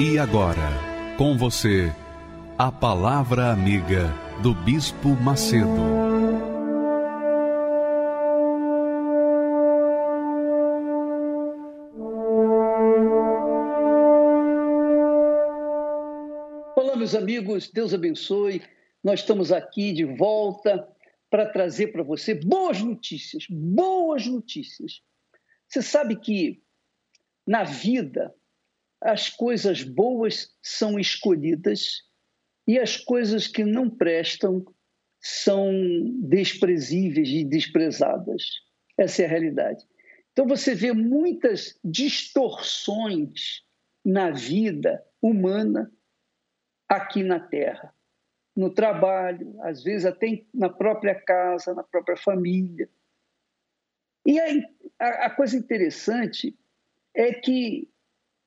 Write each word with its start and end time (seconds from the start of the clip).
E 0.00 0.16
agora, 0.16 0.70
com 1.16 1.36
você, 1.36 1.92
a 2.56 2.70
Palavra 2.70 3.50
Amiga 3.50 4.14
do 4.40 4.54
Bispo 4.54 5.08
Macedo. 5.08 5.66
Olá, 16.76 16.94
meus 16.94 17.16
amigos, 17.16 17.68
Deus 17.68 17.92
abençoe. 17.92 18.62
Nós 19.02 19.18
estamos 19.18 19.50
aqui 19.50 19.92
de 19.92 20.04
volta 20.04 20.88
para 21.28 21.44
trazer 21.44 21.88
para 21.88 22.04
você 22.04 22.34
boas 22.34 22.80
notícias, 22.80 23.46
boas 23.50 24.28
notícias. 24.28 25.02
Você 25.66 25.82
sabe 25.82 26.14
que 26.14 26.62
na 27.44 27.64
vida 27.64 28.32
as 29.00 29.28
coisas 29.28 29.82
boas 29.82 30.54
são 30.62 30.98
escolhidas 30.98 32.02
e 32.66 32.78
as 32.78 32.96
coisas 32.96 33.46
que 33.46 33.64
não 33.64 33.88
prestam 33.88 34.64
são 35.20 35.72
desprezíveis 36.22 37.28
e 37.28 37.44
desprezadas. 37.44 38.44
Essa 38.96 39.22
é 39.22 39.24
a 39.26 39.28
realidade. 39.28 39.84
Então 40.32 40.46
você 40.46 40.74
vê 40.74 40.92
muitas 40.92 41.78
distorções 41.84 43.64
na 44.04 44.30
vida 44.30 45.04
humana 45.20 45.92
aqui 46.88 47.22
na 47.22 47.40
Terra, 47.40 47.94
no 48.56 48.72
trabalho, 48.72 49.60
às 49.62 49.82
vezes 49.82 50.06
até 50.06 50.44
na 50.54 50.68
própria 50.68 51.14
casa, 51.14 51.74
na 51.74 51.82
própria 51.82 52.16
família. 52.16 52.88
E 54.24 54.38
a, 54.98 55.26
a 55.26 55.30
coisa 55.30 55.56
interessante 55.56 56.56
é 57.14 57.32
que 57.32 57.88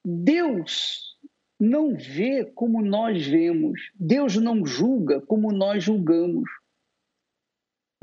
Deus 0.04 1.18
não 1.60 1.96
vê 1.96 2.44
como 2.44 2.82
nós 2.82 3.26
vemos. 3.26 3.80
Deus 3.96 4.36
não 4.36 4.66
julga 4.66 5.22
como 5.22 5.52
nós 5.52 5.84
julgamos. 5.84 6.50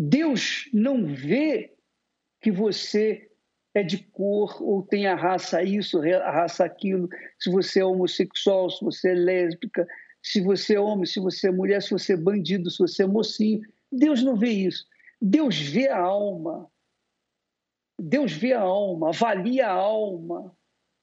Deus 0.01 0.71
não 0.73 1.07
vê 1.07 1.77
que 2.41 2.53
você 2.53 3.29
é 3.75 3.83
de 3.83 3.99
cor 3.99 4.63
ou 4.63 4.83
tem 4.83 5.09
a 5.09 5.17
raça 5.17 5.63
isso, 5.63 6.01
a 6.01 6.31
raça 6.31 6.65
aquilo, 6.65 7.09
se 7.39 7.51
você 7.51 7.81
é 7.81 7.85
homossexual, 7.85 8.71
se 8.71 8.85
você 8.85 9.11
é 9.11 9.15
lésbica, 9.15 9.87
se 10.23 10.41
você 10.41 10.77
é 10.77 10.81
homem, 10.81 11.05
se 11.05 11.19
você 11.19 11.49
é 11.49 11.53
mulher, 11.53 11.83
se 11.83 11.91
você 11.91 12.13
é 12.13 12.17
bandido, 12.17 12.71
se 12.71 12.79
você 12.79 13.03
é 13.03 13.07
mocinho. 13.07 13.61
Deus 13.91 14.23
não 14.23 14.37
vê 14.37 14.51
isso. 14.51 14.87
Deus 15.21 15.59
vê 15.59 15.89
a 15.89 15.99
alma. 15.99 16.71
Deus 18.01 18.33
vê 18.33 18.53
a 18.53 18.61
alma, 18.61 19.09
avalia 19.09 19.67
a 19.67 19.73
alma 19.73 20.57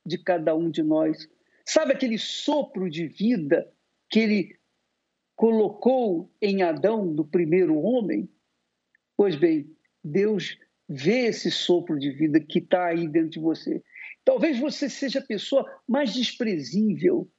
de 0.06 0.18
cada 0.18 0.56
um 0.56 0.70
de 0.70 0.84
nós. 0.84 1.28
Sabe 1.66 1.94
aquele 1.94 2.18
sopro 2.18 2.90
de 2.90 3.08
vida 3.08 3.72
que 4.10 4.20
ele 4.20 4.60
colocou 5.36 6.32
em 6.42 6.62
Adão, 6.62 7.06
no 7.06 7.26
primeiro 7.26 7.78
homem? 7.78 8.30
Pois 9.18 9.36
bem, 9.36 9.76
Deus 10.04 10.58
vê 10.88 11.28
esse 11.28 11.50
sopro 11.50 11.98
de 11.98 12.12
vida 12.12 12.40
que 12.40 12.60
está 12.60 12.86
aí 12.86 13.08
dentro 13.08 13.32
de 13.32 13.40
você. 13.40 13.84
Talvez 14.24 14.60
você 14.60 14.90
seja 14.90 15.20
a 15.20 15.26
pessoa 15.26 15.66
mais 15.88 16.14
desprezível 16.14 17.30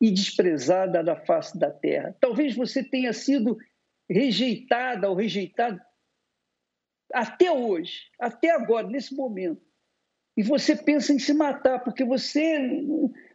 e 0.00 0.10
desprezada 0.10 1.02
da 1.02 1.16
face 1.16 1.58
da 1.58 1.70
terra. 1.70 2.16
Talvez 2.20 2.54
você 2.54 2.82
tenha 2.82 3.12
sido 3.12 3.56
rejeitada 4.08 5.08
ou 5.08 5.16
rejeitado 5.16 5.80
até 7.12 7.50
hoje, 7.50 8.10
até 8.18 8.50
agora, 8.50 8.86
nesse 8.86 9.14
momento 9.14 9.69
e 10.40 10.42
você 10.42 10.74
pensa 10.74 11.12
em 11.12 11.18
se 11.18 11.34
matar, 11.34 11.80
porque 11.80 12.02
você 12.02 12.58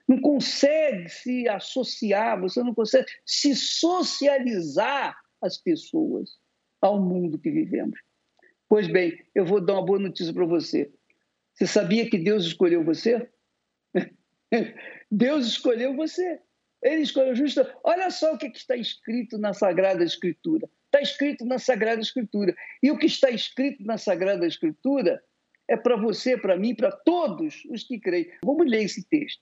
não 0.07 0.19
consegue 0.19 1.07
se 1.07 1.47
associar, 1.47 2.41
você 2.41 2.63
não 2.63 2.73
consegue 2.73 3.05
se 3.23 3.55
socializar 3.55 5.16
as 5.39 5.55
pessoas 5.55 6.39
ao 6.81 6.99
mundo 6.99 7.38
que 7.38 7.51
vivemos. 7.51 7.99
Pois 8.67 8.88
bem, 8.88 9.23
eu 9.35 9.45
vou 9.45 9.63
dar 9.63 9.73
uma 9.73 9.85
boa 9.85 9.99
notícia 9.99 10.33
para 10.33 10.47
você. 10.47 10.91
Você 11.53 11.67
sabia 11.67 12.09
que 12.09 12.17
Deus 12.17 12.43
escolheu 12.43 12.83
você? 12.83 13.29
Deus 15.11 15.45
escolheu 15.45 15.95
você. 15.95 16.39
Ele 16.81 17.03
escolheu 17.03 17.35
justo. 17.35 17.63
Olha 17.83 18.09
só 18.09 18.33
o 18.33 18.37
que 18.39 18.47
está 18.47 18.75
escrito 18.75 19.37
na 19.37 19.53
Sagrada 19.53 20.03
Escritura. 20.03 20.67
Está 20.85 21.01
escrito 21.01 21.45
na 21.45 21.59
Sagrada 21.59 22.01
Escritura. 22.01 22.55
E 22.81 22.89
o 22.89 22.97
que 22.97 23.05
está 23.05 23.29
escrito 23.29 23.83
na 23.83 23.99
Sagrada 23.99 24.47
Escritura 24.47 25.23
é 25.67 25.75
para 25.75 25.95
você, 25.95 26.37
para 26.37 26.57
mim, 26.57 26.75
para 26.75 26.91
todos 26.91 27.63
os 27.65 27.83
que 27.83 27.99
creem. 27.99 28.31
Vamos 28.43 28.69
ler 28.69 28.83
esse 28.83 29.03
texto. 29.07 29.41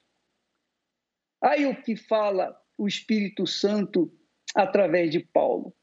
Aí 1.41 1.65
o 1.65 1.81
que 1.81 1.95
fala 1.95 2.57
o 2.77 2.87
Espírito 2.87 3.45
Santo 3.45 4.11
através 4.55 5.11
de 5.11 5.19
Paulo. 5.19 5.75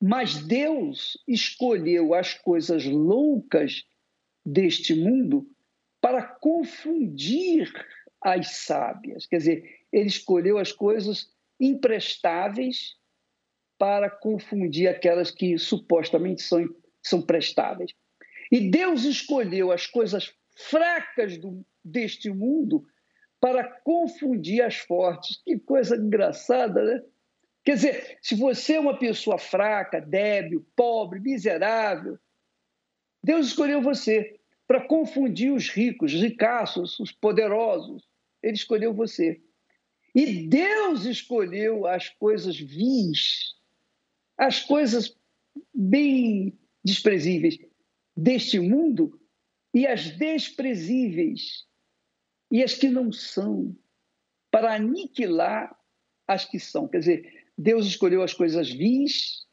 Mas 0.00 0.44
Deus 0.44 1.16
escolheu 1.28 2.12
as 2.14 2.34
coisas 2.34 2.84
loucas 2.84 3.84
deste 4.44 4.94
mundo 4.94 5.48
para 6.00 6.22
confundir 6.22 7.70
as 8.20 8.56
sábias. 8.56 9.26
Quer 9.26 9.36
dizer, 9.38 9.86
ele 9.92 10.08
escolheu 10.08 10.58
as 10.58 10.72
coisas 10.72 11.32
imprestáveis 11.60 12.96
para 13.78 14.10
confundir 14.10 14.88
aquelas 14.88 15.30
que 15.30 15.56
supostamente 15.58 16.42
são, 16.42 16.64
são 17.00 17.22
prestáveis. 17.22 17.92
E 18.52 18.68
Deus 18.68 19.04
escolheu 19.04 19.72
as 19.72 19.86
coisas 19.86 20.30
fracas 20.54 21.38
do, 21.38 21.64
deste 21.82 22.28
mundo 22.28 22.86
para 23.40 23.64
confundir 23.64 24.60
as 24.60 24.76
fortes. 24.76 25.40
Que 25.42 25.58
coisa 25.58 25.96
engraçada, 25.96 26.84
né? 26.84 27.02
Quer 27.64 27.74
dizer, 27.76 28.18
se 28.20 28.34
você 28.34 28.74
é 28.74 28.80
uma 28.80 28.98
pessoa 28.98 29.38
fraca, 29.38 30.02
débil, 30.02 30.66
pobre, 30.76 31.18
miserável, 31.18 32.18
Deus 33.24 33.46
escolheu 33.46 33.80
você 33.80 34.38
para 34.66 34.86
confundir 34.86 35.50
os 35.50 35.70
ricos, 35.70 36.12
os 36.12 36.20
ricaços, 36.20 37.00
os 37.00 37.10
poderosos. 37.10 38.06
Ele 38.42 38.54
escolheu 38.54 38.92
você. 38.92 39.40
E 40.14 40.46
Deus 40.46 41.06
escolheu 41.06 41.86
as 41.86 42.10
coisas 42.10 42.58
vis, 42.58 43.54
as 44.36 44.60
coisas 44.60 45.16
bem 45.72 46.58
desprezíveis 46.84 47.58
deste 48.16 48.58
mundo 48.58 49.20
e 49.74 49.86
as 49.86 50.10
desprezíveis 50.10 51.66
e 52.50 52.62
as 52.62 52.74
que 52.74 52.88
não 52.88 53.10
são, 53.10 53.74
para 54.50 54.74
aniquilar 54.74 55.74
as 56.28 56.44
que 56.44 56.60
são. 56.60 56.86
Quer 56.86 56.98
dizer, 56.98 57.48
Deus 57.56 57.86
escolheu 57.86 58.22
as 58.22 58.34
coisas 58.34 58.70
vis, 58.70 59.46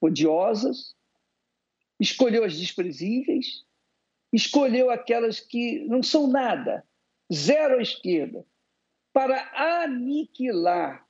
odiosas, 0.00 0.94
escolheu 1.98 2.44
as 2.44 2.56
desprezíveis, 2.56 3.64
escolheu 4.32 4.90
aquelas 4.90 5.40
que 5.40 5.80
não 5.86 6.02
são 6.02 6.28
nada, 6.28 6.86
zero 7.32 7.78
à 7.78 7.82
esquerda, 7.82 8.46
para 9.12 9.50
aniquilar 9.82 11.04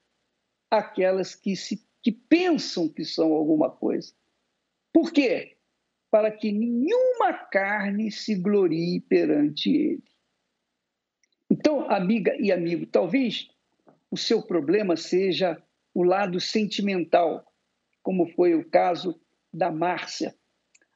aquelas 0.70 1.34
que, 1.34 1.56
se, 1.56 1.86
que 2.02 2.12
pensam 2.12 2.88
que 2.88 3.04
são 3.04 3.32
alguma 3.32 3.70
coisa. 3.70 4.14
Por 4.92 5.12
quê? 5.12 5.53
Para 6.14 6.30
que 6.30 6.52
nenhuma 6.52 7.32
carne 7.50 8.08
se 8.08 8.36
glorie 8.36 9.00
perante 9.00 9.68
ele. 9.68 10.04
Então, 11.50 11.90
amiga 11.90 12.32
e 12.38 12.52
amigo, 12.52 12.86
talvez 12.86 13.48
o 14.08 14.16
seu 14.16 14.40
problema 14.40 14.96
seja 14.96 15.60
o 15.92 16.04
lado 16.04 16.38
sentimental, 16.38 17.44
como 18.00 18.28
foi 18.28 18.54
o 18.54 18.64
caso 18.70 19.20
da 19.52 19.72
Márcia. 19.72 20.32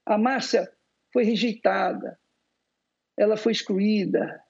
A 0.06 0.16
Márcia 0.16 0.72
foi 1.12 1.24
rejeitada, 1.24 2.16
ela 3.16 3.36
foi 3.36 3.50
excluída, 3.50 4.40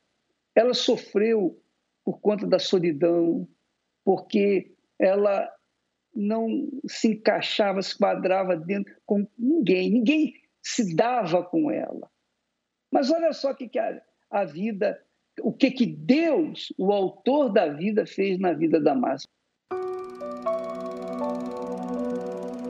ela 0.55 0.75
sofreu 0.75 1.59
por 2.05 2.21
conta 2.21 2.47
da 2.47 2.59
solidão, 2.59 3.49
porque 4.05 4.77
ela 4.99 5.51
não 6.15 6.69
se 6.87 7.13
encaixava, 7.13 7.81
se 7.81 7.97
quadrava 7.97 8.55
dentro 8.55 8.95
com 9.07 9.27
ninguém. 9.39 9.91
Ninguém 9.91 10.48
se 10.63 10.95
dava 10.95 11.43
com 11.45 11.71
ela. 11.71 12.11
Mas 12.93 13.11
olha 13.11 13.33
só 13.33 13.51
o 13.51 13.55
que, 13.55 13.69
que 13.69 13.79
a, 13.79 14.01
a 14.31 14.45
vida 14.45 14.99
o 15.43 15.53
que, 15.53 15.71
que 15.71 15.87
Deus, 15.87 16.73
o 16.77 16.93
autor 16.93 17.53
da 17.53 17.69
vida, 17.69 18.07
fez 18.07 18.39
na 18.39 18.53
vida 18.53 18.81
da 18.81 18.95
Márcia. 18.95 19.29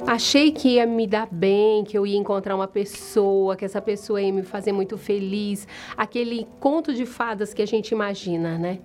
Achei 0.06 0.50
que 0.50 0.76
ia 0.76 0.86
me 0.86 1.06
dar 1.06 1.26
bem, 1.26 1.84
que 1.84 1.96
eu 1.96 2.06
ia 2.06 2.16
encontrar 2.16 2.56
uma 2.56 2.66
pessoa, 2.66 3.54
que 3.56 3.64
essa 3.64 3.80
pessoa 3.80 4.22
ia 4.22 4.32
me 4.32 4.42
fazer 4.42 4.72
muito 4.72 4.96
feliz. 4.96 5.68
Aquele 5.96 6.46
conto 6.58 6.94
de 6.94 7.04
fadas 7.04 7.52
que 7.52 7.60
a 7.60 7.66
gente 7.66 7.90
imagina, 7.90 8.56
né? 8.56 8.78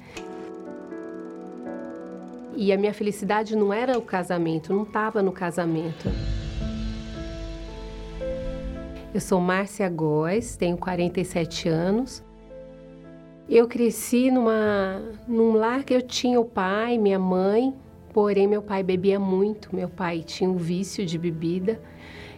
E 2.56 2.74
a 2.74 2.78
minha 2.78 2.94
felicidade 2.94 3.56
não 3.56 3.74
era 3.74 3.98
o 3.98 4.02
casamento, 4.02 4.74
não 4.74 4.84
estava 4.84 5.22
no 5.22 5.32
casamento. 5.32 6.10
Eu 9.14 9.22
sou 9.22 9.40
Márcia 9.40 9.88
Góes, 9.90 10.56
tenho 10.58 10.76
47 10.76 11.70
anos. 11.70 12.24
Eu 13.48 13.68
cresci 13.68 14.32
numa, 14.32 15.02
num 15.28 15.54
lar 15.54 15.84
que 15.84 15.94
eu 15.94 16.02
tinha 16.02 16.40
o 16.40 16.46
pai, 16.46 16.98
minha 16.98 17.20
mãe, 17.20 17.74
Porém, 18.14 18.48
meu 18.48 18.62
pai 18.62 18.84
bebia 18.84 19.20
muito, 19.20 19.76
meu 19.76 19.90
pai 19.90 20.22
tinha 20.22 20.48
um 20.48 20.56
vício 20.56 21.04
de 21.04 21.18
bebida 21.18 21.82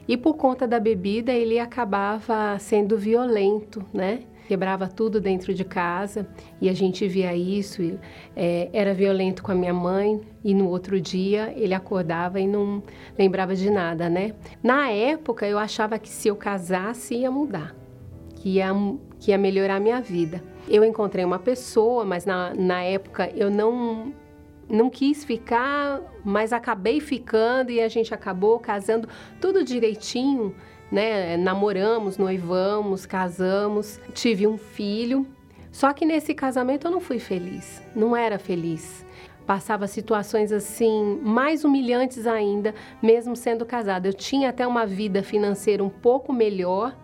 e 0.07 0.16
por 0.16 0.36
conta 0.36 0.66
da 0.66 0.80
bebida 0.80 1.33
ele 1.33 1.60
acabava 1.60 2.57
sendo 2.60 2.98
violento, 2.98 3.83
né? 3.94 4.21
Quebrava 4.47 4.88
tudo 4.88 5.19
dentro 5.19 5.53
de 5.53 5.63
casa 5.63 6.27
e 6.62 6.69
a 6.69 6.74
gente 6.74 7.07
via 7.07 7.36
isso. 7.36 7.81
E, 7.81 8.00
é, 8.36 8.69
era 8.71 8.94
violento 8.94 9.44
com 9.44 9.51
a 9.51 9.56
minha 9.56 9.74
mãe 9.74 10.21
e 10.44 10.53
no 10.53 10.69
outro 10.69 11.00
dia 11.00 11.53
ele 11.56 11.74
acordava 11.74 12.39
e 12.39 12.47
não 12.47 12.83
lembrava 13.18 13.56
de 13.56 13.69
nada, 13.69 14.09
né? 14.09 14.33
Na 14.62 14.89
época 14.89 15.47
eu 15.47 15.57
achava 15.57 15.97
que 15.97 16.09
se 16.09 16.27
eu 16.27 16.36
casasse 16.36 17.15
ia 17.15 17.31
mudar, 17.31 17.75
que 18.36 18.57
ia, 18.57 18.71
que 19.19 19.31
ia 19.31 19.38
melhorar 19.38 19.77
a 19.77 19.80
minha 19.80 20.01
vida. 20.01 20.44
Eu 20.68 20.83
encontrei 20.83 21.24
uma 21.25 21.39
pessoa, 21.39 22.06
mas 22.06 22.25
na, 22.25 22.53
na 22.53 22.81
época 22.81 23.30
eu 23.36 23.50
não 23.50 24.13
não 24.68 24.89
quis 24.89 25.24
ficar, 25.24 26.01
mas 26.24 26.51
acabei 26.51 27.00
ficando 27.00 27.71
e 27.71 27.80
a 27.80 27.88
gente 27.88 28.13
acabou 28.13 28.59
casando 28.59 29.07
tudo 29.39 29.63
direitinho, 29.63 30.56
né? 30.95 31.36
Namoramos, 31.36 32.18
noivamos, 32.18 33.06
casamos, 33.06 34.00
tive 34.13 34.47
um 34.47 34.57
filho. 34.57 35.27
Só 35.69 35.92
que 35.92 36.06
nesse 36.06 36.33
casamento 36.33 36.88
eu 36.88 36.92
não 36.92 37.01
fui 37.01 37.19
feliz, 37.19 37.83
não 37.94 38.15
era 38.15 38.39
feliz. 38.39 39.06
Passava 39.45 39.88
situações 39.88 40.53
assim 40.53 41.19
mais 41.21 41.65
humilhantes 41.65 42.25
ainda, 42.25 42.74
mesmo 43.03 43.36
sendo 43.36 43.65
casada. 43.65 44.07
Eu 44.07 44.13
tinha 44.13 44.50
até 44.50 44.65
uma 44.65 44.86
vida 44.86 45.21
financeira 45.21 45.83
um 45.83 45.89
pouco 45.89 46.31
melhor, 46.31 46.95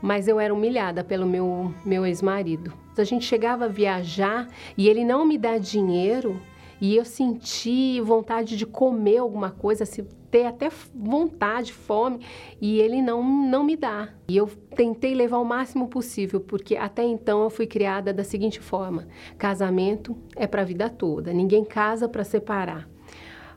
mas 0.00 0.26
eu 0.26 0.40
era 0.40 0.54
humilhada 0.54 1.04
pelo 1.04 1.26
meu, 1.26 1.72
meu 1.84 2.06
ex-marido. 2.06 2.72
A 2.96 3.04
gente 3.04 3.26
chegava 3.26 3.66
a 3.66 3.68
viajar 3.68 4.48
e 4.76 4.88
ele 4.88 5.04
não 5.04 5.26
me 5.26 5.36
dá 5.36 5.58
dinheiro 5.58 6.40
e 6.82 6.96
eu 6.96 7.04
senti 7.04 8.00
vontade 8.00 8.56
de 8.56 8.66
comer 8.66 9.18
alguma 9.18 9.52
coisa, 9.52 9.84
assim, 9.84 10.04
ter 10.32 10.46
até 10.46 10.68
vontade, 10.92 11.72
fome, 11.72 12.26
e 12.60 12.80
ele 12.80 13.00
não, 13.00 13.22
não 13.22 13.62
me 13.62 13.76
dá. 13.76 14.08
E 14.28 14.36
eu 14.36 14.48
tentei 14.74 15.14
levar 15.14 15.38
o 15.38 15.44
máximo 15.44 15.86
possível, 15.86 16.40
porque 16.40 16.74
até 16.74 17.04
então 17.04 17.44
eu 17.44 17.50
fui 17.50 17.68
criada 17.68 18.12
da 18.12 18.24
seguinte 18.24 18.58
forma: 18.58 19.06
casamento 19.38 20.16
é 20.34 20.44
para 20.44 20.62
a 20.62 20.64
vida 20.64 20.90
toda, 20.90 21.32
ninguém 21.32 21.64
casa 21.64 22.08
para 22.08 22.24
separar 22.24 22.90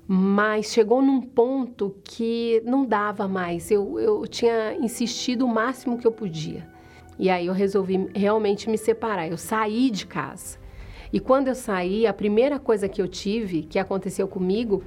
mas 0.08 0.68
chegou 0.68 1.02
num 1.02 1.20
ponto 1.20 1.96
que 2.04 2.62
não 2.64 2.86
dava 2.86 3.28
mais. 3.28 3.72
Eu, 3.72 4.00
eu 4.00 4.28
tinha 4.28 4.76
insistido 4.76 5.48
o 5.48 5.48
máximo 5.48 5.98
que 5.98 6.06
eu 6.06 6.12
podia. 6.12 6.70
E 7.18 7.28
aí 7.28 7.48
eu 7.48 7.54
resolvi 7.54 8.08
realmente 8.14 8.70
me 8.70 8.78
separar. 8.78 9.28
Eu 9.28 9.36
saí 9.36 9.90
de 9.90 10.06
casa. 10.06 10.60
E 11.16 11.20
quando 11.22 11.48
eu 11.48 11.56
saí, 11.56 12.06
a 12.06 12.12
primeira 12.12 12.60
coisa 12.60 12.90
que 12.90 13.02
eu 13.02 13.08
tive, 13.08 13.62
que 13.62 13.80
aconteceu 13.80 14.28
comigo, 14.28 14.84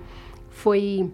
foi 0.51 1.11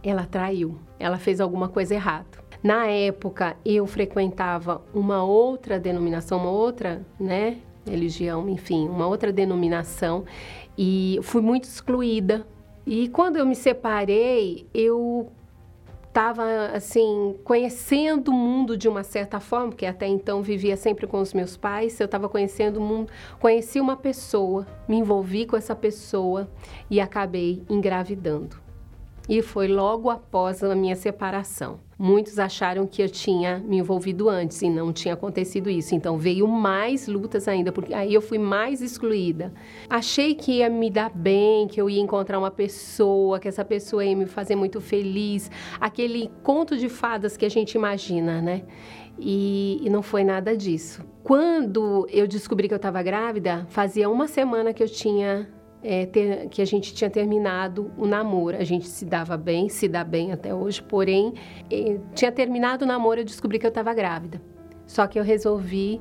ela 0.00 0.24
traiu, 0.24 0.78
ela 0.96 1.18
fez 1.18 1.40
alguma 1.40 1.68
coisa 1.68 1.96
errada. 1.96 2.38
Na 2.62 2.86
época, 2.86 3.56
eu 3.64 3.84
frequentava 3.84 4.80
uma 4.94 5.24
outra 5.24 5.76
denominação, 5.76 6.38
uma 6.38 6.52
outra, 6.52 7.04
né, 7.18 7.58
religião, 7.84 8.48
enfim, 8.48 8.88
uma 8.88 9.08
outra 9.08 9.32
denominação 9.32 10.24
e 10.78 11.18
fui 11.22 11.42
muito 11.42 11.64
excluída. 11.64 12.46
E 12.86 13.08
quando 13.08 13.38
eu 13.38 13.44
me 13.44 13.56
separei, 13.56 14.68
eu 14.72 15.32
estava 16.12 16.66
assim 16.74 17.34
conhecendo 17.42 18.30
o 18.30 18.34
mundo 18.34 18.76
de 18.76 18.86
uma 18.86 19.02
certa 19.02 19.40
forma, 19.40 19.68
porque 19.68 19.86
até 19.86 20.06
então 20.06 20.42
vivia 20.42 20.76
sempre 20.76 21.06
com 21.06 21.18
os 21.18 21.32
meus 21.32 21.56
pais. 21.56 21.98
Eu 21.98 22.04
estava 22.04 22.28
conhecendo 22.28 22.76
o 22.76 22.82
mundo, 22.82 23.10
conheci 23.40 23.80
uma 23.80 23.96
pessoa, 23.96 24.66
me 24.86 24.98
envolvi 24.98 25.46
com 25.46 25.56
essa 25.56 25.74
pessoa 25.74 26.50
e 26.90 27.00
acabei 27.00 27.62
engravidando. 27.68 28.61
E 29.28 29.40
foi 29.40 29.68
logo 29.68 30.10
após 30.10 30.62
a 30.64 30.74
minha 30.74 30.96
separação. 30.96 31.78
Muitos 31.96 32.40
acharam 32.40 32.84
que 32.84 33.00
eu 33.00 33.08
tinha 33.08 33.58
me 33.60 33.78
envolvido 33.78 34.28
antes 34.28 34.60
e 34.60 34.68
não 34.68 34.92
tinha 34.92 35.14
acontecido 35.14 35.70
isso. 35.70 35.94
Então 35.94 36.18
veio 36.18 36.48
mais 36.48 37.06
lutas 37.06 37.46
ainda, 37.46 37.70
porque 37.70 37.94
aí 37.94 38.12
eu 38.12 38.20
fui 38.20 38.38
mais 38.38 38.82
excluída. 38.82 39.54
Achei 39.88 40.34
que 40.34 40.58
ia 40.58 40.68
me 40.68 40.90
dar 40.90 41.10
bem, 41.10 41.68
que 41.68 41.80
eu 41.80 41.88
ia 41.88 42.00
encontrar 42.00 42.40
uma 42.40 42.50
pessoa, 42.50 43.38
que 43.38 43.46
essa 43.46 43.64
pessoa 43.64 44.04
ia 44.04 44.16
me 44.16 44.26
fazer 44.26 44.56
muito 44.56 44.80
feliz. 44.80 45.48
Aquele 45.80 46.28
conto 46.42 46.76
de 46.76 46.88
fadas 46.88 47.36
que 47.36 47.46
a 47.46 47.48
gente 47.48 47.74
imagina, 47.74 48.42
né? 48.42 48.64
E, 49.18 49.80
e, 49.82 49.90
não 49.90 50.02
foi 50.02 50.24
nada 50.24 50.56
disso. 50.56 51.04
Quando 51.22 52.06
eu 52.10 52.26
descobri 52.26 52.66
que 52.66 52.74
eu 52.74 52.76
estava 52.76 53.02
grávida, 53.02 53.64
fazia 53.68 54.10
uma 54.10 54.26
semana 54.26 54.72
que 54.72 54.82
eu 54.82 54.88
tinha 54.88 55.48
é, 55.82 56.06
ter, 56.06 56.48
que 56.48 56.62
a 56.62 56.64
gente 56.64 56.94
tinha 56.94 57.10
terminado 57.10 57.90
o 57.96 58.06
namoro. 58.06 58.56
A 58.56 58.64
gente 58.64 58.86
se 58.86 59.04
dava 59.04 59.36
bem, 59.36 59.68
se 59.68 59.88
dá 59.88 60.04
bem 60.04 60.32
até 60.32 60.54
hoje, 60.54 60.82
porém, 60.82 61.34
é, 61.70 61.98
tinha 62.14 62.30
terminado 62.30 62.84
o 62.84 62.88
namoro 62.88 63.20
e 63.20 63.24
descobri 63.24 63.58
que 63.58 63.66
eu 63.66 63.70
estava 63.70 63.92
grávida. 63.92 64.40
Só 64.86 65.06
que 65.06 65.18
eu 65.18 65.24
resolvi 65.24 66.00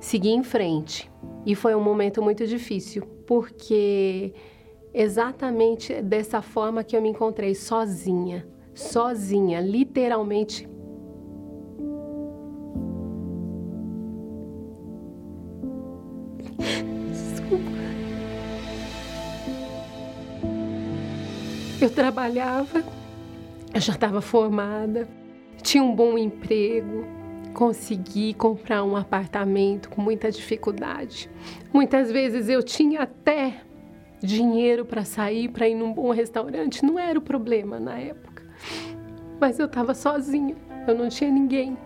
seguir 0.00 0.30
em 0.30 0.42
frente. 0.42 1.10
E 1.46 1.54
foi 1.54 1.74
um 1.74 1.82
momento 1.82 2.22
muito 2.22 2.46
difícil, 2.46 3.02
porque 3.26 4.32
exatamente 4.92 6.00
dessa 6.02 6.40
forma 6.40 6.84
que 6.84 6.96
eu 6.96 7.02
me 7.02 7.08
encontrei 7.08 7.54
sozinha, 7.54 8.46
sozinha, 8.74 9.60
literalmente 9.60 10.68
Eu 21.80 21.90
trabalhava, 21.90 22.84
eu 23.74 23.80
já 23.80 23.92
estava 23.92 24.20
formada, 24.20 25.08
tinha 25.60 25.82
um 25.82 25.94
bom 25.94 26.16
emprego, 26.16 27.04
consegui 27.52 28.32
comprar 28.32 28.84
um 28.84 28.96
apartamento 28.96 29.90
com 29.90 30.00
muita 30.00 30.30
dificuldade. 30.30 31.28
Muitas 31.72 32.10
vezes 32.10 32.48
eu 32.48 32.62
tinha 32.62 33.02
até 33.02 33.60
dinheiro 34.22 34.84
para 34.84 35.04
sair, 35.04 35.48
para 35.48 35.68
ir 35.68 35.74
num 35.74 35.92
bom 35.92 36.10
restaurante, 36.10 36.84
não 36.84 36.98
era 36.98 37.18
o 37.18 37.22
problema 37.22 37.80
na 37.80 37.98
época. 37.98 38.44
Mas 39.40 39.58
eu 39.58 39.66
estava 39.66 39.94
sozinha, 39.94 40.56
eu 40.86 40.94
não 40.94 41.08
tinha 41.08 41.30
ninguém. 41.30 41.76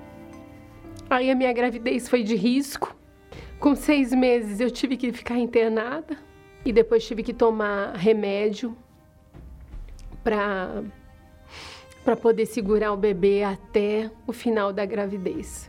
Aí 1.08 1.30
a 1.30 1.34
minha 1.34 1.52
gravidez 1.52 2.08
foi 2.08 2.22
de 2.22 2.36
risco. 2.36 2.94
Com 3.58 3.74
seis 3.74 4.12
meses 4.12 4.60
eu 4.60 4.70
tive 4.70 4.96
que 4.96 5.10
ficar 5.12 5.38
internada 5.38 6.16
e 6.64 6.72
depois 6.72 7.06
tive 7.06 7.22
que 7.22 7.32
tomar 7.32 7.96
remédio 7.96 8.76
para 10.22 10.82
para 12.04 12.16
poder 12.16 12.46
segurar 12.46 12.92
o 12.92 12.96
bebê 12.96 13.42
até 13.42 14.10
o 14.26 14.32
final 14.32 14.72
da 14.72 14.86
gravidez. 14.86 15.68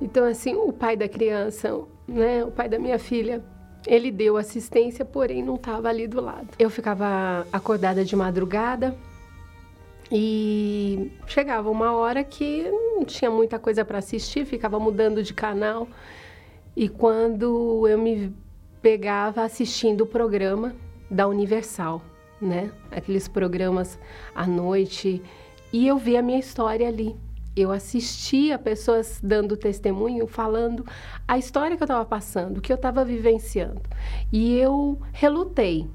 Então 0.00 0.24
assim, 0.24 0.54
o 0.54 0.72
pai 0.72 0.96
da 0.96 1.08
criança, 1.08 1.80
né, 2.06 2.44
o 2.44 2.50
pai 2.50 2.68
da 2.68 2.78
minha 2.78 2.98
filha, 2.98 3.42
ele 3.86 4.10
deu 4.10 4.36
assistência, 4.36 5.04
porém 5.04 5.42
não 5.42 5.56
estava 5.56 5.88
ali 5.88 6.06
do 6.06 6.20
lado. 6.20 6.48
Eu 6.58 6.70
ficava 6.70 7.46
acordada 7.52 8.04
de 8.04 8.14
madrugada 8.14 8.96
e 10.10 11.10
chegava 11.26 11.70
uma 11.70 11.92
hora 11.96 12.24
que 12.24 12.70
não 12.70 13.04
tinha 13.04 13.30
muita 13.30 13.58
coisa 13.58 13.84
para 13.84 13.98
assistir, 13.98 14.44
ficava 14.44 14.78
mudando 14.78 15.22
de 15.22 15.34
canal. 15.34 15.88
E 16.76 16.88
quando 16.88 17.86
eu 17.88 17.98
me 17.98 18.34
pegava 18.80 19.42
assistindo 19.42 20.02
o 20.02 20.06
programa 20.06 20.74
da 21.10 21.26
Universal, 21.26 22.02
né? 22.40 22.70
Aqueles 22.90 23.28
programas 23.28 23.98
à 24.34 24.46
noite. 24.46 25.22
E 25.72 25.86
eu 25.86 25.98
vi 25.98 26.16
a 26.16 26.22
minha 26.22 26.38
história 26.38 26.88
ali. 26.88 27.16
Eu 27.56 27.72
assistia 27.72 28.58
pessoas 28.58 29.20
dando 29.22 29.56
testemunho, 29.56 30.26
falando 30.26 30.86
a 31.26 31.36
história 31.36 31.76
que 31.76 31.82
eu 31.82 31.86
estava 31.86 32.04
passando, 32.04 32.58
o 32.58 32.60
que 32.60 32.72
eu 32.72 32.76
estava 32.76 33.04
vivenciando. 33.04 33.82
E 34.32 34.56
eu 34.56 34.98
relutei. 35.12 35.86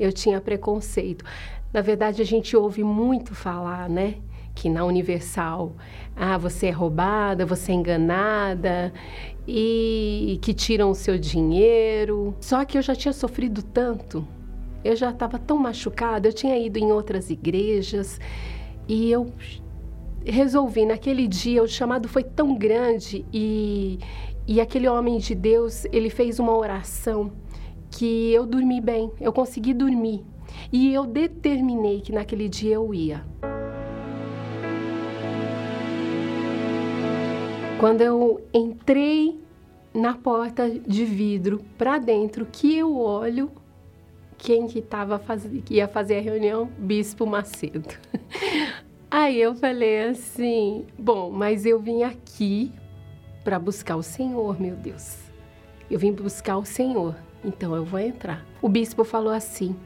Eu 0.00 0.12
tinha 0.12 0.40
preconceito. 0.40 1.24
Na 1.72 1.80
verdade, 1.80 2.22
a 2.22 2.24
gente 2.24 2.56
ouve 2.56 2.82
muito 2.82 3.34
falar, 3.34 3.88
né? 3.88 4.16
que 4.54 4.68
na 4.68 4.84
Universal, 4.84 5.72
ah, 6.14 6.36
você 6.36 6.66
é 6.66 6.70
roubada, 6.70 7.46
você 7.46 7.72
é 7.72 7.74
enganada 7.74 8.92
e 9.46 10.38
que 10.42 10.52
tiram 10.52 10.90
o 10.90 10.94
seu 10.94 11.18
dinheiro. 11.18 12.34
Só 12.40 12.64
que 12.64 12.76
eu 12.76 12.82
já 12.82 12.94
tinha 12.94 13.12
sofrido 13.12 13.62
tanto, 13.62 14.26
eu 14.84 14.96
já 14.96 15.10
estava 15.10 15.38
tão 15.38 15.58
machucada, 15.58 16.28
eu 16.28 16.32
tinha 16.32 16.58
ido 16.58 16.78
em 16.78 16.92
outras 16.92 17.30
igrejas 17.30 18.20
e 18.88 19.10
eu 19.10 19.32
resolvi 20.24 20.86
naquele 20.86 21.26
dia, 21.26 21.62
o 21.62 21.68
chamado 21.68 22.08
foi 22.08 22.22
tão 22.22 22.54
grande 22.54 23.24
e, 23.32 23.98
e 24.46 24.60
aquele 24.60 24.88
homem 24.88 25.18
de 25.18 25.34
Deus, 25.34 25.84
ele 25.86 26.10
fez 26.10 26.38
uma 26.38 26.56
oração 26.56 27.32
que 27.90 28.32
eu 28.32 28.46
dormi 28.46 28.80
bem, 28.80 29.10
eu 29.20 29.32
consegui 29.32 29.74
dormir. 29.74 30.24
E 30.72 30.92
eu 30.92 31.06
determinei 31.06 32.00
que 32.00 32.12
naquele 32.12 32.48
dia 32.48 32.74
eu 32.74 32.92
ia. 32.92 33.24
Quando 37.78 38.00
eu 38.00 38.40
entrei 38.54 39.40
na 39.92 40.14
porta 40.14 40.70
de 40.70 41.04
vidro 41.04 41.60
para 41.76 41.98
dentro, 41.98 42.46
que 42.50 42.76
eu 42.76 42.96
olho 42.96 43.50
quem 44.42 44.66
que 44.66 44.82
tava 44.82 45.20
faz... 45.20 45.48
que 45.64 45.74
ia 45.74 45.86
fazer 45.86 46.18
a 46.18 46.20
reunião, 46.20 46.68
Bispo 46.76 47.24
Macedo. 47.24 47.88
Aí 49.08 49.40
eu 49.40 49.54
falei 49.54 50.08
assim, 50.08 50.84
bom, 50.98 51.30
mas 51.30 51.64
eu 51.64 51.78
vim 51.78 52.02
aqui 52.02 52.72
para 53.44 53.56
buscar 53.56 53.94
o 53.94 54.02
Senhor, 54.02 54.60
meu 54.60 54.74
Deus. 54.74 55.16
Eu 55.88 55.96
vim 55.96 56.10
buscar 56.10 56.56
o 56.56 56.64
Senhor, 56.64 57.14
então 57.44 57.76
eu 57.76 57.84
vou 57.84 58.00
entrar. 58.00 58.44
O 58.60 58.68
bispo 58.68 59.04
falou 59.04 59.32
assim: 59.32 59.76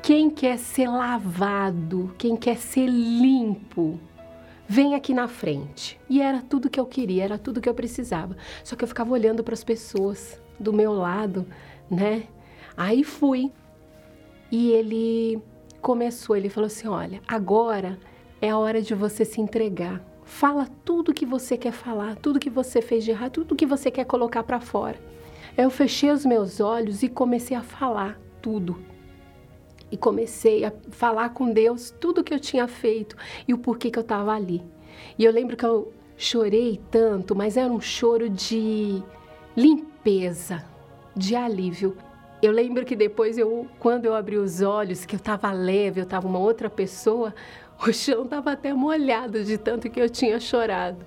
quem 0.00 0.30
quer 0.30 0.56
ser 0.56 0.86
lavado, 0.86 2.14
quem 2.16 2.36
quer 2.36 2.58
ser 2.58 2.86
limpo, 2.86 3.98
vem 4.68 4.94
aqui 4.94 5.12
na 5.12 5.26
frente. 5.26 5.98
E 6.08 6.22
era 6.22 6.42
tudo 6.42 6.70
que 6.70 6.78
eu 6.78 6.86
queria, 6.86 7.24
era 7.24 7.38
tudo 7.38 7.60
que 7.60 7.68
eu 7.68 7.74
precisava. 7.74 8.36
Só 8.62 8.76
que 8.76 8.84
eu 8.84 8.88
ficava 8.88 9.10
olhando 9.10 9.42
para 9.42 9.54
as 9.54 9.64
pessoas 9.64 10.40
do 10.60 10.72
meu 10.72 10.92
lado, 10.92 11.44
né? 11.90 12.28
Aí 12.78 13.02
fui. 13.02 13.50
E 14.52 14.70
ele 14.70 15.42
começou, 15.82 16.36
ele 16.36 16.48
falou 16.48 16.68
assim: 16.68 16.86
"Olha, 16.86 17.20
agora 17.26 17.98
é 18.40 18.50
a 18.50 18.56
hora 18.56 18.80
de 18.80 18.94
você 18.94 19.24
se 19.24 19.40
entregar. 19.40 20.00
Fala 20.24 20.68
tudo 20.84 21.12
que 21.12 21.26
você 21.26 21.58
quer 21.58 21.72
falar, 21.72 22.14
tudo 22.16 22.38
que 22.38 22.48
você 22.48 22.80
fez 22.80 23.02
de 23.04 23.10
errado, 23.10 23.32
tudo 23.32 23.56
que 23.56 23.66
você 23.66 23.90
quer 23.90 24.04
colocar 24.04 24.44
para 24.44 24.60
fora". 24.60 24.96
Eu 25.56 25.70
fechei 25.70 26.12
os 26.12 26.24
meus 26.24 26.60
olhos 26.60 27.02
e 27.02 27.08
comecei 27.08 27.56
a 27.56 27.62
falar 27.62 28.16
tudo. 28.40 28.78
E 29.90 29.96
comecei 29.96 30.64
a 30.64 30.72
falar 30.90 31.30
com 31.30 31.50
Deus 31.50 31.90
tudo 31.90 32.22
que 32.22 32.32
eu 32.32 32.38
tinha 32.38 32.68
feito 32.68 33.16
e 33.48 33.52
o 33.52 33.58
porquê 33.58 33.90
que 33.90 33.98
eu 33.98 34.02
estava 34.02 34.32
ali. 34.32 34.62
E 35.18 35.24
eu 35.24 35.32
lembro 35.32 35.56
que 35.56 35.66
eu 35.66 35.92
chorei 36.16 36.80
tanto, 36.92 37.34
mas 37.34 37.56
era 37.56 37.72
um 37.72 37.80
choro 37.80 38.28
de 38.30 39.02
limpeza, 39.56 40.64
de 41.16 41.34
alívio. 41.34 41.96
Eu 42.40 42.52
lembro 42.52 42.84
que 42.84 42.94
depois 42.94 43.36
eu, 43.36 43.66
quando 43.80 44.04
eu 44.04 44.14
abri 44.14 44.36
os 44.36 44.60
olhos, 44.60 45.04
que 45.04 45.16
eu 45.16 45.18
estava 45.18 45.50
leve, 45.50 46.00
eu 46.00 46.04
estava 46.04 46.28
uma 46.28 46.38
outra 46.38 46.70
pessoa, 46.70 47.34
o 47.84 47.92
chão 47.92 48.22
estava 48.24 48.52
até 48.52 48.72
molhado 48.72 49.42
de 49.42 49.58
tanto 49.58 49.90
que 49.90 50.00
eu 50.00 50.08
tinha 50.08 50.38
chorado. 50.38 51.04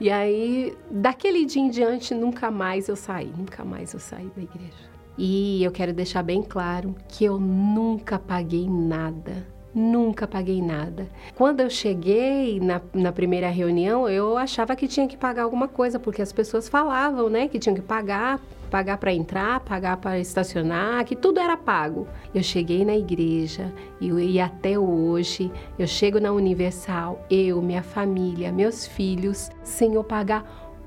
E 0.00 0.10
aí, 0.10 0.76
daquele 0.90 1.44
dia 1.44 1.62
em 1.62 1.70
diante, 1.70 2.12
nunca 2.12 2.50
mais 2.50 2.88
eu 2.88 2.96
saí, 2.96 3.32
nunca 3.38 3.64
mais 3.64 3.94
eu 3.94 4.00
saí 4.00 4.28
da 4.34 4.42
igreja. 4.42 4.90
E 5.16 5.62
eu 5.62 5.70
quero 5.70 5.92
deixar 5.92 6.24
bem 6.24 6.42
claro 6.42 6.96
que 7.06 7.24
eu 7.24 7.38
nunca 7.38 8.18
paguei 8.18 8.68
nada. 8.68 9.46
Nunca 9.72 10.26
paguei 10.26 10.60
nada. 10.60 11.08
Quando 11.36 11.60
eu 11.60 11.70
cheguei 11.70 12.58
na, 12.58 12.80
na 12.92 13.12
primeira 13.12 13.48
reunião, 13.48 14.08
eu 14.08 14.36
achava 14.36 14.74
que 14.74 14.88
tinha 14.88 15.06
que 15.06 15.16
pagar 15.16 15.44
alguma 15.44 15.68
coisa, 15.68 16.00
porque 16.00 16.20
as 16.20 16.32
pessoas 16.32 16.68
falavam, 16.68 17.30
né, 17.30 17.46
que 17.46 17.58
tinham 17.58 17.76
que 17.76 17.80
pagar 17.80 18.40
pagar 18.72 18.96
para 18.96 19.12
entrar, 19.12 19.60
pagar 19.60 19.98
para 19.98 20.18
estacionar, 20.18 21.04
que 21.04 21.14
tudo 21.14 21.38
era 21.38 21.58
pago. 21.58 22.08
Eu 22.34 22.42
cheguei 22.42 22.86
na 22.86 22.96
igreja 22.96 23.70
e, 24.00 24.08
e 24.08 24.40
até 24.40 24.78
hoje 24.78 25.52
eu 25.78 25.86
chego 25.86 26.18
na 26.18 26.32
Universal, 26.32 27.22
eu, 27.30 27.60
minha 27.60 27.82
família, 27.82 28.50
meus 28.50 28.86
filhos, 28.86 29.50
sem 29.62 29.92
eu 29.92 30.02
pagar 30.02 30.42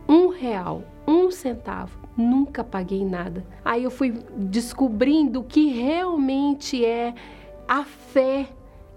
um 0.09 0.29
real, 0.29 0.81
um 1.07 1.29
centavo. 1.29 1.99
Nunca 2.17 2.63
paguei 2.63 3.05
nada. 3.05 3.45
Aí 3.63 3.83
eu 3.83 3.91
fui 3.91 4.19
descobrindo 4.35 5.41
o 5.41 5.43
que 5.43 5.67
realmente 5.67 6.83
é 6.83 7.13
a 7.67 7.83
fé 7.83 8.47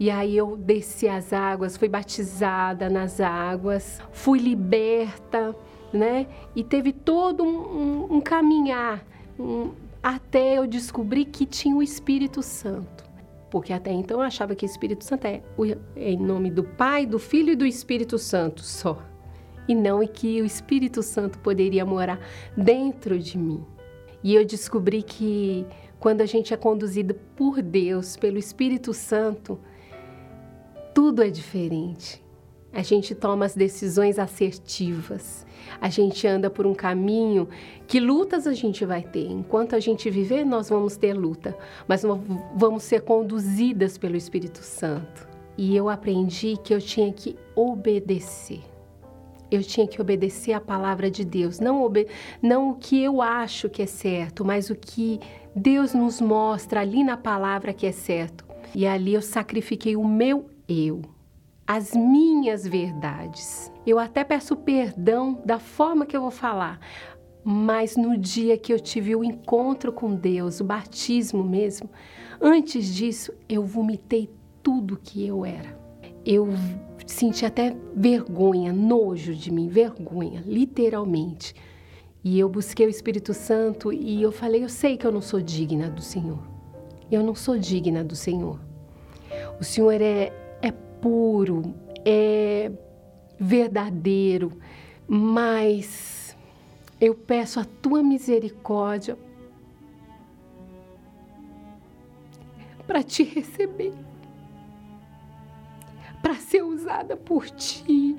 e 0.01 0.11
aí 0.11 0.37
eu 0.37 0.57
desci 0.57 1.09
as 1.09 1.33
águas, 1.33 1.77
fui 1.77 1.89
batizada 1.89 2.89
nas 2.89 3.21
águas, 3.21 4.01
fui 4.13 4.39
liberta, 4.39 5.55
né? 5.93 6.27
E 6.55 6.63
teve 6.63 6.93
todo 6.93 7.43
um, 7.45 7.59
um, 7.59 8.17
um 8.17 8.21
caminhar 8.21 9.05
um, 9.39 9.71
até 10.03 10.59
eu 10.59 10.67
descobrir 10.67 11.27
que 11.27 11.47
tinha 11.47 11.75
o 11.75 11.83
Espírito 11.83 12.43
Santo. 12.43 13.05
Porque 13.51 13.73
até 13.73 13.91
então 13.91 14.19
eu 14.19 14.23
achava 14.23 14.55
que 14.55 14.65
o 14.65 14.67
Espírito 14.67 15.05
Santo 15.05 15.27
é, 15.27 15.43
é 15.97 16.11
em 16.11 16.19
nome 16.19 16.51
do 16.51 16.63
Pai, 16.63 17.07
do 17.07 17.19
Filho 17.19 17.53
e 17.53 17.57
do 17.57 17.65
Espírito 17.65 18.19
Santo 18.19 18.63
só. 18.63 19.03
E 19.67 19.75
não 19.75 20.03
e 20.03 20.09
que 20.09 20.41
o 20.41 20.45
Espírito 20.45 21.03
Santo 21.03 21.39
poderia 21.39 21.85
morar 21.85 22.21
dentro 22.57 23.19
de 23.19 23.39
mim. 23.39 23.65
E 24.23 24.35
eu 24.35 24.45
descobri 24.45 25.03
que 25.03 25.67
quando 25.99 26.21
a 26.21 26.27
gente 26.27 26.53
é 26.53 26.57
conduzido 26.57 27.15
por 27.37 27.63
Deus, 27.63 28.17
pelo 28.17 28.39
Espírito 28.39 28.93
Santo, 28.93 29.59
tudo 30.95 31.23
é 31.23 31.31
diferente. 31.31 32.23
A 32.79 32.83
gente 32.83 33.13
toma 33.13 33.45
as 33.45 33.57
decisões 33.57 34.21
assertivas. 34.21 35.45
A 35.81 35.89
gente 35.89 36.25
anda 36.29 36.49
por 36.49 36.65
um 36.65 36.73
caminho 36.73 37.49
que 37.89 37.99
lutas 37.99 38.47
a 38.47 38.53
gente 38.53 38.85
vai 38.85 39.03
ter. 39.03 39.27
Enquanto 39.27 39.75
a 39.75 39.81
gente 39.81 40.09
viver, 40.09 40.45
nós 40.45 40.69
vamos 40.69 40.97
ter 40.97 41.13
luta, 41.13 41.59
mas 41.89 42.05
vamos 42.55 42.85
ser 42.85 43.01
conduzidas 43.01 43.99
pelo 43.99 44.17
Espírito 44.17 44.63
Santo. 44.63 45.27
E 45.57 45.77
eu 45.77 45.89
aprendi 45.89 46.57
que 46.63 46.73
eu 46.73 46.81
tinha 46.81 47.13
que 47.13 47.37
obedecer. 47.57 48.61
Eu 49.51 49.65
tinha 49.65 49.89
que 49.89 50.01
obedecer 50.01 50.53
a 50.53 50.61
palavra 50.61 51.11
de 51.11 51.25
Deus, 51.25 51.59
não, 51.59 51.83
ob... 51.83 52.07
não 52.41 52.71
o 52.71 52.75
que 52.77 53.03
eu 53.03 53.21
acho 53.21 53.69
que 53.69 53.83
é 53.83 53.87
certo, 53.87 54.45
mas 54.45 54.71
o 54.71 54.77
que 54.77 55.19
Deus 55.53 55.95
nos 55.95 56.21
mostra 56.21 56.83
ali 56.83 57.03
na 57.03 57.17
palavra 57.17 57.73
que 57.73 57.89
é 57.89 57.93
certo. 57.93 58.45
E 58.73 58.87
ali 58.87 59.15
eu 59.15 59.23
sacrifiquei 59.23 59.97
o 59.97 60.07
meu 60.07 60.49
eu 60.69 61.03
as 61.69 61.93
minhas 61.95 62.67
verdades. 62.67 63.71
Eu 63.87 63.99
até 63.99 64.25
peço 64.25 64.57
perdão 64.57 65.43
da 65.45 65.59
forma 65.59 66.07
que 66.07 66.17
eu 66.17 66.23
vou 66.23 66.31
falar, 66.31 66.81
mas 67.45 67.95
no 67.95 68.17
dia 68.17 68.57
que 68.57 68.73
eu 68.73 68.81
tive 68.81 69.15
o 69.15 69.23
encontro 69.23 69.93
com 69.93 70.15
Deus, 70.15 70.61
o 70.61 70.65
batismo 70.65 71.45
mesmo, 71.45 71.91
antes 72.41 72.95
disso 72.95 73.35
eu 73.47 73.67
vomitei 73.67 74.31
tudo 74.63 74.97
que 74.97 75.27
eu 75.27 75.45
era. 75.45 75.79
Eu 76.25 76.49
senti 77.07 77.45
até 77.45 77.77
vergonha, 77.95 78.73
nojo 78.73 79.35
de 79.35 79.53
mim, 79.53 79.69
vergonha, 79.69 80.43
literalmente. 80.47 81.55
E 82.25 82.39
eu 82.39 82.49
busquei 82.49 82.87
o 82.87 82.91
Espírito 82.91 83.35
Santo 83.35 83.93
e 83.93 84.23
eu 84.23 84.33
falei: 84.33 84.65
Eu 84.65 84.69
sei 84.71 84.97
que 84.97 85.07
eu 85.07 85.13
não 85.13 85.21
sou 85.21 85.41
digna 85.41 85.91
do 85.91 86.03
Senhor. 86.03 86.41
Eu 87.11 87.23
não 87.23 87.35
sou 87.35 87.59
digna 87.59 88.03
do 88.03 88.17
Senhor. 88.17 88.59
O 89.61 89.65
Senhor 89.65 90.01
é 90.01 90.48
puro, 91.01 91.75
é 92.05 92.71
verdadeiro, 93.39 94.53
mas 95.07 96.37
eu 97.01 97.15
peço 97.15 97.61
a 97.61 97.65
tua 97.65 98.03
misericórdia 98.03 99.17
para 102.87 103.03
te 103.03 103.23
receber, 103.23 103.93
para 106.23 106.35
ser 106.35 106.63
usada 106.63 107.17
por 107.17 107.49
ti. 107.51 108.17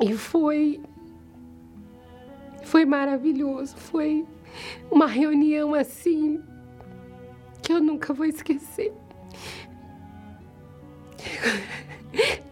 E 0.00 0.14
foi 0.14 0.80
foi 2.62 2.84
maravilhoso, 2.84 3.76
foi 3.76 4.24
uma 4.90 5.06
reunião 5.06 5.74
assim 5.74 6.40
que 7.62 7.72
eu 7.72 7.80
nunca 7.80 8.12
vou 8.12 8.26
esquecer. 8.26 8.92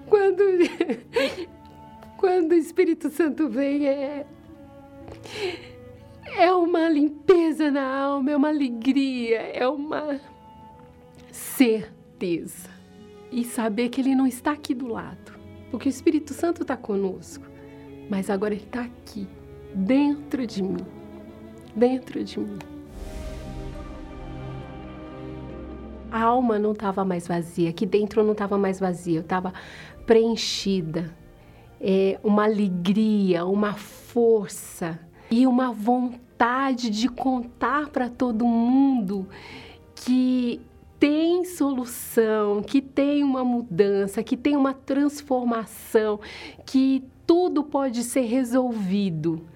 Quando, 0.09 0.43
quando 2.17 2.53
o 2.53 2.55
Espírito 2.55 3.11
Santo 3.11 3.49
vem, 3.49 3.87
é, 3.87 4.27
é 6.37 6.53
uma 6.53 6.89
limpeza 6.89 7.71
na 7.71 7.85
alma, 7.85 8.31
é 8.31 8.37
uma 8.37 8.49
alegria, 8.49 9.39
é 9.39 9.69
uma 9.69 10.21
certeza. 11.31 12.69
E 13.31 13.45
saber 13.45 13.91
que 13.91 14.01
Ele 14.01 14.15
não 14.15 14.27
está 14.27 14.53
aqui 14.53 14.75
do 14.75 14.87
lado, 14.87 15.35
porque 15.71 15.89
o 15.89 15.91
Espírito 15.91 16.33
Santo 16.33 16.63
está 16.63 16.77
conosco, 16.77 17.45
mas 18.09 18.31
agora 18.31 18.55
Ele 18.55 18.65
está 18.65 18.83
aqui, 18.83 19.29
dentro 19.75 20.47
de 20.47 20.63
mim, 20.63 20.87
dentro 21.77 22.25
de 22.25 22.41
mim. 22.41 22.59
A 26.11 26.23
alma 26.23 26.59
não 26.59 26.73
estava 26.73 27.05
mais 27.05 27.27
vazia, 27.27 27.71
aqui 27.71 27.87
dentro 27.87 28.23
não 28.23 28.33
estava 28.33 28.57
mais 28.59 28.81
vazia, 28.81 29.19
eu 29.19 29.23
estava 29.23 29.53
preenchida. 30.07 31.15
É, 31.81 32.19
uma 32.25 32.45
alegria, 32.45 33.45
uma 33.45 33.75
força 33.75 34.99
e 35.31 35.47
uma 35.47 35.71
vontade 35.71 36.91
de 36.91 37.09
contar 37.09 37.89
para 37.89 38.09
todo 38.09 38.45
mundo 38.45 39.29
que 39.95 40.61
tem 40.99 41.45
solução, 41.45 42.63
que 42.63 42.81
tem 42.83 43.23
uma 43.23 43.45
mudança, 43.45 44.23
que 44.23 44.37
tem 44.37 44.57
uma 44.57 44.75
transformação, 44.75 46.19
que 46.67 47.05
tudo 47.25 47.63
pode 47.63 48.03
ser 48.03 48.23
resolvido. 48.23 49.47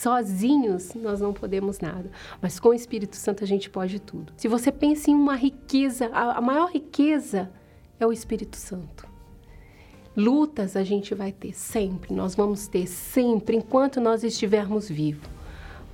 Sozinhos 0.00 0.94
nós 0.94 1.20
não 1.20 1.30
podemos 1.30 1.78
nada, 1.78 2.10
mas 2.40 2.58
com 2.58 2.70
o 2.70 2.74
Espírito 2.74 3.16
Santo 3.16 3.44
a 3.44 3.46
gente 3.46 3.68
pode 3.68 4.00
tudo. 4.00 4.32
Se 4.34 4.48
você 4.48 4.72
pensa 4.72 5.10
em 5.10 5.14
uma 5.14 5.36
riqueza, 5.36 6.06
a 6.06 6.40
maior 6.40 6.70
riqueza 6.70 7.50
é 7.98 8.06
o 8.06 8.10
Espírito 8.10 8.56
Santo. 8.56 9.06
Lutas 10.16 10.74
a 10.74 10.82
gente 10.82 11.14
vai 11.14 11.32
ter 11.32 11.52
sempre, 11.52 12.14
nós 12.14 12.34
vamos 12.34 12.66
ter 12.66 12.86
sempre 12.86 13.58
enquanto 13.58 14.00
nós 14.00 14.24
estivermos 14.24 14.88
vivos. 14.88 15.28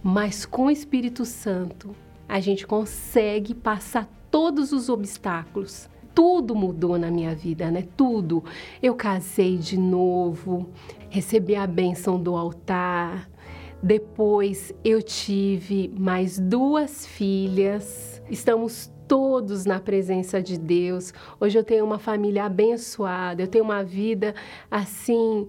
Mas 0.04 0.46
com 0.46 0.66
o 0.66 0.70
Espírito 0.70 1.24
Santo 1.24 1.92
a 2.28 2.38
gente 2.38 2.64
consegue 2.64 3.54
passar 3.54 4.08
todos 4.30 4.70
os 4.70 4.88
obstáculos. 4.88 5.90
Tudo 6.14 6.54
mudou 6.54 6.96
na 6.96 7.10
minha 7.10 7.34
vida, 7.34 7.72
né? 7.72 7.84
Tudo. 7.96 8.44
Eu 8.80 8.94
casei 8.94 9.58
de 9.58 9.76
novo, 9.76 10.70
recebi 11.10 11.56
a 11.56 11.66
bênção 11.66 12.22
do 12.22 12.36
altar. 12.36 13.28
Depois 13.82 14.72
eu 14.84 15.02
tive 15.02 15.92
mais 15.98 16.38
duas 16.38 17.06
filhas. 17.06 18.22
Estamos 18.30 18.90
todos 19.06 19.64
na 19.64 19.78
presença 19.78 20.42
de 20.42 20.58
Deus. 20.58 21.12
Hoje 21.38 21.58
eu 21.58 21.64
tenho 21.64 21.84
uma 21.84 21.98
família 21.98 22.44
abençoada, 22.44 23.42
eu 23.42 23.46
tenho 23.46 23.64
uma 23.64 23.84
vida 23.84 24.34
assim 24.70 25.46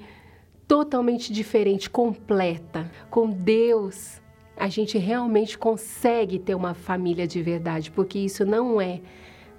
totalmente 0.68 1.32
diferente, 1.32 1.90
completa. 1.90 2.92
Com 3.10 3.30
Deus, 3.30 4.22
a 4.56 4.68
gente 4.68 4.98
realmente 4.98 5.58
consegue 5.58 6.38
ter 6.38 6.56
uma 6.56 6.74
família 6.74 7.26
de 7.26 7.42
verdade, 7.42 7.90
porque 7.92 8.20
isso 8.20 8.46
não 8.46 8.82
é 8.82 9.02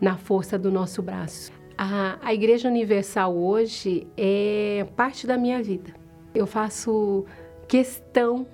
na 0.01 0.17
força 0.17 0.59
do 0.59 0.71
nosso 0.71 1.03
braço. 1.03 1.51
A, 1.77 2.19
a 2.21 2.35
Igreja 2.35 2.69
Universal 2.69 3.37
hoje 3.37 4.07
é 4.17 4.87
parte 4.97 5.27
da 5.27 5.39
minha 5.39 5.63
vida. 5.63 5.95
Eu 6.35 6.47
faço 6.47 7.25
questão 7.67 8.47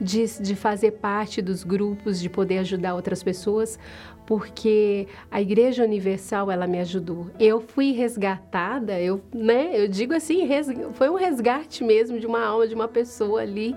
de, 0.00 0.24
de 0.40 0.54
fazer 0.54 0.92
parte 0.92 1.40
dos 1.40 1.64
grupos, 1.64 2.20
de 2.20 2.28
poder 2.28 2.58
ajudar 2.58 2.94
outras 2.94 3.22
pessoas, 3.22 3.78
porque 4.26 5.06
a 5.30 5.40
Igreja 5.40 5.84
Universal 5.84 6.50
ela 6.50 6.66
me 6.66 6.80
ajudou. 6.80 7.30
Eu 7.38 7.60
fui 7.60 7.92
resgatada, 7.92 9.00
eu, 9.00 9.20
né, 9.32 9.70
eu 9.72 9.88
digo 9.88 10.12
assim, 10.14 10.48
foi 10.94 11.08
um 11.08 11.14
resgate 11.14 11.84
mesmo 11.84 12.18
de 12.18 12.26
uma 12.26 12.44
alma 12.44 12.66
de 12.66 12.74
uma 12.74 12.88
pessoa 12.88 13.40
ali 13.40 13.74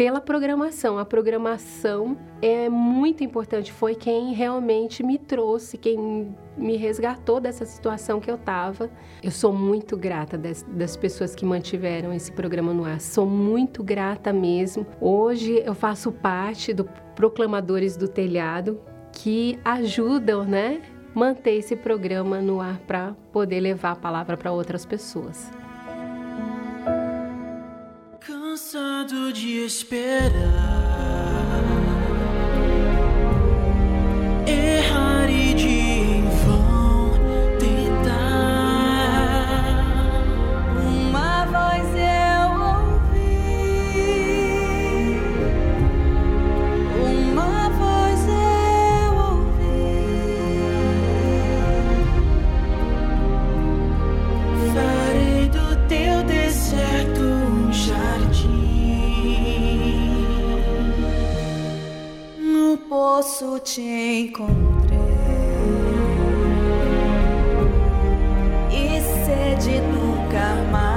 pela 0.00 0.18
programação. 0.18 0.98
A 0.98 1.04
programação 1.04 2.16
é 2.40 2.70
muito 2.70 3.22
importante, 3.22 3.70
foi 3.70 3.94
quem 3.94 4.32
realmente 4.32 5.02
me 5.02 5.18
trouxe, 5.18 5.76
quem 5.76 6.34
me 6.56 6.74
resgatou 6.78 7.38
dessa 7.38 7.66
situação 7.66 8.18
que 8.18 8.30
eu 8.30 8.36
estava. 8.36 8.90
Eu 9.22 9.30
sou 9.30 9.52
muito 9.52 9.98
grata 9.98 10.38
das, 10.38 10.62
das, 10.62 10.96
pessoas 10.96 11.34
que 11.34 11.44
mantiveram 11.44 12.14
esse 12.14 12.32
programa 12.32 12.72
no 12.72 12.86
ar, 12.86 12.98
sou 12.98 13.26
muito 13.26 13.82
grata 13.82 14.32
mesmo. 14.32 14.86
Hoje 14.98 15.62
eu 15.66 15.74
faço 15.74 16.10
parte 16.10 16.72
do 16.72 16.88
Proclamadores 17.14 17.94
do 17.94 18.08
Telhado, 18.08 18.80
que 19.12 19.58
ajudam, 19.62 20.44
né? 20.44 20.80
Manter 21.14 21.56
esse 21.56 21.76
programa 21.76 22.40
no 22.40 22.58
ar 22.58 22.78
para 22.86 23.14
poder 23.30 23.60
levar 23.60 23.90
a 23.90 23.96
palavra 23.96 24.34
para 24.34 24.50
outras 24.50 24.86
pessoas. 24.86 25.52
Cansado 28.70 29.32
de 29.32 29.64
esperar. 29.64 30.79
Poço 63.40 63.58
te 63.60 63.80
encontrei. 63.80 64.98
E 68.70 69.00
sede 69.00 69.80
nunca 69.80 70.54
mais 70.70 70.89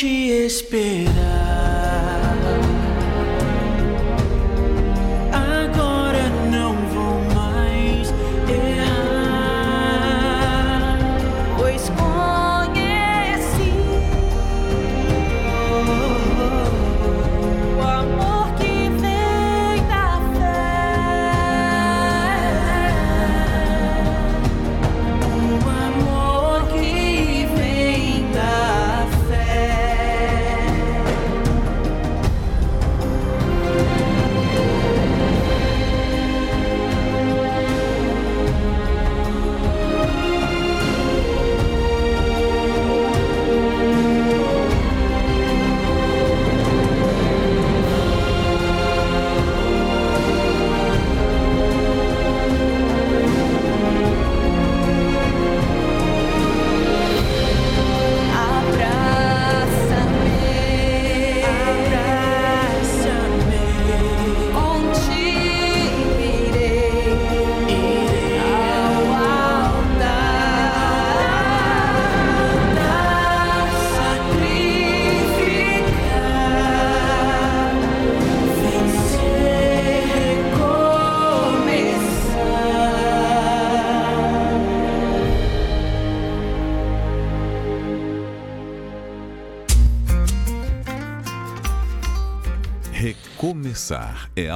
te 0.00 0.46
esperar. 0.46 1.13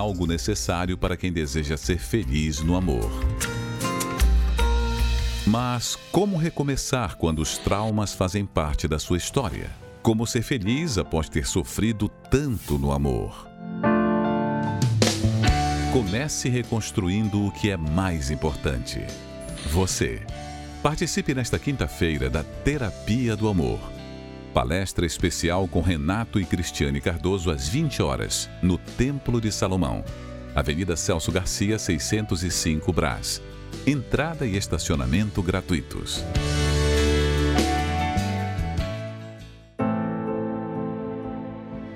Algo 0.08 0.26
necessário 0.26 0.96
para 0.96 1.18
quem 1.18 1.30
deseja 1.30 1.76
ser 1.76 1.98
feliz 1.98 2.60
no 2.60 2.74
amor. 2.74 3.10
Mas 5.46 5.96
como 6.10 6.38
recomeçar 6.38 7.16
quando 7.16 7.40
os 7.40 7.58
traumas 7.58 8.14
fazem 8.14 8.46
parte 8.46 8.88
da 8.88 8.98
sua 8.98 9.18
história? 9.18 9.70
Como 10.02 10.26
ser 10.26 10.40
feliz 10.42 10.96
após 10.96 11.28
ter 11.28 11.46
sofrido 11.46 12.08
tanto 12.08 12.78
no 12.78 12.90
amor? 12.90 13.46
Comece 15.92 16.48
reconstruindo 16.48 17.44
o 17.44 17.52
que 17.52 17.70
é 17.70 17.76
mais 17.76 18.30
importante: 18.30 19.06
você. 19.70 20.22
Participe 20.82 21.34
nesta 21.34 21.58
quinta-feira 21.58 22.30
da 22.30 22.42
Terapia 22.42 23.36
do 23.36 23.48
Amor. 23.48 23.97
Palestra 24.48 25.06
especial 25.06 25.68
com 25.68 25.80
Renato 25.80 26.40
e 26.40 26.44
Cristiane 26.44 27.00
Cardoso 27.00 27.50
às 27.50 27.68
20 27.68 28.02
horas, 28.02 28.50
no 28.62 28.78
Templo 28.78 29.40
de 29.40 29.52
Salomão, 29.52 30.04
Avenida 30.54 30.96
Celso 30.96 31.30
Garcia, 31.30 31.78
605 31.78 32.92
Brás. 32.92 33.42
Entrada 33.86 34.46
e 34.46 34.56
estacionamento 34.56 35.42
gratuitos. 35.42 36.24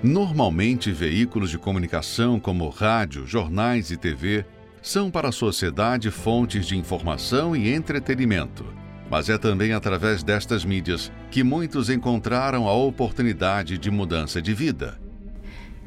Normalmente, 0.03 0.91
veículos 0.91 1.51
de 1.51 1.59
comunicação 1.59 2.39
como 2.39 2.69
rádio, 2.69 3.27
jornais 3.27 3.91
e 3.91 3.97
TV 3.97 4.45
são 4.83 5.11
para 5.11 5.29
a 5.29 5.33
sociedade 5.33 6.11
fontes 6.11 6.67
de 6.67 6.77
informação 6.77 7.55
e 7.55 7.73
entretenimento. 7.73 8.65
Mas 9.09 9.29
é 9.29 9.39
também 9.39 9.73
através 9.73 10.23
destas 10.23 10.65
mídias 10.65 11.11
que 11.33 11.43
muitos 11.43 11.89
encontraram 11.89 12.69
a 12.69 12.75
oportunidade 12.75 13.79
de 13.79 13.91
mudança 13.91 14.43
de 14.43 14.53
vida. 14.53 15.01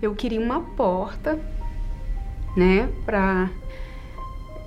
Eu 0.02 0.16
queria 0.16 0.42
uma 0.42 0.60
porta, 0.60 1.40
né, 2.58 2.90
para 3.06 3.52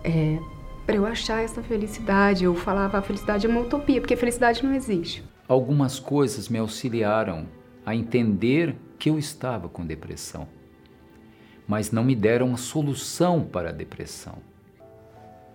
é, 0.04 0.38
para 0.86 0.94
eu 0.94 1.04
achar 1.04 1.42
essa 1.42 1.64
felicidade. 1.64 2.44
Eu 2.44 2.54
falava 2.54 2.96
a 2.96 3.02
felicidade 3.02 3.44
é 3.44 3.50
uma 3.50 3.60
utopia, 3.60 4.00
porque 4.00 4.14
a 4.14 4.16
felicidade 4.16 4.64
não 4.64 4.72
existe. 4.72 5.24
Algumas 5.48 5.98
coisas 5.98 6.48
me 6.48 6.60
auxiliaram 6.60 7.46
a 7.84 7.92
entender 7.96 8.76
que 9.00 9.10
eu 9.10 9.18
estava 9.18 9.68
com 9.68 9.84
depressão, 9.84 10.46
mas 11.66 11.90
não 11.90 12.04
me 12.04 12.14
deram 12.14 12.54
a 12.54 12.56
solução 12.56 13.42
para 13.42 13.70
a 13.70 13.72
depressão. 13.72 14.36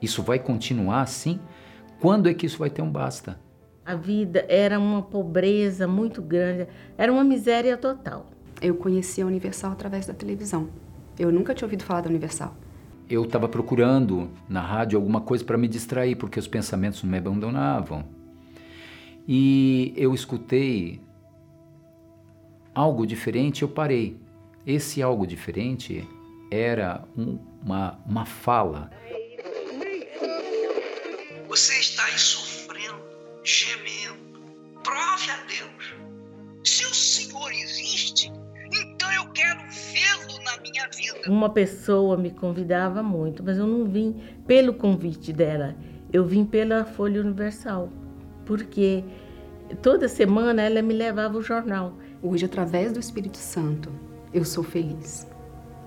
Isso 0.02 0.22
vai 0.22 0.38
continuar 0.38 1.02
assim? 1.02 1.40
Quando 2.02 2.28
é 2.28 2.34
que 2.34 2.46
isso 2.46 2.58
vai 2.58 2.70
ter 2.70 2.82
um 2.82 2.92
basta? 2.92 3.40
A 3.86 3.96
vida 3.96 4.46
era 4.48 4.80
uma 4.80 5.02
pobreza 5.02 5.88
muito 5.88 6.22
grande, 6.22 6.68
era 6.98 7.12
uma 7.12 7.24
miséria 7.24 7.76
total. 7.76 8.30
Eu 8.62 8.76
conheci 8.76 9.22
a 9.22 9.26
Universal 9.26 9.74
através 9.74 10.06
da 10.06 10.14
televisão. 10.14 10.70
Eu 11.20 11.32
nunca 11.32 11.54
tinha 11.54 11.66
ouvido 11.66 11.84
falar 11.84 12.02
da 12.02 12.10
Universal. 12.10 12.56
Eu 13.10 13.26
estava 13.26 13.50
procurando 13.50 14.30
na 14.48 14.62
rádio 14.62 14.98
alguma 14.98 15.20
coisa 15.20 15.44
para 15.44 15.58
me 15.58 15.68
distrair, 15.68 16.16
porque 16.16 16.40
os 16.40 16.48
pensamentos 16.48 17.04
não 17.04 17.12
me 17.12 17.18
abandonavam. 17.18 18.06
E 19.28 19.94
eu 19.98 20.14
escutei 20.14 21.02
algo 22.74 23.06
diferente, 23.06 23.62
eu 23.62 23.68
parei. 23.68 24.18
Esse 24.66 25.02
algo 25.02 25.28
diferente 25.28 26.08
era 26.50 27.04
um, 27.18 27.38
uma, 27.64 28.00
uma 28.06 28.26
fala. 28.26 28.90
Você 31.50 31.80
está 31.80 32.06
aí 32.06 32.18
sofrendo, 32.18 32.53
gemendo. 33.44 34.24
Prove 34.84 35.32
a 35.32 35.38
Deus. 35.48 35.96
Se 36.64 36.86
o 36.86 36.94
Senhor 36.94 37.52
existe, 37.52 38.32
então 38.72 39.12
eu 39.12 39.30
quero 39.32 39.60
vê-lo 39.70 40.44
na 40.44 40.58
minha 40.62 40.90
vida. 40.90 41.30
Uma 41.30 41.50
pessoa 41.50 42.18
me 42.18 42.32
convidava 42.32 43.04
muito, 43.04 43.44
mas 43.44 43.58
eu 43.58 43.68
não 43.68 43.86
vim 43.86 44.22
pelo 44.48 44.74
convite 44.74 45.34
dela. 45.34 45.76
Eu 46.12 46.26
vim 46.26 46.46
pela 46.46 46.86
Folha 46.86 47.22
Universal, 47.22 47.90
porque 48.46 49.04
toda 49.82 50.08
semana 50.08 50.62
ela 50.62 50.82
me 50.82 50.94
levava 50.94 51.38
o 51.38 51.42
jornal. 51.42 51.98
Hoje, 52.22 52.46
através 52.46 52.92
do 52.94 53.00
Espírito 53.00 53.38
Santo, 53.38 53.92
eu 54.34 54.46
sou 54.46 54.64
feliz. 54.64 55.28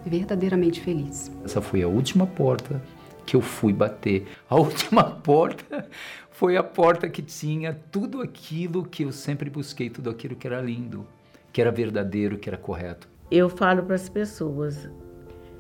Verdadeiramente 0.05 0.81
feliz. 0.81 1.33
Essa 1.45 1.61
foi 1.61 1.83
a 1.83 1.89
última 1.89 2.27
porta 2.27 2.83
que 3.27 3.37
eu 3.37 3.41
fui 3.41 3.73
bater. 3.73 4.27
A 4.49 4.55
última 4.57 5.05
porta 5.05 5.89
foi 6.31 6.57
a 6.57 6.63
porta 6.63 7.09
que 7.09 7.21
tinha 7.21 7.75
tudo 7.91 8.23
aquilo 8.23 8.85
que 8.85 9.03
eu 9.03 9.13
sempre 9.13 9.51
busquei, 9.51 9.91
tudo 9.91 10.09
aquilo 10.09 10.37
que 10.37 10.47
era 10.47 10.61
lindo, 10.61 11.07
que 11.53 11.61
era 11.61 11.71
verdadeiro, 11.71 12.39
que 12.39 12.49
era 12.49 12.57
correto. 12.57 13.09
Eu 13.31 13.49
falo 13.49 13.83
para 13.83 13.97
as 13.97 14.09
pessoas: 14.09 14.89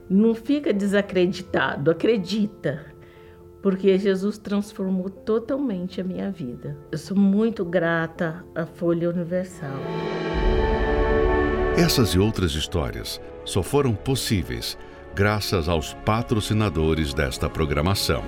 não 0.09 0.35
fica 0.35 0.73
desacreditado, 0.73 1.91
acredita, 1.91 2.87
porque 3.63 3.99
Jesus 3.99 4.39
transformou 4.39 5.11
totalmente 5.11 6.01
a 6.01 6.05
minha 6.05 6.31
vida. 6.31 6.77
Eu 6.93 6.99
sou 6.99 7.17
muito 7.17 7.65
grata 7.65 8.45
à 8.55 8.65
Folha 8.65 9.11
Universal. 9.11 9.81
Essas 11.77 12.11
e 12.11 12.19
outras 12.19 12.53
histórias 12.53 13.21
só 13.45 13.63
foram 13.63 13.95
possíveis 13.95 14.79
graças 15.17 15.67
aos 15.67 15.95
patrocinadores 16.05 17.13
desta 17.15 17.49
programação. 17.49 18.23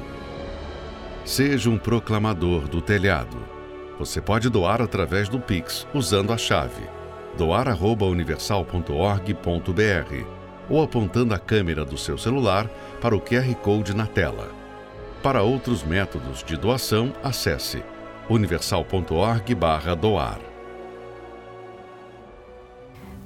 Seja 1.22 1.68
um 1.68 1.76
proclamador 1.76 2.66
do 2.66 2.80
telhado. 2.80 3.36
Você 3.98 4.22
pode 4.22 4.48
doar 4.48 4.80
através 4.80 5.28
do 5.28 5.38
Pix 5.38 5.86
usando 5.92 6.32
a 6.32 6.38
chave 6.38 6.88
doar@universal.org.br 7.36 10.26
ou 10.70 10.82
apontando 10.82 11.34
a 11.34 11.38
câmera 11.38 11.84
do 11.84 11.98
seu 11.98 12.16
celular 12.16 12.66
para 13.02 13.14
o 13.14 13.20
QR 13.20 13.54
Code 13.56 13.94
na 13.94 14.06
tela. 14.06 14.50
Para 15.22 15.42
outros 15.42 15.84
métodos 15.84 16.42
de 16.42 16.56
doação, 16.56 17.12
acesse 17.22 17.84
universal.org/doar. 18.30 20.38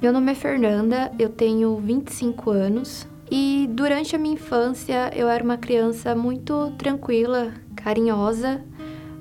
Meu 0.00 0.12
nome 0.12 0.32
é 0.32 0.34
Fernanda, 0.34 1.12
eu 1.16 1.28
tenho 1.28 1.76
25 1.76 2.50
anos 2.50 3.11
e 3.34 3.66
durante 3.66 4.14
a 4.14 4.18
minha 4.18 4.34
infância 4.34 5.10
eu 5.16 5.26
era 5.26 5.42
uma 5.42 5.56
criança 5.56 6.14
muito 6.14 6.70
tranquila, 6.72 7.54
carinhosa, 7.74 8.62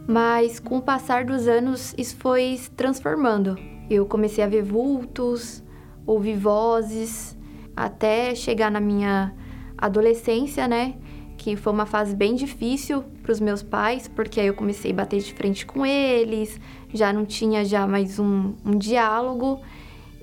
mas 0.06 0.60
com 0.60 0.80
o 0.80 0.82
passar 0.82 1.24
dos 1.24 1.48
anos 1.48 1.96
isso 1.98 2.18
foi 2.18 2.58
se 2.58 2.70
transformando. 2.72 3.58
Eu 3.90 4.06
comecei 4.06 4.44
a 4.44 4.48
ver 4.48 4.64
vultos, 4.64 5.64
ouvir 6.06 6.36
vozes, 6.36 7.38
até 7.74 8.36
chegar 8.36 8.70
na 8.70 8.82
minha 8.82 9.34
adolescência, 9.78 10.68
né? 10.68 10.96
Que 11.38 11.56
foi 11.56 11.72
uma 11.72 11.86
fase 11.86 12.14
bem 12.14 12.36
difícil 12.36 13.06
para 13.24 13.32
os 13.32 13.40
meus 13.40 13.64
pais, 13.64 14.10
porque 14.10 14.42
aí 14.42 14.48
eu 14.48 14.54
comecei 14.54 14.92
a 14.92 14.96
bater 14.96 15.22
de 15.22 15.34
frente 15.34 15.66
com 15.66 15.86
eles, 15.86 16.60
já 16.94 17.14
não 17.14 17.26
tinha 17.26 17.64
já 17.64 17.88
mais 17.88 18.20
um, 18.20 18.56
um 18.66 18.78
diálogo. 18.78 19.62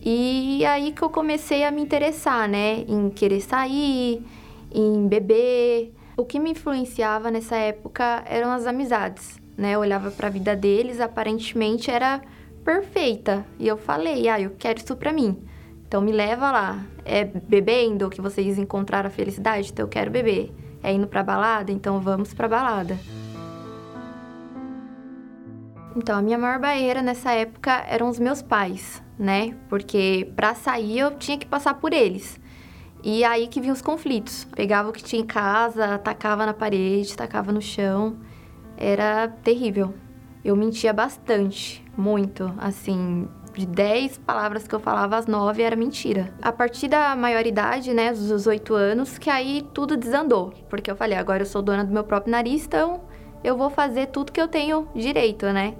E 0.02 0.64
aí 0.64 0.92
que 0.92 1.02
eu 1.02 1.10
comecei 1.10 1.64
a 1.64 1.70
me 1.70 1.82
interessar, 1.82 2.48
né, 2.48 2.84
em 2.88 3.10
querer 3.10 3.40
sair, 3.40 4.24
em 4.72 5.06
beber. 5.06 5.92
O 6.16 6.24
que 6.24 6.38
me 6.38 6.50
influenciava 6.50 7.30
nessa 7.30 7.56
época 7.56 8.24
eram 8.26 8.50
as 8.50 8.66
amizades, 8.66 9.40
né? 9.56 9.72
Eu 9.72 9.80
olhava 9.80 10.10
para 10.10 10.26
a 10.26 10.30
vida 10.30 10.56
deles, 10.56 11.00
aparentemente 11.00 11.90
era 11.90 12.20
perfeita. 12.64 13.46
E 13.58 13.68
eu 13.68 13.76
falei: 13.76 14.28
"Ah, 14.28 14.40
eu 14.40 14.52
quero 14.58 14.78
isso 14.78 14.96
para 14.96 15.12
mim". 15.12 15.36
Então 15.86 16.00
me 16.00 16.12
leva 16.12 16.50
lá. 16.50 16.84
É 17.04 17.24
bebendo 17.24 18.10
que 18.10 18.20
vocês 18.20 18.58
encontraram 18.58 19.08
a 19.08 19.10
felicidade? 19.10 19.70
Então 19.72 19.84
eu 19.84 19.88
quero 19.88 20.10
beber. 20.10 20.52
É 20.82 20.92
indo 20.92 21.06
pra 21.06 21.22
balada? 21.22 21.72
Então 21.72 22.00
vamos 22.00 22.34
pra 22.34 22.46
balada. 22.46 22.98
Então 25.96 26.16
a 26.16 26.22
minha 26.22 26.38
maior 26.38 26.58
barreira 26.58 27.02
nessa 27.02 27.32
época 27.32 27.84
eram 27.88 28.08
os 28.08 28.18
meus 28.18 28.42
pais, 28.42 29.02
né? 29.18 29.56
Porque 29.68 30.30
para 30.36 30.54
sair 30.54 30.98
eu 30.98 31.16
tinha 31.16 31.38
que 31.38 31.46
passar 31.46 31.74
por 31.74 31.92
eles. 31.92 32.40
E 33.02 33.24
aí 33.24 33.46
que 33.46 33.60
vinham 33.60 33.74
os 33.74 33.82
conflitos. 33.82 34.44
Pegava 34.44 34.88
o 34.88 34.92
que 34.92 35.02
tinha 35.02 35.22
em 35.22 35.26
casa, 35.26 35.98
tacava 35.98 36.44
na 36.44 36.54
parede, 36.54 37.16
tacava 37.16 37.52
no 37.52 37.60
chão. 37.60 38.16
Era 38.76 39.28
terrível. 39.28 39.94
Eu 40.44 40.54
mentia 40.56 40.92
bastante, 40.92 41.84
muito, 41.96 42.52
assim, 42.58 43.28
de 43.54 43.66
10 43.66 44.18
palavras 44.18 44.68
que 44.68 44.74
eu 44.74 44.80
falava, 44.80 45.16
as 45.16 45.26
9 45.26 45.62
era 45.62 45.74
mentira. 45.74 46.32
A 46.40 46.52
partir 46.52 46.88
da 46.88 47.16
maioridade, 47.16 47.92
né, 47.92 48.12
dos 48.12 48.28
18 48.28 48.72
anos, 48.74 49.18
que 49.18 49.28
aí 49.28 49.66
tudo 49.74 49.96
desandou. 49.96 50.52
Porque 50.70 50.90
eu 50.90 50.96
falei, 50.96 51.18
agora 51.18 51.42
eu 51.42 51.46
sou 51.46 51.60
dona 51.60 51.84
do 51.84 51.92
meu 51.92 52.04
próprio 52.04 52.30
nariz, 52.30 52.64
então 52.64 53.00
eu 53.42 53.56
vou 53.56 53.70
fazer 53.70 54.06
tudo 54.06 54.32
que 54.32 54.40
eu 54.40 54.48
tenho 54.48 54.88
direito, 54.94 55.46
né? 55.46 55.74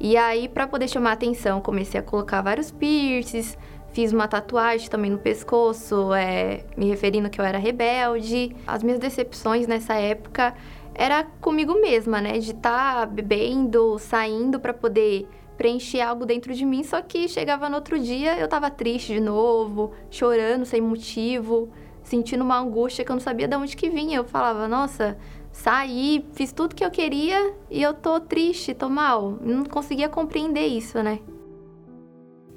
E 0.00 0.16
aí, 0.16 0.48
para 0.48 0.66
poder 0.66 0.88
chamar 0.88 1.12
atenção, 1.12 1.60
comecei 1.60 1.98
a 1.98 2.02
colocar 2.02 2.42
vários 2.42 2.70
piercings, 2.70 3.56
fiz 3.92 4.12
uma 4.12 4.26
tatuagem 4.26 4.90
também 4.90 5.10
no 5.10 5.18
pescoço, 5.18 6.12
é, 6.12 6.64
me 6.76 6.86
referindo 6.86 7.30
que 7.30 7.40
eu 7.40 7.44
era 7.44 7.58
rebelde. 7.58 8.54
As 8.66 8.82
minhas 8.82 8.98
decepções 8.98 9.66
nessa 9.66 9.94
época 9.94 10.54
era 10.94 11.24
comigo 11.40 11.80
mesma, 11.80 12.20
né? 12.20 12.38
De 12.38 12.50
estar 12.50 13.00
tá 13.00 13.06
bebendo, 13.06 13.98
saindo 13.98 14.58
para 14.58 14.74
poder 14.74 15.28
preencher 15.56 16.00
algo 16.00 16.26
dentro 16.26 16.52
de 16.52 16.64
mim, 16.66 16.82
só 16.82 17.00
que 17.00 17.28
chegava 17.28 17.68
no 17.68 17.76
outro 17.76 17.98
dia 17.98 18.36
eu 18.38 18.48
tava 18.48 18.70
triste 18.70 19.14
de 19.14 19.20
novo, 19.20 19.92
chorando 20.10 20.64
sem 20.64 20.80
motivo, 20.80 21.70
sentindo 22.02 22.42
uma 22.42 22.58
angústia 22.58 23.04
que 23.04 23.10
eu 23.10 23.14
não 23.14 23.20
sabia 23.20 23.46
de 23.46 23.56
onde 23.56 23.76
que 23.76 23.88
vinha. 23.88 24.18
Eu 24.18 24.24
falava, 24.24 24.66
nossa, 24.66 25.16
saí, 25.54 26.26
fiz 26.32 26.52
tudo 26.52 26.74
que 26.74 26.84
eu 26.84 26.90
queria 26.90 27.54
e 27.70 27.80
eu 27.80 27.94
tô 27.94 28.18
triste, 28.18 28.74
tô 28.74 28.88
mal. 28.90 29.38
Não 29.40 29.64
conseguia 29.64 30.08
compreender 30.08 30.66
isso, 30.66 31.00
né? 31.00 31.20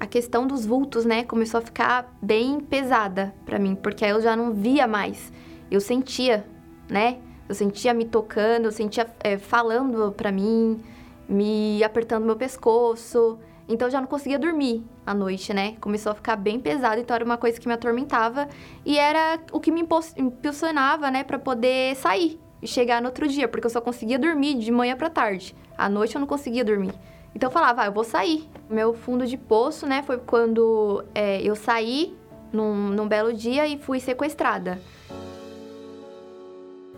A 0.00 0.06
questão 0.06 0.46
dos 0.46 0.66
vultos, 0.66 1.04
né, 1.04 1.22
começou 1.24 1.58
a 1.58 1.60
ficar 1.60 2.16
bem 2.20 2.60
pesada 2.60 3.34
para 3.46 3.58
mim, 3.58 3.76
porque 3.76 4.04
aí 4.04 4.10
eu 4.10 4.20
já 4.20 4.36
não 4.36 4.52
via 4.52 4.86
mais. 4.86 5.32
Eu 5.70 5.80
sentia, 5.80 6.44
né? 6.90 7.18
Eu 7.48 7.54
sentia 7.54 7.94
me 7.94 8.04
tocando, 8.04 8.66
eu 8.66 8.72
sentia 8.72 9.06
é, 9.20 9.38
falando 9.38 10.12
para 10.12 10.32
mim, 10.32 10.80
me 11.28 11.82
apertando 11.84 12.24
meu 12.24 12.36
pescoço. 12.36 13.38
Então 13.68 13.86
eu 13.86 13.92
já 13.92 14.00
não 14.00 14.08
conseguia 14.08 14.38
dormir 14.38 14.84
à 15.06 15.14
noite, 15.14 15.54
né? 15.54 15.76
Começou 15.80 16.12
a 16.12 16.14
ficar 16.16 16.34
bem 16.34 16.58
pesado, 16.58 17.00
então 17.00 17.14
era 17.14 17.24
uma 17.24 17.36
coisa 17.36 17.60
que 17.60 17.68
me 17.68 17.74
atormentava 17.74 18.48
e 18.84 18.98
era 18.98 19.38
o 19.52 19.60
que 19.60 19.70
me 19.70 19.86
impulsionava, 20.16 21.10
né, 21.12 21.22
para 21.22 21.38
poder 21.38 21.94
sair 21.96 22.40
e 22.62 22.66
chegar 22.66 23.00
no 23.00 23.08
outro 23.08 23.28
dia, 23.28 23.48
porque 23.48 23.66
eu 23.66 23.70
só 23.70 23.80
conseguia 23.80 24.18
dormir 24.18 24.54
de 24.54 24.70
manhã 24.70 24.96
para 24.96 25.08
tarde. 25.08 25.54
À 25.76 25.88
noite 25.88 26.14
eu 26.14 26.20
não 26.20 26.26
conseguia 26.26 26.64
dormir. 26.64 26.92
Então 27.34 27.48
eu 27.48 27.52
falava, 27.52 27.82
ah, 27.82 27.86
eu 27.86 27.92
vou 27.92 28.04
sair. 28.04 28.48
Meu 28.68 28.94
fundo 28.94 29.26
de 29.26 29.36
poço, 29.36 29.86
né, 29.86 30.02
foi 30.02 30.18
quando 30.18 31.04
é, 31.14 31.40
eu 31.42 31.54
saí 31.54 32.16
num, 32.52 32.88
num 32.88 33.06
belo 33.06 33.32
dia 33.32 33.66
e 33.66 33.78
fui 33.78 34.00
sequestrada. 34.00 34.80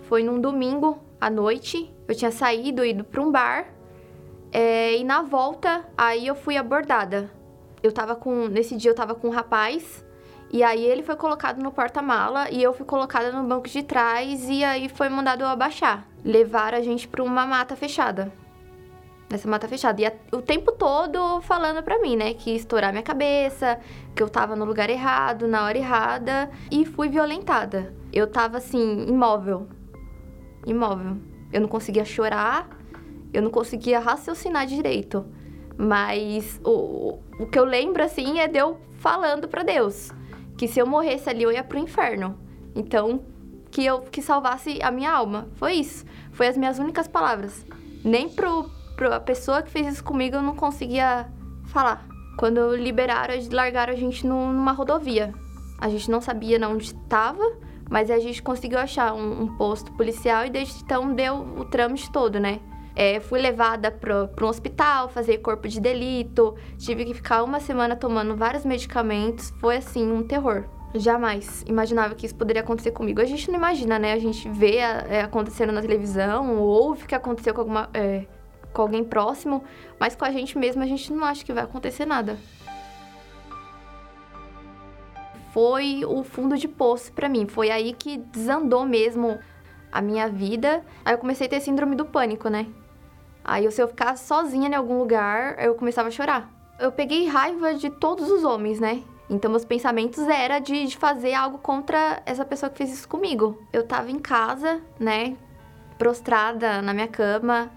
Foi 0.02 0.22
num 0.22 0.40
domingo 0.40 0.98
à 1.20 1.28
noite. 1.28 1.92
Eu 2.08 2.14
tinha 2.14 2.30
saído, 2.30 2.84
ido 2.84 3.04
para 3.04 3.20
um 3.20 3.30
bar. 3.30 3.66
É, 4.52 4.96
e 4.96 5.04
na 5.04 5.22
volta, 5.22 5.84
aí 5.96 6.26
eu 6.26 6.34
fui 6.34 6.56
abordada. 6.56 7.30
Eu 7.82 7.92
tava 7.92 8.16
com. 8.16 8.48
Nesse 8.48 8.76
dia 8.76 8.90
eu 8.90 8.94
tava 8.94 9.14
com 9.14 9.28
um 9.28 9.30
rapaz. 9.30 10.04
E 10.52 10.62
aí 10.64 10.84
ele 10.84 11.02
foi 11.02 11.14
colocado 11.14 11.62
no 11.62 11.70
porta-mala 11.70 12.50
e 12.50 12.60
eu 12.60 12.72
fui 12.72 12.84
colocada 12.84 13.30
no 13.30 13.46
banco 13.46 13.68
de 13.68 13.82
trás 13.82 14.48
e 14.48 14.64
aí 14.64 14.88
foi 14.88 15.08
mandado 15.08 15.42
eu 15.42 15.46
abaixar. 15.46 16.06
Levaram 16.24 16.78
a 16.78 16.82
gente 16.82 17.06
pra 17.06 17.22
uma 17.22 17.46
mata 17.46 17.76
fechada. 17.76 18.32
Nessa 19.30 19.48
mata 19.48 19.68
fechada. 19.68 20.02
E 20.02 20.06
a, 20.06 20.12
o 20.32 20.42
tempo 20.42 20.72
todo 20.72 21.40
falando 21.42 21.84
pra 21.84 22.00
mim, 22.00 22.16
né? 22.16 22.34
Que 22.34 22.50
ia 22.50 22.56
estourar 22.56 22.90
minha 22.90 23.02
cabeça, 23.02 23.78
que 24.14 24.20
eu 24.20 24.28
tava 24.28 24.56
no 24.56 24.64
lugar 24.64 24.90
errado, 24.90 25.46
na 25.46 25.64
hora 25.64 25.78
errada. 25.78 26.50
E 26.68 26.84
fui 26.84 27.08
violentada. 27.08 27.94
Eu 28.12 28.26
tava 28.26 28.56
assim, 28.56 29.06
imóvel 29.06 29.68
imóvel. 30.66 31.16
Eu 31.52 31.60
não 31.60 31.68
conseguia 31.68 32.04
chorar, 32.04 32.68
eu 33.32 33.42
não 33.42 33.50
conseguia 33.50 33.98
raciocinar 33.98 34.66
direito. 34.66 35.24
Mas 35.76 36.60
o, 36.64 37.18
o 37.38 37.46
que 37.46 37.58
eu 37.58 37.64
lembro, 37.64 38.02
assim, 38.02 38.38
é 38.38 38.46
de 38.46 38.58
eu 38.58 38.78
falando 38.98 39.48
para 39.48 39.62
Deus 39.62 40.12
que 40.60 40.68
se 40.68 40.78
eu 40.78 40.86
morresse 40.86 41.26
ali, 41.26 41.42
eu 41.42 41.50
ia 41.50 41.64
pro 41.64 41.78
inferno. 41.78 42.38
Então, 42.74 43.22
que 43.70 43.82
eu 43.82 44.02
que 44.02 44.20
salvasse 44.20 44.78
a 44.82 44.90
minha 44.90 45.10
alma. 45.10 45.48
Foi 45.54 45.72
isso. 45.72 46.04
Foi 46.32 46.48
as 46.48 46.54
minhas 46.54 46.78
únicas 46.78 47.08
palavras. 47.08 47.64
Nem 48.04 48.28
pro, 48.28 48.68
pro 48.94 49.14
a 49.14 49.18
pessoa 49.18 49.62
que 49.62 49.70
fez 49.70 49.86
isso 49.86 50.04
comigo 50.04 50.36
eu 50.36 50.42
não 50.42 50.54
conseguia 50.54 51.32
falar. 51.64 52.06
Quando 52.36 52.76
liberaram, 52.76 53.32
largaram 53.50 53.94
a 53.94 53.96
gente 53.96 54.26
numa 54.26 54.72
rodovia. 54.72 55.32
A 55.78 55.88
gente 55.88 56.10
não 56.10 56.20
sabia 56.20 56.58
onde 56.68 56.84
estava 56.84 57.42
mas 57.88 58.08
a 58.08 58.20
gente 58.20 58.40
conseguiu 58.40 58.78
achar 58.78 59.14
um, 59.14 59.42
um 59.42 59.56
posto 59.56 59.90
policial 59.94 60.44
e 60.44 60.50
desde 60.50 60.80
então 60.80 61.12
deu 61.12 61.36
o 61.58 61.64
trâmite 61.64 62.12
todo, 62.12 62.38
né? 62.38 62.60
É, 62.94 63.20
fui 63.20 63.40
levada 63.40 63.90
para 63.90 64.44
um 64.44 64.48
hospital, 64.48 65.08
fazer 65.08 65.38
corpo 65.38 65.68
de 65.68 65.80
delito, 65.80 66.56
tive 66.76 67.04
que 67.04 67.14
ficar 67.14 67.42
uma 67.42 67.60
semana 67.60 67.96
tomando 67.96 68.36
vários 68.36 68.64
medicamentos, 68.64 69.50
foi 69.60 69.76
assim, 69.76 70.10
um 70.10 70.22
terror. 70.22 70.64
Jamais 70.94 71.62
imaginava 71.68 72.14
que 72.14 72.26
isso 72.26 72.34
poderia 72.34 72.62
acontecer 72.62 72.90
comigo. 72.90 73.20
A 73.20 73.24
gente 73.24 73.48
não 73.48 73.56
imagina, 73.56 73.98
né? 73.98 74.12
A 74.12 74.18
gente 74.18 74.48
vê 74.48 74.76
é, 74.76 75.22
acontecendo 75.22 75.72
na 75.72 75.80
televisão, 75.80 76.58
ouve 76.58 77.06
que 77.06 77.14
aconteceu 77.14 77.54
com, 77.54 77.60
alguma, 77.60 77.88
é, 77.94 78.24
com 78.72 78.82
alguém 78.82 79.04
próximo, 79.04 79.62
mas 80.00 80.16
com 80.16 80.24
a 80.24 80.32
gente 80.32 80.58
mesmo 80.58 80.82
a 80.82 80.86
gente 80.86 81.12
não 81.12 81.24
acha 81.24 81.44
que 81.44 81.52
vai 81.52 81.62
acontecer 81.62 82.04
nada 82.04 82.36
foi 85.52 86.04
o 86.04 86.22
fundo 86.22 86.56
de 86.56 86.68
poço 86.68 87.12
para 87.12 87.28
mim. 87.28 87.46
Foi 87.46 87.70
aí 87.70 87.92
que 87.92 88.18
desandou 88.18 88.86
mesmo 88.86 89.38
a 89.92 90.00
minha 90.00 90.28
vida. 90.28 90.84
Aí 91.04 91.14
eu 91.14 91.18
comecei 91.18 91.46
a 91.46 91.50
ter 91.50 91.60
síndrome 91.60 91.96
do 91.96 92.04
pânico, 92.04 92.48
né? 92.48 92.66
Aí 93.44 93.70
se 93.70 93.82
eu 93.82 93.88
ficar 93.88 94.16
sozinha 94.16 94.68
em 94.68 94.74
algum 94.74 94.98
lugar, 94.98 95.58
eu 95.62 95.74
começava 95.74 96.08
a 96.08 96.10
chorar. 96.10 96.50
Eu 96.78 96.92
peguei 96.92 97.26
raiva 97.26 97.74
de 97.74 97.90
todos 97.90 98.30
os 98.30 98.44
homens, 98.44 98.80
né? 98.80 99.02
Então 99.28 99.50
meus 99.50 99.64
pensamentos 99.64 100.26
era 100.26 100.58
de, 100.58 100.86
de 100.86 100.96
fazer 100.96 101.34
algo 101.34 101.58
contra 101.58 102.22
essa 102.26 102.44
pessoa 102.44 102.70
que 102.70 102.78
fez 102.78 102.92
isso 102.92 103.08
comigo. 103.08 103.62
Eu 103.72 103.86
tava 103.86 104.10
em 104.10 104.18
casa, 104.18 104.80
né? 104.98 105.36
Prostrada 105.98 106.82
na 106.82 106.92
minha 106.92 107.08
cama, 107.08 107.70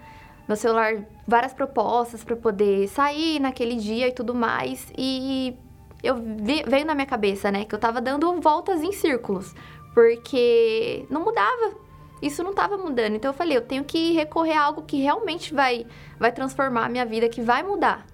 no 0.48 0.56
celular 0.56 1.06
várias 1.28 1.54
propostas 1.54 2.24
para 2.24 2.36
poder 2.36 2.88
sair 2.88 3.40
naquele 3.40 3.76
dia 3.76 4.08
e 4.08 4.12
tudo 4.12 4.34
mais. 4.34 4.92
E 4.98 5.58
eu 6.04 6.16
vi, 6.16 6.64
veio 6.68 6.86
na 6.86 6.94
minha 6.94 7.08
cabeça, 7.08 7.50
né, 7.50 7.64
que 7.64 7.74
eu 7.74 7.80
tava 7.80 8.02
dando 8.02 8.40
voltas 8.42 8.84
em 8.84 8.92
círculos, 8.92 9.56
porque 9.94 11.06
não 11.10 11.24
mudava. 11.24 11.83
Isso 12.24 12.42
não 12.42 12.54
tava 12.54 12.78
mudando. 12.78 13.16
Então 13.16 13.32
eu 13.32 13.36
falei, 13.36 13.58
eu 13.58 13.62
tenho 13.62 13.84
que 13.84 14.14
recorrer 14.14 14.54
a 14.54 14.64
algo 14.64 14.84
que 14.84 15.02
realmente 15.02 15.54
vai 15.54 15.86
vai 16.18 16.32
transformar 16.32 16.86
a 16.86 16.90
minha 16.90 17.06
vida, 17.06 17.28
que 17.28 17.42
vai 17.42 17.62
mudar. 17.62 18.06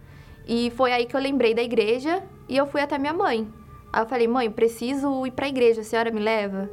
E 0.47 0.71
foi 0.71 0.91
aí 0.91 1.05
que 1.05 1.15
eu 1.15 1.21
lembrei 1.21 1.53
da 1.53 1.61
igreja 1.61 2.23
e 2.47 2.57
eu 2.57 2.65
fui 2.65 2.81
até 2.81 2.97
minha 2.97 3.13
mãe. 3.13 3.47
Aí 3.93 4.01
eu 4.01 4.07
falei, 4.07 4.27
mãe, 4.27 4.49
preciso 4.49 5.27
ir 5.27 5.31
pra 5.31 5.47
igreja, 5.47 5.81
a 5.81 5.83
senhora 5.83 6.09
me 6.09 6.19
leva? 6.19 6.67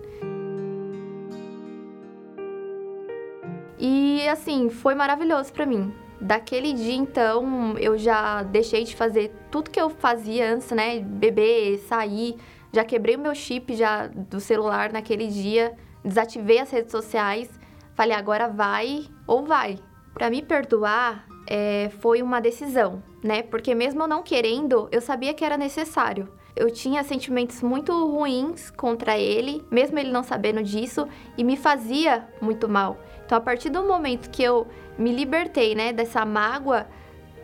E 3.79 4.27
assim, 4.31 4.71
foi 4.71 4.95
maravilhoso 4.95 5.53
para 5.53 5.67
mim. 5.67 5.93
Daquele 6.19 6.73
dia, 6.73 6.95
então, 6.95 7.77
eu 7.79 7.99
já 7.99 8.43
deixei 8.45 8.85
de 8.85 8.97
fazer 8.97 9.31
tudo 9.51 9.71
que 9.71 9.79
eu 9.79 9.91
fazia 9.91 10.55
antes, 10.55 10.71
né? 10.71 11.01
Beber, 11.01 11.79
sair. 11.81 12.37
Já 12.73 12.83
quebrei 12.83 13.17
o 13.17 13.19
meu 13.19 13.35
chip 13.35 13.75
já 13.75 14.07
do 14.07 14.41
celular 14.41 14.91
naquele 14.91 15.27
dia. 15.27 15.77
Desativei 16.07 16.61
as 16.61 16.71
redes 16.71 16.93
sociais. 16.93 17.51
Falei, 17.97 18.17
agora 18.17 18.49
vai 18.49 19.09
ou 19.27 19.45
vai. 19.45 19.79
Para 20.15 20.31
me 20.31 20.41
perdoar, 20.41 21.27
é, 21.49 21.91
foi 21.99 22.23
uma 22.23 22.41
decisão, 22.41 23.03
né? 23.23 23.43
Porque 23.43 23.75
mesmo 23.75 24.05
eu 24.05 24.07
não 24.07 24.23
querendo, 24.23 24.89
eu 24.93 25.01
sabia 25.01 25.35
que 25.35 25.45
era 25.45 25.59
necessário. 25.59 26.29
Eu 26.55 26.71
tinha 26.71 27.03
sentimentos 27.03 27.61
muito 27.61 27.93
ruins 28.07 28.71
contra 28.71 29.19
ele, 29.19 29.67
mesmo 29.71 29.99
ele 29.99 30.11
não 30.11 30.23
sabendo 30.23 30.63
disso, 30.63 31.07
e 31.37 31.43
me 31.43 31.57
fazia 31.57 32.27
muito 32.41 32.69
mal. 32.69 32.97
Então, 33.25 33.37
a 33.37 33.41
partir 33.41 33.69
do 33.69 33.83
momento 33.83 34.31
que 34.31 34.43
eu 34.43 34.67
me 34.97 35.13
libertei, 35.13 35.75
né, 35.75 35.93
dessa 35.93 36.25
mágoa, 36.25 36.87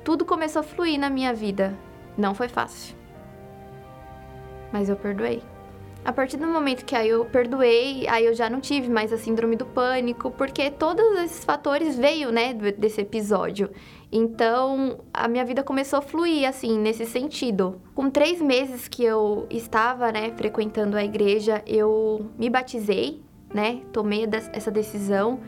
tudo 0.04 0.24
começou 0.24 0.60
a 0.60 0.62
fluir 0.62 0.98
na 0.98 1.10
minha 1.10 1.34
vida. 1.34 1.76
Não 2.16 2.34
foi 2.34 2.48
fácil. 2.48 2.96
Mas 4.72 4.88
eu 4.88 4.96
perdoei. 4.96 5.51
A 6.04 6.12
partir 6.12 6.36
do 6.36 6.48
momento 6.48 6.84
que 6.84 6.96
aí 6.96 7.10
eu 7.10 7.24
perdoei, 7.24 8.08
aí 8.08 8.26
eu 8.26 8.34
já 8.34 8.50
não 8.50 8.60
tive 8.60 8.88
mais 8.88 9.12
a 9.12 9.16
síndrome 9.16 9.54
do 9.54 9.64
pânico, 9.64 10.32
porque 10.32 10.68
todos 10.68 11.04
esses 11.20 11.44
fatores 11.44 11.96
veio, 11.96 12.32
né, 12.32 12.52
desse 12.52 13.00
episódio. 13.00 13.70
Então, 14.10 14.98
a 15.14 15.28
minha 15.28 15.44
vida 15.44 15.62
começou 15.62 16.00
a 16.00 16.02
fluir, 16.02 16.48
assim, 16.48 16.76
nesse 16.76 17.06
sentido. 17.06 17.80
Com 17.94 18.10
três 18.10 18.42
meses 18.42 18.88
que 18.88 19.04
eu 19.04 19.46
estava, 19.48 20.10
né, 20.10 20.32
frequentando 20.36 20.96
a 20.96 21.04
igreja, 21.04 21.62
eu 21.66 22.26
me 22.36 22.50
batizei, 22.50 23.22
né, 23.54 23.80
tomei 23.92 24.28
essa 24.52 24.72
decisão 24.72 25.38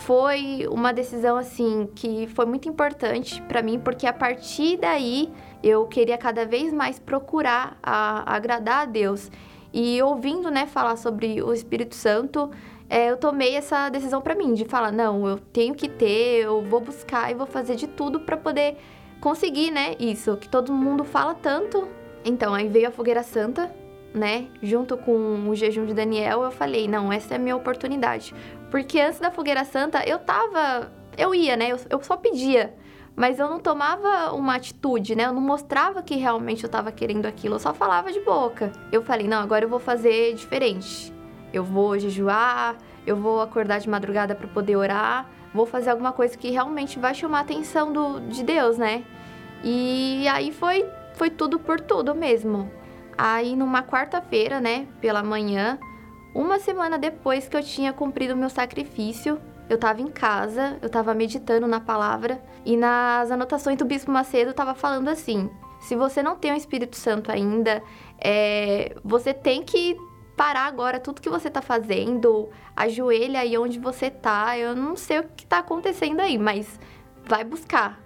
foi 0.00 0.66
uma 0.70 0.92
decisão 0.92 1.36
assim 1.36 1.88
que 1.94 2.26
foi 2.28 2.46
muito 2.46 2.68
importante 2.68 3.42
para 3.42 3.62
mim, 3.62 3.78
porque 3.78 4.06
a 4.06 4.12
partir 4.12 4.78
daí 4.78 5.30
eu 5.62 5.86
queria 5.86 6.16
cada 6.16 6.46
vez 6.46 6.72
mais 6.72 6.98
procurar 6.98 7.78
a, 7.82 8.34
agradar 8.34 8.82
a 8.82 8.84
Deus. 8.86 9.30
E 9.72 10.02
ouvindo, 10.02 10.50
né, 10.50 10.66
falar 10.66 10.96
sobre 10.96 11.42
o 11.42 11.52
Espírito 11.52 11.94
Santo, 11.94 12.50
é, 12.88 13.10
eu 13.10 13.16
tomei 13.16 13.54
essa 13.54 13.88
decisão 13.88 14.20
para 14.20 14.34
mim 14.34 14.54
de 14.54 14.64
falar, 14.64 14.90
não, 14.90 15.26
eu 15.28 15.38
tenho 15.38 15.74
que 15.74 15.88
ter, 15.88 16.44
eu 16.44 16.62
vou 16.62 16.80
buscar 16.80 17.30
e 17.30 17.34
vou 17.34 17.46
fazer 17.46 17.76
de 17.76 17.86
tudo 17.86 18.20
para 18.20 18.36
poder 18.36 18.76
conseguir, 19.20 19.70
né, 19.70 19.94
isso 20.00 20.36
que 20.36 20.48
todo 20.48 20.72
mundo 20.72 21.04
fala 21.04 21.34
tanto. 21.34 21.86
Então, 22.24 22.52
aí 22.52 22.68
veio 22.68 22.88
a 22.88 22.90
fogueira 22.90 23.22
santa, 23.22 23.72
né, 24.12 24.48
junto 24.62 24.96
com 24.96 25.48
o 25.48 25.54
jejum 25.54 25.86
de 25.86 25.94
Daniel, 25.94 26.42
eu 26.42 26.50
falei, 26.50 26.88
não, 26.88 27.12
essa 27.12 27.34
é 27.34 27.36
a 27.36 27.40
minha 27.40 27.56
oportunidade. 27.56 28.34
Porque 28.70 29.00
antes 29.00 29.18
da 29.18 29.30
fogueira 29.30 29.64
santa, 29.64 30.02
eu 30.08 30.18
tava. 30.18 30.90
Eu 31.18 31.34
ia, 31.34 31.56
né? 31.56 31.72
Eu, 31.72 31.80
eu 31.90 32.02
só 32.02 32.16
pedia. 32.16 32.72
Mas 33.20 33.38
eu 33.38 33.50
não 33.50 33.60
tomava 33.60 34.32
uma 34.32 34.54
atitude, 34.54 35.14
né? 35.14 35.26
Eu 35.26 35.34
não 35.34 35.42
mostrava 35.42 36.02
que 36.02 36.16
realmente 36.16 36.64
eu 36.64 36.70
tava 36.70 36.90
querendo 36.90 37.26
aquilo. 37.26 37.56
Eu 37.56 37.58
só 37.58 37.74
falava 37.74 38.10
de 38.10 38.18
boca. 38.20 38.72
Eu 38.90 39.02
falei, 39.02 39.28
não, 39.28 39.42
agora 39.42 39.62
eu 39.62 39.68
vou 39.68 39.78
fazer 39.78 40.32
diferente. 40.32 41.12
Eu 41.52 41.62
vou 41.62 41.98
jejuar, 41.98 42.78
eu 43.06 43.14
vou 43.16 43.42
acordar 43.42 43.78
de 43.78 43.90
madrugada 43.90 44.34
para 44.34 44.48
poder 44.48 44.74
orar. 44.74 45.28
Vou 45.52 45.66
fazer 45.66 45.90
alguma 45.90 46.12
coisa 46.12 46.34
que 46.34 46.48
realmente 46.48 46.98
vai 46.98 47.14
chamar 47.14 47.40
a 47.40 47.42
atenção 47.42 47.92
do, 47.92 48.20
de 48.20 48.42
Deus, 48.42 48.78
né? 48.78 49.04
E 49.62 50.26
aí 50.26 50.50
foi, 50.50 50.88
foi 51.12 51.28
tudo 51.28 51.58
por 51.58 51.78
tudo 51.78 52.14
mesmo. 52.14 52.70
Aí 53.18 53.54
numa 53.54 53.82
quarta-feira, 53.82 54.62
né, 54.62 54.86
pela 54.98 55.22
manhã, 55.22 55.78
Uma 56.34 56.60
semana 56.60 56.96
depois 56.96 57.48
que 57.48 57.56
eu 57.56 57.62
tinha 57.62 57.92
cumprido 57.92 58.34
o 58.34 58.36
meu 58.36 58.48
sacrifício, 58.48 59.40
eu 59.70 59.76
estava 59.76 60.02
em 60.02 60.08
casa, 60.08 60.76
eu 60.82 60.88
estava 60.88 61.14
meditando 61.14 61.64
na 61.68 61.78
palavra 61.78 62.42
e 62.66 62.76
nas 62.76 63.30
anotações 63.30 63.78
do 63.78 63.84
Bispo 63.84 64.10
Macedo 64.10 64.50
estava 64.50 64.74
falando 64.74 65.08
assim: 65.08 65.48
se 65.78 65.94
você 65.94 66.20
não 66.24 66.34
tem 66.34 66.52
o 66.52 66.56
Espírito 66.56 66.96
Santo 66.96 67.30
ainda, 67.30 67.80
é, 68.18 68.96
você 69.04 69.32
tem 69.32 69.62
que 69.62 69.96
parar 70.36 70.66
agora 70.66 70.98
tudo 70.98 71.20
que 71.20 71.30
você 71.30 71.46
está 71.46 71.62
fazendo, 71.62 72.48
ajoelha 72.74 73.38
aí 73.38 73.56
onde 73.56 73.78
você 73.78 74.06
está. 74.06 74.58
Eu 74.58 74.74
não 74.74 74.96
sei 74.96 75.20
o 75.20 75.22
que 75.22 75.44
está 75.44 75.60
acontecendo 75.60 76.18
aí, 76.18 76.36
mas 76.36 76.80
vai 77.24 77.44
buscar. 77.44 78.00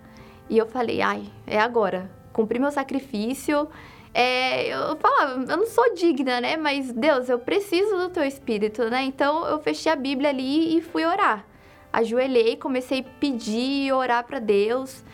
E 0.51 0.59
eu 0.59 0.67
falei, 0.67 1.01
ai, 1.01 1.33
é 1.47 1.59
agora. 1.59 2.11
Cumpri 2.31 2.59
meu 2.59 2.73
sacrifício. 2.73 3.67
É, 4.13 4.67
eu 4.67 4.97
falava, 4.97 5.51
eu 5.51 5.57
não 5.57 5.67
sou 5.67 5.95
digna, 5.95 6.43
né? 6.43 6.59
Mas 6.59 6.93
Deus, 6.93 7.31
eu 7.31 7.39
preciso 7.39 7.97
do 7.97 8.11
teu 8.11 8.23
espírito, 8.23 8.85
né? 8.91 9.03
Então 9.05 9.47
eu 9.47 9.59
fechei 9.61 9.91
a 9.91 9.97
Bíblia 9.97 10.29
ali 10.29 10.77
e 10.77 10.83
fui 10.83 11.07
orar 11.07 11.54
ajoelhei, 11.95 12.57
comecei 12.57 13.01
a 13.01 13.21
pedir 13.21 13.87
e 13.87 13.93
orar 13.93 14.25
para 14.25 14.41
Deus. 14.41 15.05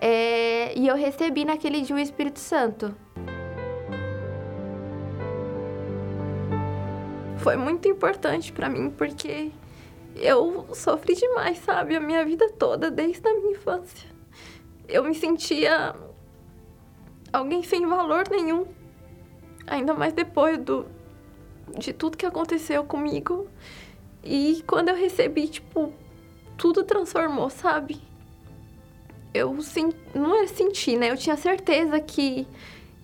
É, 0.00 0.78
e 0.78 0.86
eu 0.86 0.94
recebi 0.94 1.44
naquele 1.44 1.80
dia 1.80 1.96
o 1.96 1.98
Espírito 1.98 2.38
Santo. 2.38 2.94
Foi 7.38 7.56
muito 7.56 7.88
importante 7.88 8.52
para 8.52 8.68
mim 8.68 8.90
porque 8.90 9.50
eu 10.14 10.66
sofri 10.74 11.14
demais, 11.14 11.58
sabe? 11.58 11.96
A 11.96 12.00
minha 12.00 12.24
vida 12.24 12.48
toda, 12.52 12.90
desde 12.90 13.26
a 13.28 13.34
minha 13.34 13.52
infância. 13.52 14.08
Eu 14.88 15.02
me 15.02 15.14
sentia 15.14 15.94
alguém 17.32 17.62
sem 17.64 17.84
valor 17.84 18.28
nenhum. 18.30 18.64
Ainda 19.66 19.92
mais 19.92 20.12
depois 20.12 20.56
do, 20.58 20.86
de 21.76 21.92
tudo 21.92 22.16
que 22.16 22.26
aconteceu 22.26 22.84
comigo. 22.84 23.48
E 24.22 24.62
quando 24.66 24.88
eu 24.90 24.96
recebi, 24.96 25.48
tipo, 25.48 25.92
tudo 26.58 26.82
transformou, 26.82 27.48
sabe? 27.48 28.02
Eu 29.32 29.62
sim, 29.62 29.90
não 30.14 30.34
é 30.34 30.46
senti, 30.48 30.96
né? 30.96 31.10
Eu 31.10 31.16
tinha 31.16 31.36
certeza 31.36 32.00
que, 32.00 32.46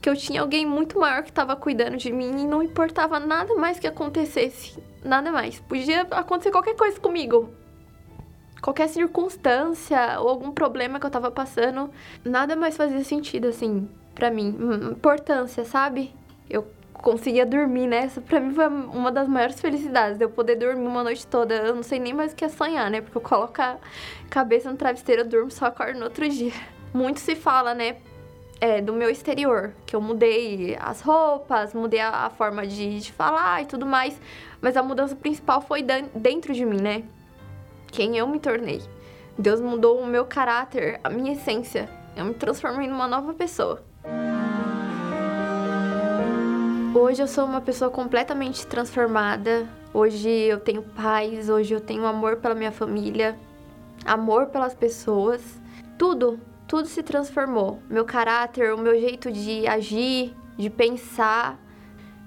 que 0.03 0.11
eu 0.11 0.17
tinha 0.17 0.40
alguém 0.40 0.67
muito 0.67 0.99
maior 0.99 1.23
que 1.23 1.31
estava 1.31 1.55
cuidando 1.55 1.97
de 1.97 2.12
mim 2.12 2.43
e 2.43 2.47
não 2.47 2.62
importava 2.62 3.21
nada 3.21 3.55
mais 3.55 3.79
que 3.79 3.87
acontecesse. 3.87 4.77
Nada 5.05 5.31
mais. 5.31 5.61
Podia 5.61 6.03
acontecer 6.11 6.51
qualquer 6.51 6.75
coisa 6.75 6.99
comigo. 6.99 7.55
Qualquer 8.61 8.88
circunstância 8.88 10.19
ou 10.19 10.29
algum 10.29 10.51
problema 10.51 10.99
que 10.99 11.07
eu 11.07 11.11
tava 11.11 11.31
passando, 11.31 11.90
nada 12.25 12.57
mais 12.57 12.77
fazia 12.77 13.05
sentido, 13.05 13.49
assim, 13.49 13.88
para 14.14 14.31
mim. 14.31 14.57
Importância, 14.90 15.64
sabe? 15.64 16.12
Eu 16.49 16.67
conseguia 17.05 17.45
dormir, 17.45 17.87
né? 17.87 17.99
Essa 17.99 18.21
pra 18.23 18.40
mim 18.40 18.55
foi 18.55 18.67
uma 18.67 19.12
das 19.12 19.29
maiores 19.29 19.61
felicidades, 19.61 20.19
eu 20.19 20.31
poder 20.31 20.57
dormir 20.57 20.87
uma 20.87 21.05
noite 21.05 21.27
toda. 21.27 21.55
Eu 21.55 21.75
não 21.75 21.83
sei 21.83 22.01
nem 22.01 22.14
mais 22.14 22.33
o 22.33 22.35
que 22.35 22.45
é 22.45 22.49
sonhar, 22.49 22.90
né? 22.90 23.03
Porque 23.03 23.19
eu 23.19 23.21
coloco 23.21 23.61
a 23.61 23.77
cabeça 24.31 24.71
no 24.71 24.77
travesseiro, 24.77 25.21
eu 25.21 25.29
durmo, 25.29 25.51
só 25.51 25.67
acordo 25.67 25.99
no 25.99 26.07
outro 26.07 26.27
dia. 26.27 26.55
Muito 26.95 27.21
se 27.21 27.37
fala, 27.37 27.75
né? 27.75 27.99
É, 28.59 28.81
do 28.81 28.95
meu 28.95 29.11
exterior, 29.11 29.75
que 29.85 29.95
eu 29.95 30.01
mudei 30.01 30.77
as 30.81 31.03
roupas, 31.03 31.75
mudei 31.75 32.01
a, 32.01 32.27
a 32.27 32.31
forma 32.31 32.67
de, 32.67 33.01
de, 33.01 33.12
falar 33.12 33.62
e 33.62 33.67
tudo 33.67 33.85
mais, 33.85 34.19
mas 34.62 34.77
a 34.77 34.83
mudança 34.83 35.14
principal 35.14 35.61
foi 35.61 35.83
dentro 35.83 36.55
de 36.55 36.64
mim, 36.64 36.81
né? 36.81 37.03
Quem 37.88 38.17
eu 38.17 38.27
me 38.27 38.40
tornei. 38.40 38.81
Deus 39.37 39.61
mudou 39.61 40.01
o 40.01 40.07
meu 40.07 40.25
caráter, 40.25 40.99
a 41.05 41.11
minha 41.11 41.33
essência. 41.33 41.90
Eu 42.17 42.25
me 42.25 42.35
transformei 42.35 42.87
numa 42.87 43.07
nova 43.07 43.35
pessoa. 43.35 43.83
Hoje 46.96 47.20
eu 47.20 47.26
sou 47.26 47.44
uma 47.44 47.61
pessoa 47.61 47.90
completamente 47.90 48.64
transformada. 48.68 49.68
Hoje 49.92 50.28
eu 50.28 50.61
tenho 50.61 50.80
paz, 50.80 51.48
hoje 51.48 51.74
eu 51.74 51.80
tenho 51.80 52.07
amor 52.07 52.37
pela 52.37 52.54
minha 52.54 52.70
família, 52.70 53.37
amor 54.04 54.46
pelas 54.46 54.76
pessoas. 54.76 55.61
Tudo, 55.98 56.38
tudo 56.68 56.87
se 56.87 57.02
transformou. 57.02 57.83
Meu 57.90 58.04
caráter, 58.04 58.72
o 58.72 58.78
meu 58.78 58.94
jeito 58.94 59.33
de 59.33 59.66
agir, 59.66 60.37
de 60.57 60.70
pensar. 60.70 61.59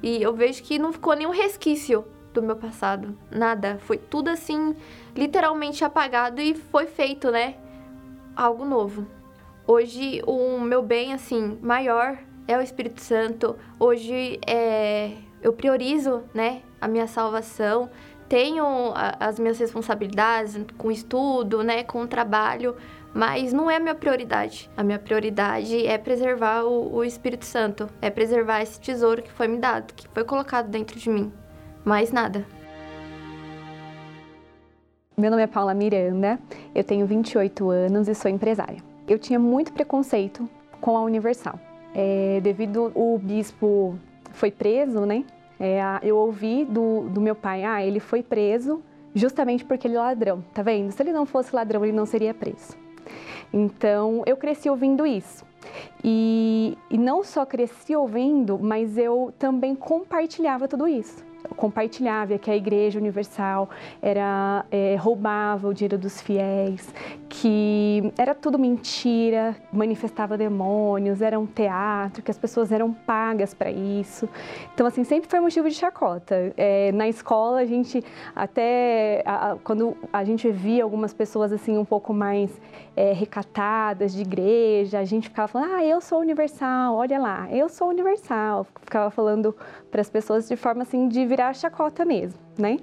E 0.03 0.21
eu 0.21 0.33
vejo 0.33 0.61
que 0.61 0.77
não 0.77 0.91
ficou 0.91 1.15
nenhum 1.15 1.31
resquício 1.31 2.03
do 2.33 2.43
meu 2.43 2.57
passado. 2.57 3.17
Nada. 3.31 3.77
Foi 3.79 3.97
tudo 3.97 4.29
assim, 4.29 4.75
literalmente 5.15 5.85
apagado 5.85 6.41
e 6.41 6.53
foi 6.53 6.87
feito, 6.87 7.31
né? 7.31 7.55
Algo 8.35 8.65
novo. 8.65 9.07
Hoje 9.65 10.21
o 10.27 10.59
meu 10.59 10.83
bem, 10.83 11.13
assim, 11.13 11.57
maior 11.61 12.17
é 12.47 12.57
o 12.57 12.61
Espírito 12.61 13.01
Santo. 13.01 13.55
Hoje 13.77 14.39
é, 14.47 15.11
eu 15.41 15.51
priorizo, 15.51 16.23
né, 16.33 16.61
a 16.79 16.87
minha 16.87 17.05
salvação. 17.05 17.89
Tenho 18.29 18.65
as 18.95 19.39
minhas 19.39 19.57
responsabilidades 19.59 20.57
com 20.77 20.91
estudo, 20.91 21.63
né, 21.63 21.83
com 21.83 22.01
o 22.01 22.07
trabalho, 22.07 22.75
mas 23.13 23.53
não 23.53 23.71
é 23.71 23.77
a 23.77 23.79
minha 23.79 23.95
prioridade. 23.95 24.69
A 24.75 24.83
minha 24.83 24.99
prioridade 24.99 25.85
é 25.85 25.97
preservar 25.97 26.63
o, 26.63 26.95
o 26.95 27.03
Espírito 27.03 27.45
Santo, 27.45 27.89
é 28.01 28.09
preservar 28.09 28.61
esse 28.61 28.79
tesouro 28.79 29.21
que 29.21 29.31
foi 29.31 29.47
me 29.47 29.57
dado, 29.57 29.93
que 29.93 30.07
foi 30.09 30.23
colocado 30.25 30.69
dentro 30.69 30.99
de 30.99 31.09
mim. 31.09 31.31
Mais 31.85 32.11
nada. 32.11 32.45
Meu 35.17 35.31
nome 35.31 35.41
é 35.41 35.47
Paula 35.47 35.73
Miranda, 35.73 36.37
eu 36.75 36.83
tenho 36.83 37.07
28 37.07 37.69
anos 37.71 38.07
e 38.07 38.13
sou 38.13 38.29
empresária. 38.29 38.83
Eu 39.07 39.17
tinha 39.17 39.39
muito 39.39 39.73
preconceito 39.73 40.47
com 40.79 40.95
a 40.95 41.01
Universal 41.01 41.57
é, 41.99 42.39
devido 42.41 42.91
o 42.93 43.17
bispo 43.17 43.97
foi 44.31 44.51
preso, 44.51 45.03
né? 45.03 45.25
É, 45.59 45.81
eu 46.03 46.15
ouvi 46.15 46.63
do, 46.63 47.09
do 47.09 47.19
meu 47.19 47.33
pai, 47.33 47.63
ah, 47.63 47.83
ele 47.83 47.99
foi 47.99 48.21
preso 48.21 48.83
justamente 49.15 49.65
porque 49.65 49.87
ele 49.87 49.95
é 49.95 49.99
ladrão, 49.99 50.45
tá 50.53 50.61
vendo? 50.61 50.91
Se 50.91 51.01
ele 51.01 51.11
não 51.11 51.25
fosse 51.25 51.55
ladrão, 51.55 51.83
ele 51.83 51.97
não 51.97 52.05
seria 52.05 52.35
preso. 52.35 52.77
Então, 53.51 54.21
eu 54.27 54.37
cresci 54.37 54.69
ouvindo 54.69 55.07
isso. 55.07 55.43
E, 56.03 56.77
e 56.91 56.99
não 56.99 57.23
só 57.23 57.43
cresci 57.47 57.95
ouvindo, 57.95 58.59
mas 58.59 58.95
eu 58.95 59.33
também 59.39 59.73
compartilhava 59.73 60.67
tudo 60.67 60.87
isso 60.87 61.25
compartilhava 61.55 62.37
que 62.37 62.49
a 62.49 62.55
Igreja 62.55 62.99
Universal 62.99 63.69
era 64.01 64.65
é, 64.71 64.95
roubava 64.95 65.67
o 65.67 65.73
dinheiro 65.73 65.97
dos 65.97 66.21
fiéis, 66.21 66.93
que 67.29 68.11
era 68.17 68.33
tudo 68.33 68.57
mentira, 68.57 69.55
manifestava 69.71 70.37
demônios, 70.37 71.21
era 71.21 71.39
um 71.39 71.45
teatro, 71.45 72.21
que 72.21 72.31
as 72.31 72.37
pessoas 72.37 72.71
eram 72.71 72.93
pagas 72.93 73.53
para 73.53 73.71
isso. 73.71 74.29
Então, 74.73 74.85
assim, 74.85 75.03
sempre 75.03 75.29
foi 75.29 75.39
motivo 75.39 75.69
de 75.69 75.75
chacota. 75.75 76.53
É, 76.55 76.91
na 76.91 77.07
escola, 77.07 77.59
a 77.59 77.65
gente 77.65 78.03
até 78.35 79.23
a, 79.25 79.51
a, 79.51 79.55
quando 79.57 79.95
a 80.11 80.23
gente 80.23 80.49
via 80.49 80.83
algumas 80.83 81.13
pessoas 81.13 81.51
assim 81.51 81.77
um 81.77 81.85
pouco 81.85 82.13
mais 82.13 82.49
é, 82.95 83.13
recatadas 83.13 84.11
de 84.13 84.21
igreja, 84.21 84.99
a 84.99 85.05
gente 85.05 85.29
ficava 85.29 85.47
falando, 85.47 85.75
ah, 85.75 85.85
eu 85.85 86.01
sou 86.01 86.19
universal, 86.19 86.95
olha 86.95 87.19
lá, 87.19 87.47
eu 87.51 87.69
sou 87.69 87.89
universal. 87.89 88.65
Ficava 88.81 89.11
falando 89.11 89.55
para 89.91 90.01
as 90.01 90.09
pessoas 90.09 90.47
de 90.47 90.55
forma 90.55 90.81
assim 90.81 91.07
de 91.07 91.19
virar 91.37 91.53
chacota 91.53 92.03
mesmo, 92.03 92.39
né? 92.57 92.79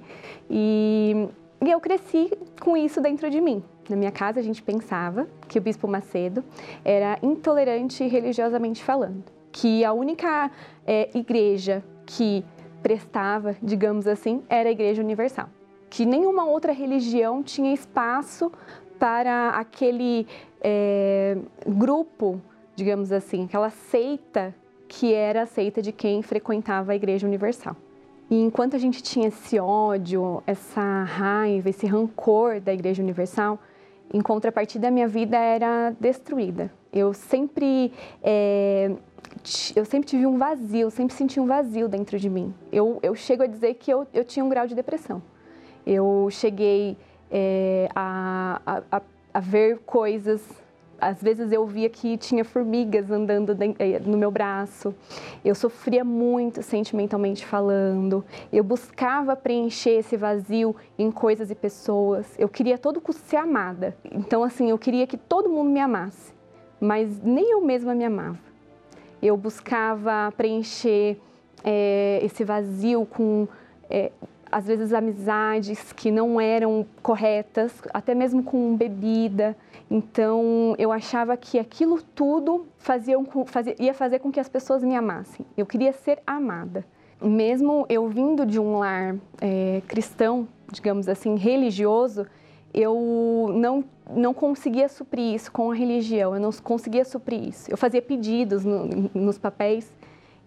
E, 0.49 1.27
e 1.61 1.69
eu 1.69 1.79
cresci 1.81 2.31
com 2.61 2.77
isso 2.77 3.01
dentro 3.01 3.29
de 3.29 3.41
mim. 3.41 3.61
Na 3.89 3.97
minha 3.97 4.11
casa 4.11 4.39
a 4.39 4.43
gente 4.43 4.63
pensava 4.63 5.27
que 5.49 5.59
o 5.59 5.61
Bispo 5.61 5.87
Macedo 5.87 6.41
era 6.83 7.19
intolerante 7.21 8.07
religiosamente 8.07 8.81
falando, 8.81 9.25
que 9.51 9.83
a 9.83 9.91
única 9.91 10.49
é, 10.87 11.09
igreja 11.13 11.83
que 12.05 12.45
prestava, 12.81 13.57
digamos 13.61 14.07
assim, 14.07 14.41
era 14.47 14.69
a 14.69 14.71
Igreja 14.71 15.01
Universal, 15.01 15.49
que 15.89 16.05
nenhuma 16.05 16.45
outra 16.45 16.71
religião 16.71 17.43
tinha 17.43 17.73
espaço 17.73 18.51
para 18.97 19.49
aquele 19.49 20.25
é, 20.61 21.37
grupo, 21.67 22.39
digamos 22.75 23.11
assim, 23.11 23.45
aquela 23.45 23.69
seita 23.69 24.55
que 24.87 25.13
era 25.13 25.41
a 25.41 25.45
seita 25.45 25.81
de 25.81 25.91
quem 25.91 26.21
frequentava 26.21 26.93
a 26.93 26.95
Igreja 26.95 27.27
Universal. 27.27 27.75
E 28.29 28.41
enquanto 28.41 28.75
a 28.75 28.79
gente 28.79 29.03
tinha 29.03 29.27
esse 29.27 29.59
ódio, 29.59 30.41
essa 30.47 31.03
raiva, 31.03 31.69
esse 31.69 31.85
rancor 31.85 32.59
da 32.59 32.73
Igreja 32.73 33.03
Universal, 33.03 33.59
em 34.11 34.21
contrapartida, 34.21 34.87
a 34.87 34.91
minha 34.91 35.07
vida 35.07 35.37
era 35.37 35.91
destruída. 35.99 36.71
Eu 36.91 37.13
sempre, 37.13 37.91
é, 38.23 38.91
eu 39.75 39.85
sempre 39.85 40.07
tive 40.07 40.25
um 40.25 40.37
vazio, 40.37 40.89
sempre 40.89 41.13
senti 41.13 41.39
um 41.39 41.45
vazio 41.45 41.87
dentro 41.87 42.17
de 42.17 42.29
mim. 42.29 42.53
Eu, 42.71 42.99
eu 43.03 43.13
chego 43.13 43.43
a 43.43 43.47
dizer 43.47 43.75
que 43.75 43.91
eu, 43.91 44.07
eu 44.13 44.23
tinha 44.23 44.43
um 44.43 44.49
grau 44.49 44.65
de 44.65 44.73
depressão. 44.73 45.21
Eu 45.85 46.27
cheguei 46.31 46.97
é, 47.29 47.89
a, 47.93 48.81
a, 48.91 49.01
a 49.33 49.39
ver 49.39 49.79
coisas 49.85 50.41
às 51.05 51.21
vezes 51.21 51.51
eu 51.51 51.65
via 51.67 51.87
que 51.87 52.17
tinha 52.17 52.43
formigas 52.43 53.11
andando 53.11 53.55
eh, 53.77 53.99
no 53.99 54.17
meu 54.17 54.31
braço. 54.31 54.93
Eu 55.43 55.53
sofria 55.53 56.03
muito 56.03 56.63
sentimentalmente 56.63 57.45
falando. 57.45 58.25
Eu 58.51 58.63
buscava 58.63 59.35
preencher 59.35 59.99
esse 59.99 60.17
vazio 60.17 60.75
em 60.97 61.11
coisas 61.11 61.51
e 61.51 61.55
pessoas. 61.55 62.25
Eu 62.39 62.49
queria 62.49 62.77
todo 62.77 62.99
custo 62.99 63.21
ser 63.27 63.37
amada. 63.37 63.95
Então, 64.11 64.43
assim, 64.43 64.71
eu 64.71 64.79
queria 64.79 65.05
que 65.05 65.15
todo 65.15 65.47
mundo 65.47 65.69
me 65.69 65.79
amasse, 65.79 66.33
mas 66.81 67.21
nem 67.21 67.51
eu 67.51 67.61
mesma 67.61 67.93
me 67.93 68.03
amava. 68.03 68.39
Eu 69.21 69.37
buscava 69.37 70.33
preencher 70.35 71.17
é, 71.63 72.19
esse 72.23 72.43
vazio 72.43 73.05
com 73.05 73.47
é, 73.89 74.11
às 74.51 74.65
vezes 74.65 74.93
amizades 74.93 75.91
que 75.93 76.09
não 76.09 76.39
eram 76.39 76.85
corretas, 77.03 77.73
até 77.93 78.15
mesmo 78.15 78.41
com 78.41 78.75
bebida. 78.75 79.55
Então 79.89 80.75
eu 80.77 80.91
achava 80.91 81.37
que 81.37 81.59
aquilo 81.59 82.01
tudo 82.01 82.65
fazia, 82.77 83.15
fazia, 83.45 83.75
ia 83.79 83.93
fazer 83.93 84.19
com 84.19 84.31
que 84.31 84.39
as 84.39 84.49
pessoas 84.49 84.83
me 84.83 84.95
amassem. 84.95 85.45
Eu 85.55 85.65
queria 85.65 85.93
ser 85.93 86.19
amada. 86.25 86.85
Mesmo 87.21 87.85
eu 87.87 88.07
vindo 88.09 88.45
de 88.45 88.59
um 88.59 88.79
lar 88.79 89.15
é, 89.39 89.81
cristão, 89.87 90.47
digamos 90.71 91.07
assim, 91.07 91.35
religioso, 91.35 92.25
eu 92.73 93.53
não, 93.55 93.85
não 94.11 94.33
conseguia 94.33 94.89
suprir 94.89 95.33
isso 95.33 95.49
com 95.49 95.71
a 95.71 95.73
religião, 95.73 96.35
eu 96.35 96.41
não 96.41 96.51
conseguia 96.51 97.05
suprir 97.05 97.41
isso. 97.47 97.71
Eu 97.71 97.77
fazia 97.77 98.01
pedidos 98.01 98.65
no, 98.65 99.09
nos 99.13 99.37
papéis 99.37 99.89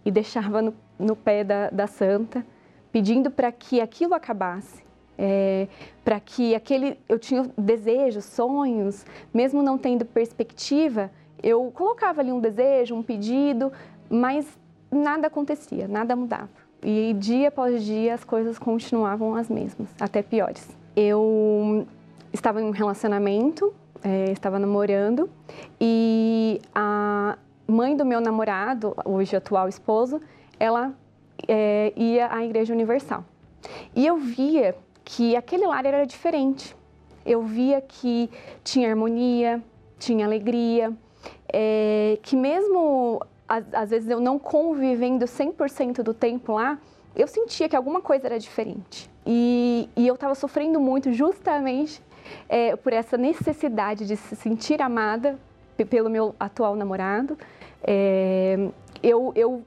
e 0.04 0.10
deixava 0.10 0.60
no, 0.60 0.74
no 0.98 1.16
pé 1.16 1.42
da, 1.42 1.70
da 1.70 1.86
santa, 1.86 2.44
pedindo 2.92 3.30
para 3.30 3.50
que 3.50 3.80
aquilo 3.80 4.14
acabasse. 4.14 4.87
É, 5.20 5.66
para 6.04 6.20
que 6.20 6.54
aquele 6.54 6.96
eu 7.08 7.18
tinha 7.18 7.50
desejos, 7.58 8.24
sonhos, 8.24 9.04
mesmo 9.34 9.62
não 9.62 9.76
tendo 9.76 10.04
perspectiva, 10.04 11.10
eu 11.42 11.70
colocava 11.74 12.20
ali 12.20 12.30
um 12.30 12.40
desejo, 12.40 12.94
um 12.94 13.02
pedido, 13.02 13.72
mas 14.08 14.46
nada 14.90 15.26
acontecia, 15.26 15.88
nada 15.88 16.14
mudava. 16.14 16.48
E 16.82 17.14
dia 17.18 17.48
após 17.48 17.82
dia 17.82 18.14
as 18.14 18.22
coisas 18.22 18.58
continuavam 18.58 19.34
as 19.34 19.48
mesmas, 19.48 19.88
até 20.00 20.22
piores. 20.22 20.68
Eu 20.94 21.86
estava 22.32 22.60
em 22.60 22.64
um 22.64 22.70
relacionamento, 22.70 23.74
é, 24.02 24.30
estava 24.30 24.58
namorando, 24.58 25.28
e 25.80 26.60
a 26.74 27.36
mãe 27.66 27.96
do 27.96 28.04
meu 28.04 28.20
namorado, 28.20 28.94
hoje 29.04 29.36
atual 29.36 29.68
esposo, 29.68 30.20
ela 30.58 30.94
é, 31.46 31.92
ia 31.96 32.32
à 32.32 32.44
Igreja 32.44 32.72
Universal. 32.72 33.24
E 33.94 34.06
eu 34.06 34.16
via 34.16 34.76
que 35.08 35.34
aquele 35.34 35.66
lar 35.66 35.86
era 35.86 36.04
diferente. 36.04 36.76
Eu 37.24 37.42
via 37.42 37.80
que 37.80 38.30
tinha 38.62 38.90
harmonia, 38.90 39.62
tinha 39.98 40.26
alegria, 40.26 40.92
é, 41.50 42.18
que 42.22 42.36
mesmo 42.36 43.24
às, 43.48 43.88
vezes 43.88 44.10
eu 44.10 44.20
não 44.20 44.38
convivendo 44.38 45.24
100% 45.24 46.02
do 46.02 46.12
tempo 46.12 46.52
lá, 46.52 46.78
eu 47.16 47.26
sentia 47.26 47.70
que 47.70 47.74
alguma 47.74 48.02
coisa 48.02 48.26
era 48.26 48.38
diferente. 48.38 49.10
E, 49.26 49.88
e 49.96 50.06
eu 50.06 50.14
estava 50.14 50.34
sofrendo 50.34 50.78
muito 50.78 51.10
justamente 51.10 52.02
é, 52.46 52.76
por 52.76 52.92
essa 52.92 53.16
necessidade 53.16 54.06
de 54.06 54.14
se 54.14 54.36
sentir 54.36 54.82
amada 54.82 55.38
pelo 55.88 56.10
meu 56.10 56.34
atual 56.38 56.76
namorado. 56.76 57.38
É, 57.82 58.68
eu, 59.02 59.32
eu 59.34 59.64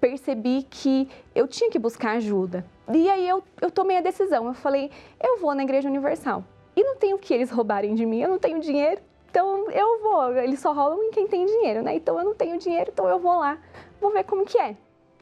percebi 0.00 0.64
que 0.70 1.08
eu 1.34 1.48
tinha 1.48 1.68
que 1.68 1.78
buscar 1.78 2.12
ajuda. 2.12 2.64
E 2.92 3.10
aí 3.10 3.28
eu, 3.28 3.42
eu 3.60 3.70
tomei 3.70 3.96
a 3.96 4.00
decisão. 4.00 4.46
Eu 4.46 4.54
falei, 4.54 4.90
eu 5.22 5.38
vou 5.38 5.54
na 5.54 5.62
Igreja 5.62 5.88
Universal. 5.88 6.44
E 6.76 6.84
não 6.84 6.96
tem 6.96 7.14
o 7.14 7.18
que 7.18 7.32
eles 7.32 7.50
roubarem 7.50 7.94
de 7.94 8.04
mim, 8.04 8.20
eu 8.20 8.28
não 8.28 8.38
tenho 8.38 8.60
dinheiro. 8.60 9.00
Então 9.30 9.70
eu 9.70 10.02
vou, 10.02 10.36
eles 10.36 10.60
só 10.60 10.72
roubam 10.72 11.02
em 11.02 11.10
quem 11.10 11.26
tem 11.26 11.44
dinheiro, 11.44 11.82
né? 11.82 11.96
Então 11.96 12.18
eu 12.18 12.24
não 12.24 12.34
tenho 12.34 12.58
dinheiro, 12.58 12.90
então 12.92 13.08
eu 13.08 13.18
vou 13.18 13.38
lá, 13.38 13.58
vou 14.00 14.10
ver 14.12 14.24
como 14.24 14.44
que 14.44 14.58
é. 14.58 14.76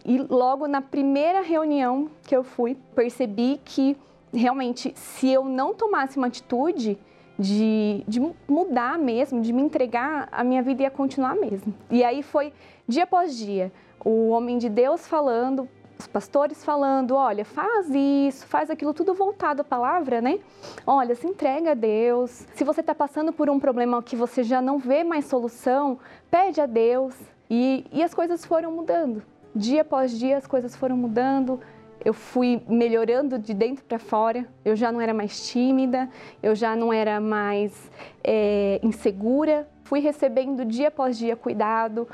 E 0.05 0.19
logo 0.19 0.69
na 0.69 0.81
primeira 0.81 1.41
reunião 1.41 2.11
que 2.23 2.37
eu 2.37 2.45
fui, 2.45 2.77
percebi 2.95 3.61
que 3.65 3.97
realmente 4.33 4.93
se 4.97 5.31
eu 5.31 5.45
não 5.45 5.73
tomasse 5.73 6.17
uma 6.17 6.27
atitude 6.27 6.99
de, 7.39 8.05
de 8.07 8.21
mudar 8.49 8.99
mesmo, 8.99 9.41
de 9.41 9.53
me 9.53 9.63
entregar, 9.63 10.29
a 10.31 10.45
minha 10.45 10.63
vida 10.63 10.83
ia 10.83 10.91
continuar 10.91 11.35
mesmo. 11.35 11.75
E 11.91 12.05
aí 12.05 12.23
foi 12.23 12.53
dia 12.87 13.05
após 13.05 13.37
dia, 13.37 13.73
o 14.05 14.29
homem 14.29 14.59
de 14.59 14.69
Deus 14.69 15.07
falando 15.07 15.69
os 15.99 16.07
pastores 16.07 16.65
falando, 16.65 17.15
olha, 17.15 17.45
faz 17.45 17.89
isso, 17.91 18.47
faz 18.47 18.69
aquilo, 18.69 18.93
tudo 18.93 19.15
voltado 19.15 19.63
à 19.63 19.65
palavra, 19.65 20.21
né? 20.21 20.39
Olha, 20.87 21.15
se 21.15 21.27
entrega 21.27 21.71
a 21.71 21.75
Deus. 21.75 22.47
Se 22.55 22.65
você 22.65 22.81
está 22.81 22.95
passando 22.95 23.33
por 23.33 23.49
um 23.49 23.61
problema 23.61 24.03
que 24.03 24.17
você 24.17 24.43
já 24.43 24.61
não 24.61 24.79
vê 24.79 25.05
mais 25.05 25.27
solução, 25.27 25.99
pede 26.31 26.61
a 26.61 26.67
Deus. 26.67 27.15
E, 27.49 27.87
e 27.93 28.03
as 28.03 28.13
coisas 28.13 28.45
foram 28.45 28.73
mudando. 28.73 29.23
Dia 29.55 29.83
após 29.83 30.19
dia 30.19 30.37
as 30.37 30.47
coisas 30.47 30.75
foram 30.75 30.97
mudando. 30.97 31.61
Eu 32.05 32.13
fui 32.13 32.61
melhorando 32.69 33.39
de 33.39 33.55
dentro 33.55 33.85
para 33.85 33.99
fora. 33.99 34.47
Eu 34.65 34.75
já 34.75 34.91
não 34.91 35.01
era 35.01 35.15
mais 35.15 35.49
tímida, 35.49 36.09
eu 36.43 36.55
já 36.55 36.75
não 36.75 36.93
era 36.93 37.21
mais 37.21 37.91
é, 38.23 38.81
insegura. 38.83 39.69
Fui 39.85 40.01
recebendo 40.01 40.65
dia 40.65 40.89
após 40.89 41.17
dia 41.17 41.37
cuidado, 41.37 42.09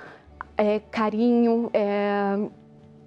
é, 0.57 0.81
carinho, 0.91 1.71
é, 1.73 2.37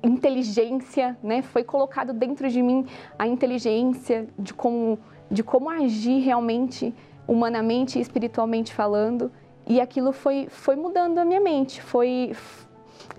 inteligência, 0.04 1.18
né? 1.24 1.42
Foi 1.42 1.64
colocado 1.64 2.14
dentro 2.14 2.50
de 2.50 2.62
mim 2.62 2.86
a 3.18 3.26
inteligência 3.26 4.28
de 4.38 4.54
como, 4.54 5.00
de 5.32 5.42
como 5.42 5.70
agir 5.70 6.20
realmente, 6.20 6.94
humanamente 7.28 7.98
e 7.98 8.02
espiritualmente 8.02 8.74
falando. 8.74 9.32
E 9.66 9.80
aquilo 9.80 10.12
foi, 10.12 10.48
foi 10.50 10.76
mudando 10.76 11.18
a 11.20 11.26
minha 11.26 11.40
mente, 11.40 11.82
foi 11.82 12.36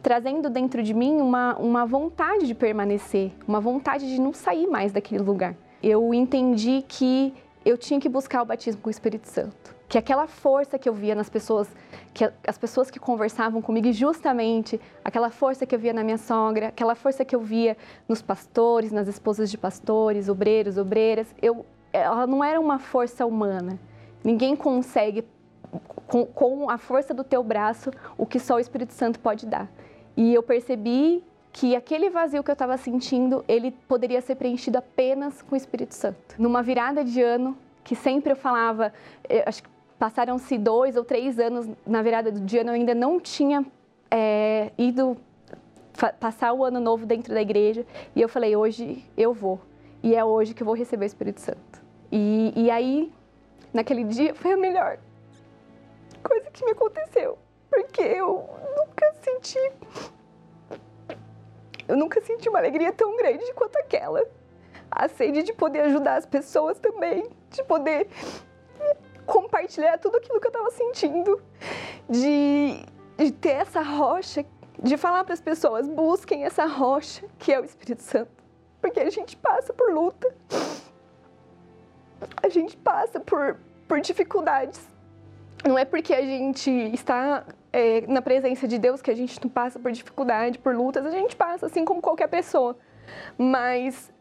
trazendo 0.03 0.51
dentro 0.51 0.83
de 0.83 0.93
mim 0.93 1.17
uma, 1.17 1.57
uma 1.57 1.87
vontade 1.87 2.47
de 2.47 2.55
permanecer, 2.55 3.33
uma 3.49 3.61
vontade 3.61 4.07
de 4.07 4.21
não 4.21 4.35
sair 4.35 4.67
mais 4.67 4.93
daquele 4.93 5.23
lugar. 5.23 5.57
Eu 5.83 6.13
entendi 6.13 6.85
que 6.87 7.33
eu 7.65 7.79
tinha 7.79 7.99
que 7.99 8.09
buscar 8.09 8.43
o 8.43 8.45
batismo 8.45 8.83
com 8.83 8.89
o 8.89 8.91
Espírito 8.91 9.27
Santo. 9.27 9.74
Que 9.89 9.99
aquela 9.99 10.27
força 10.27 10.79
que 10.79 10.89
eu 10.89 10.95
via 10.95 11.15
nas 11.15 11.29
pessoas 11.29 11.69
que 12.15 12.31
as 12.47 12.57
pessoas 12.57 12.93
que 12.93 13.01
conversavam 13.01 13.61
comigo, 13.61 13.89
e 13.89 13.93
justamente 13.93 14.81
aquela 15.05 15.31
força 15.31 15.67
que 15.67 15.75
eu 15.75 15.79
via 15.79 15.93
na 15.93 16.05
minha 16.05 16.17
sogra, 16.17 16.69
aquela 16.69 16.95
força 16.95 17.25
que 17.25 17.35
eu 17.35 17.41
via 17.41 17.77
nos 18.09 18.23
pastores, 18.23 18.93
nas 18.93 19.09
esposas 19.09 19.51
de 19.51 19.59
pastores, 19.59 20.29
obreiros, 20.29 20.79
obreiras, 20.79 21.35
eu, 21.43 21.67
ela 21.93 22.25
não 22.25 22.43
era 22.43 22.61
uma 22.61 22.79
força 22.79 23.27
humana. 23.27 23.79
Ninguém 24.23 24.55
consegue, 24.55 25.25
com, 26.07 26.25
com 26.25 26.71
a 26.71 26.79
força 26.79 27.13
do 27.13 27.25
teu 27.25 27.43
braço, 27.43 27.91
o 28.17 28.25
que 28.25 28.39
só 28.39 28.55
o 28.55 28.61
Espírito 28.61 28.93
Santo 28.93 29.19
pode 29.19 29.45
dar. 29.45 29.69
E 30.17 30.33
eu 30.33 30.43
percebi 30.43 31.25
que 31.53 31.75
aquele 31.75 32.11
vazio 32.11 32.43
que 32.45 32.51
eu 32.51 32.55
estava 32.55 32.77
sentindo, 32.77 33.45
ele 33.47 33.73
poderia 33.89 34.21
ser 34.21 34.37
preenchido 34.37 34.79
apenas 34.79 35.43
com 35.43 35.55
o 35.55 35.57
Espírito 35.57 35.95
Santo. 35.95 36.37
Numa 36.39 36.63
virada 36.63 37.05
de 37.05 37.21
ano, 37.21 37.57
que 37.83 37.95
sempre 37.95 38.33
eu 38.33 38.37
falava, 38.37 38.93
eu 39.29 39.43
acho 39.47 39.63
que 39.63 39.74
Passaram-se 39.99 40.59
dois 40.59 40.97
ou 40.97 41.05
três 41.05 41.39
anos 41.39 41.69
na 41.87 42.03
virada 42.03 42.31
do 42.31 42.41
dia, 42.41 42.63
eu 42.63 42.71
ainda 42.71 42.95
não 42.95 43.21
tinha 43.21 43.65
é, 44.11 44.71
ido 44.77 45.17
passar 46.21 46.53
o 46.53 46.65
ano 46.65 46.81
novo 46.81 47.07
dentro 47.07 47.33
da 47.33 47.41
igreja. 47.41 47.87
E 48.15 48.21
eu 48.21 48.29
falei, 48.29 48.57
hoje 48.57 49.05
eu 49.17 49.33
vou. 49.33 49.61
E 50.03 50.15
é 50.15 50.25
hoje 50.25 50.53
que 50.53 50.63
eu 50.63 50.67
vou 50.67 50.75
receber 50.75 51.05
o 51.05 51.07
Espírito 51.07 51.41
Santo. 51.41 51.83
E, 52.11 52.53
e 52.55 52.71
aí, 52.71 53.13
naquele 53.73 54.05
dia, 54.05 54.35
foi 54.35 54.53
a 54.53 54.57
melhor 54.57 54.99
coisa 56.23 56.51
que 56.51 56.65
me 56.65 56.73
aconteceu. 56.73 57.39
Porque 57.71 58.03
eu 58.03 58.49
nunca 58.77 59.13
senti. 59.23 59.73
Eu 61.87 61.97
nunca 61.97 62.21
senti 62.23 62.49
uma 62.49 62.59
alegria 62.59 62.93
tão 62.93 63.17
grande 63.17 63.53
quanto 63.55 63.77
aquela. 63.77 64.25
A 64.91 65.09
sede 65.09 65.43
de 65.43 65.53
poder 65.53 65.81
ajudar 65.81 66.17
as 66.17 66.27
pessoas 66.27 66.79
também, 66.79 67.29
de 67.51 67.63
poder 67.65 68.09
compartilhar 69.27 69.99
tudo 69.99 70.17
aquilo 70.17 70.41
que 70.41 70.47
eu 70.47 70.51
estava 70.51 70.71
sentindo, 70.71 71.41
de, 72.09 72.85
de 73.17 73.33
ter 73.33 73.51
essa 73.51 73.83
rocha, 73.83 74.45
de 74.79 74.97
falar 74.97 75.25
para 75.25 75.35
as 75.35 75.41
pessoas: 75.41 75.89
busquem 75.89 76.45
essa 76.45 76.67
rocha 76.67 77.27
que 77.39 77.53
é 77.53 77.61
o 77.61 77.65
Espírito 77.65 78.03
Santo, 78.03 78.31
porque 78.81 79.01
a 79.01 79.11
gente 79.11 79.37
passa 79.37 79.73
por 79.73 79.93
luta, 79.93 80.35
a 82.43 82.49
gente 82.49 82.77
passa 82.77 83.21
por, 83.21 83.59
por 83.89 84.01
dificuldades. 84.01 84.81
Não 85.67 85.79
é 85.79 85.85
porque 85.85 86.13
a 86.13 86.21
gente 86.21 86.71
está 86.93 87.47
é, 87.73 88.03
na 88.07 88.21
presença 88.21 88.69
de 88.69 88.79
Deus 88.79 89.01
que 89.01 89.11
a 89.11 89.17
gente 89.17 89.43
não 89.43 89.49
passa 89.49 89.79
por 89.79 89.91
dificuldade, 89.91 90.59
por 90.59 90.77
lutas, 90.77 91.07
a 91.07 91.11
gente 91.11 91.35
passa 91.35 91.67
assim 91.67 91.85
como 91.85 92.03
qualquer 92.03 92.29
pessoa. 92.29 92.77
Mas 93.39 94.13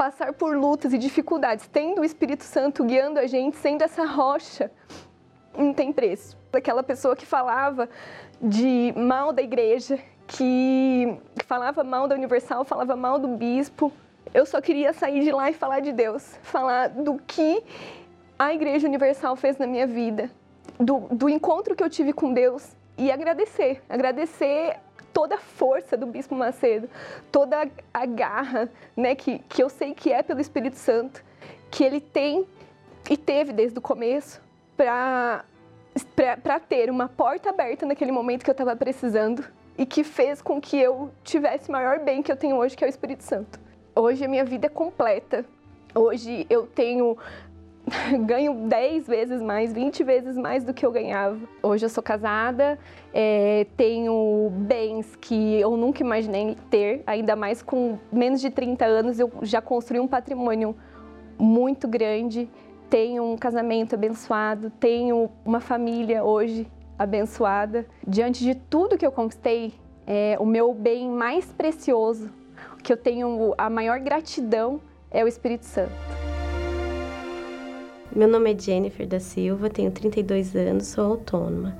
passar 0.00 0.32
por 0.32 0.56
lutas 0.56 0.94
e 0.94 0.98
dificuldades, 0.98 1.68
tendo 1.68 2.00
o 2.00 2.04
Espírito 2.06 2.42
Santo 2.42 2.82
guiando 2.84 3.18
a 3.18 3.26
gente, 3.26 3.58
sendo 3.58 3.82
essa 3.82 4.06
rocha, 4.06 4.70
não 5.54 5.74
tem 5.74 5.92
preço. 5.92 6.38
Aquela 6.54 6.82
pessoa 6.82 7.14
que 7.14 7.26
falava 7.26 7.86
de 8.40 8.94
mal 8.96 9.30
da 9.30 9.42
igreja, 9.42 9.98
que 10.26 11.18
falava 11.44 11.84
mal 11.84 12.08
da 12.08 12.14
Universal, 12.14 12.64
falava 12.64 12.96
mal 12.96 13.18
do 13.18 13.28
bispo. 13.28 13.92
Eu 14.32 14.46
só 14.46 14.58
queria 14.58 14.94
sair 14.94 15.20
de 15.20 15.32
lá 15.32 15.50
e 15.50 15.52
falar 15.52 15.80
de 15.80 15.92
Deus, 15.92 16.34
falar 16.44 16.88
do 16.88 17.20
que 17.26 17.62
a 18.38 18.54
Igreja 18.54 18.88
Universal 18.88 19.36
fez 19.36 19.58
na 19.58 19.66
minha 19.66 19.86
vida, 19.86 20.30
do, 20.78 21.00
do 21.10 21.28
encontro 21.28 21.76
que 21.76 21.84
eu 21.84 21.90
tive 21.90 22.14
com 22.14 22.32
Deus 22.32 22.74
e 22.96 23.12
agradecer, 23.12 23.82
agradecer 23.86 24.78
toda 25.20 25.34
a 25.34 25.38
força 25.38 25.98
do 25.98 26.06
Bispo 26.06 26.34
Macedo, 26.34 26.88
toda 27.30 27.70
a 27.92 28.06
garra, 28.06 28.70
né, 28.96 29.14
que, 29.14 29.38
que 29.40 29.62
eu 29.62 29.68
sei 29.68 29.92
que 29.92 30.10
é 30.10 30.22
pelo 30.22 30.40
Espírito 30.40 30.76
Santo, 30.76 31.22
que 31.70 31.84
ele 31.84 32.00
tem 32.00 32.46
e 33.10 33.18
teve 33.18 33.52
desde 33.52 33.78
o 33.78 33.82
começo 33.82 34.40
para 34.78 35.44
para 36.42 36.58
ter 36.58 36.88
uma 36.88 37.06
porta 37.08 37.50
aberta 37.50 37.84
naquele 37.84 38.12
momento 38.12 38.44
que 38.44 38.50
eu 38.50 38.52
estava 38.52 38.74
precisando 38.74 39.44
e 39.76 39.84
que 39.84 40.02
fez 40.02 40.40
com 40.40 40.58
que 40.58 40.78
eu 40.78 41.10
tivesse 41.22 41.68
o 41.68 41.72
maior 41.72 41.98
bem 41.98 42.22
que 42.22 42.32
eu 42.32 42.36
tenho 42.36 42.56
hoje, 42.56 42.74
que 42.74 42.82
é 42.82 42.86
o 42.86 42.88
Espírito 42.88 43.24
Santo. 43.24 43.60
Hoje 43.94 44.24
a 44.24 44.28
minha 44.28 44.44
vida 44.44 44.68
é 44.68 44.70
completa. 44.70 45.44
Hoje 45.94 46.46
eu 46.48 46.66
tenho 46.66 47.18
ganho 48.24 48.54
10 48.68 49.06
vezes 49.06 49.42
mais, 49.42 49.72
20 49.72 50.04
vezes 50.04 50.36
mais 50.36 50.64
do 50.64 50.72
que 50.72 50.84
eu 50.84 50.92
ganhava. 50.92 51.38
Hoje 51.62 51.84
eu 51.84 51.88
sou 51.88 52.02
casada, 52.02 52.78
é, 53.12 53.66
tenho 53.76 54.50
bens 54.52 55.16
que 55.16 55.60
eu 55.60 55.76
nunca 55.76 56.02
imaginei 56.02 56.56
ter, 56.70 57.02
ainda 57.06 57.34
mais 57.34 57.62
com 57.62 57.98
menos 58.12 58.40
de 58.40 58.50
30 58.50 58.84
anos 58.84 59.18
eu 59.18 59.30
já 59.42 59.60
construí 59.60 60.00
um 60.00 60.08
patrimônio 60.08 60.74
muito 61.38 61.88
grande, 61.88 62.48
tenho 62.88 63.24
um 63.24 63.36
casamento 63.36 63.94
abençoado, 63.94 64.70
tenho 64.78 65.30
uma 65.44 65.60
família 65.60 66.24
hoje 66.24 66.66
abençoada. 66.98 67.86
Diante 68.06 68.44
de 68.44 68.54
tudo 68.54 68.98
que 68.98 69.06
eu 69.06 69.12
conquistei, 69.12 69.72
é, 70.06 70.36
o 70.38 70.44
meu 70.44 70.74
bem 70.74 71.08
mais 71.08 71.46
precioso, 71.46 72.30
que 72.82 72.92
eu 72.92 72.96
tenho 72.96 73.54
a 73.56 73.70
maior 73.70 74.00
gratidão, 74.00 74.80
é 75.10 75.24
o 75.24 75.28
Espírito 75.28 75.64
Santo. 75.64 76.29
Meu 78.14 78.26
nome 78.26 78.52
é 78.52 78.58
Jennifer 78.58 79.06
da 79.06 79.20
Silva, 79.20 79.70
tenho 79.70 79.92
32 79.92 80.56
anos, 80.56 80.88
sou 80.88 81.12
autônoma. 81.12 81.76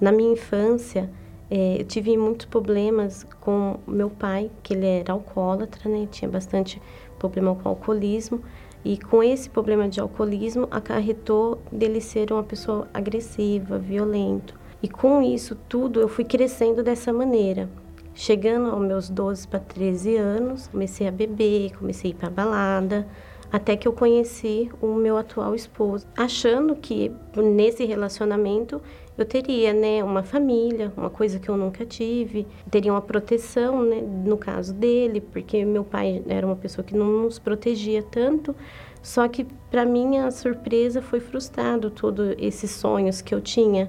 Na 0.00 0.10
minha 0.10 0.32
infância, 0.32 1.10
é, 1.50 1.78
eu 1.78 1.84
tive 1.84 2.16
muitos 2.16 2.46
problemas 2.46 3.26
com 3.38 3.76
meu 3.86 4.08
pai, 4.08 4.50
que 4.62 4.72
ele 4.72 4.86
era 4.86 5.12
alcoólatra, 5.12 5.90
né? 5.90 6.08
Tinha 6.10 6.30
bastante 6.30 6.80
problema 7.18 7.54
com 7.54 7.68
alcoolismo. 7.68 8.40
E 8.82 8.96
com 8.96 9.22
esse 9.22 9.50
problema 9.50 9.86
de 9.86 10.00
alcoolismo, 10.00 10.66
acarretou 10.70 11.58
dele 11.70 12.00
ser 12.00 12.32
uma 12.32 12.42
pessoa 12.42 12.88
agressiva, 12.94 13.78
violento. 13.78 14.54
E 14.82 14.88
com 14.88 15.20
isso 15.20 15.54
tudo, 15.68 16.00
eu 16.00 16.08
fui 16.08 16.24
crescendo 16.24 16.82
dessa 16.82 17.12
maneira. 17.12 17.68
Chegando 18.14 18.70
aos 18.70 18.80
meus 18.80 19.10
12 19.10 19.48
para 19.48 19.60
13 19.60 20.16
anos, 20.16 20.66
comecei 20.68 21.06
a 21.06 21.10
beber, 21.10 21.76
comecei 21.76 22.10
a 22.10 22.14
ir 22.14 22.16
para 22.16 22.30
balada, 22.30 23.06
até 23.54 23.76
que 23.76 23.86
eu 23.86 23.92
conheci 23.92 24.68
o 24.82 24.94
meu 24.94 25.16
atual 25.16 25.54
esposo, 25.54 26.04
achando 26.16 26.74
que 26.74 27.12
nesse 27.36 27.84
relacionamento 27.84 28.82
eu 29.16 29.24
teria, 29.24 29.72
né, 29.72 30.02
uma 30.02 30.24
família, 30.24 30.92
uma 30.96 31.08
coisa 31.08 31.38
que 31.38 31.48
eu 31.48 31.56
nunca 31.56 31.86
tive, 31.86 32.48
teria 32.68 32.90
uma 32.90 33.00
proteção, 33.00 33.80
né, 33.80 34.00
no 34.00 34.36
caso 34.36 34.74
dele, 34.74 35.20
porque 35.20 35.64
meu 35.64 35.84
pai 35.84 36.20
era 36.26 36.44
uma 36.44 36.56
pessoa 36.56 36.84
que 36.84 36.96
não 36.96 37.06
nos 37.22 37.38
protegia 37.38 38.02
tanto. 38.02 38.56
Só 39.00 39.28
que 39.28 39.46
para 39.70 39.84
minha 39.84 40.28
surpresa 40.32 41.00
foi 41.00 41.20
frustrado 41.20 41.92
todos 41.92 42.34
esses 42.38 42.72
sonhos 42.72 43.22
que 43.22 43.32
eu 43.32 43.40
tinha, 43.40 43.88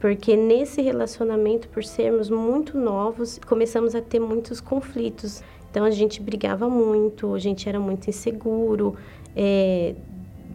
porque 0.00 0.34
nesse 0.38 0.80
relacionamento, 0.80 1.68
por 1.68 1.84
sermos 1.84 2.30
muito 2.30 2.78
novos, 2.78 3.38
começamos 3.46 3.94
a 3.94 4.00
ter 4.00 4.20
muitos 4.20 4.58
conflitos. 4.58 5.42
Então 5.72 5.86
a 5.86 5.90
gente 5.90 6.20
brigava 6.20 6.68
muito, 6.68 7.34
a 7.34 7.38
gente 7.38 7.66
era 7.66 7.80
muito 7.80 8.10
inseguro, 8.10 8.94
é, 9.34 9.94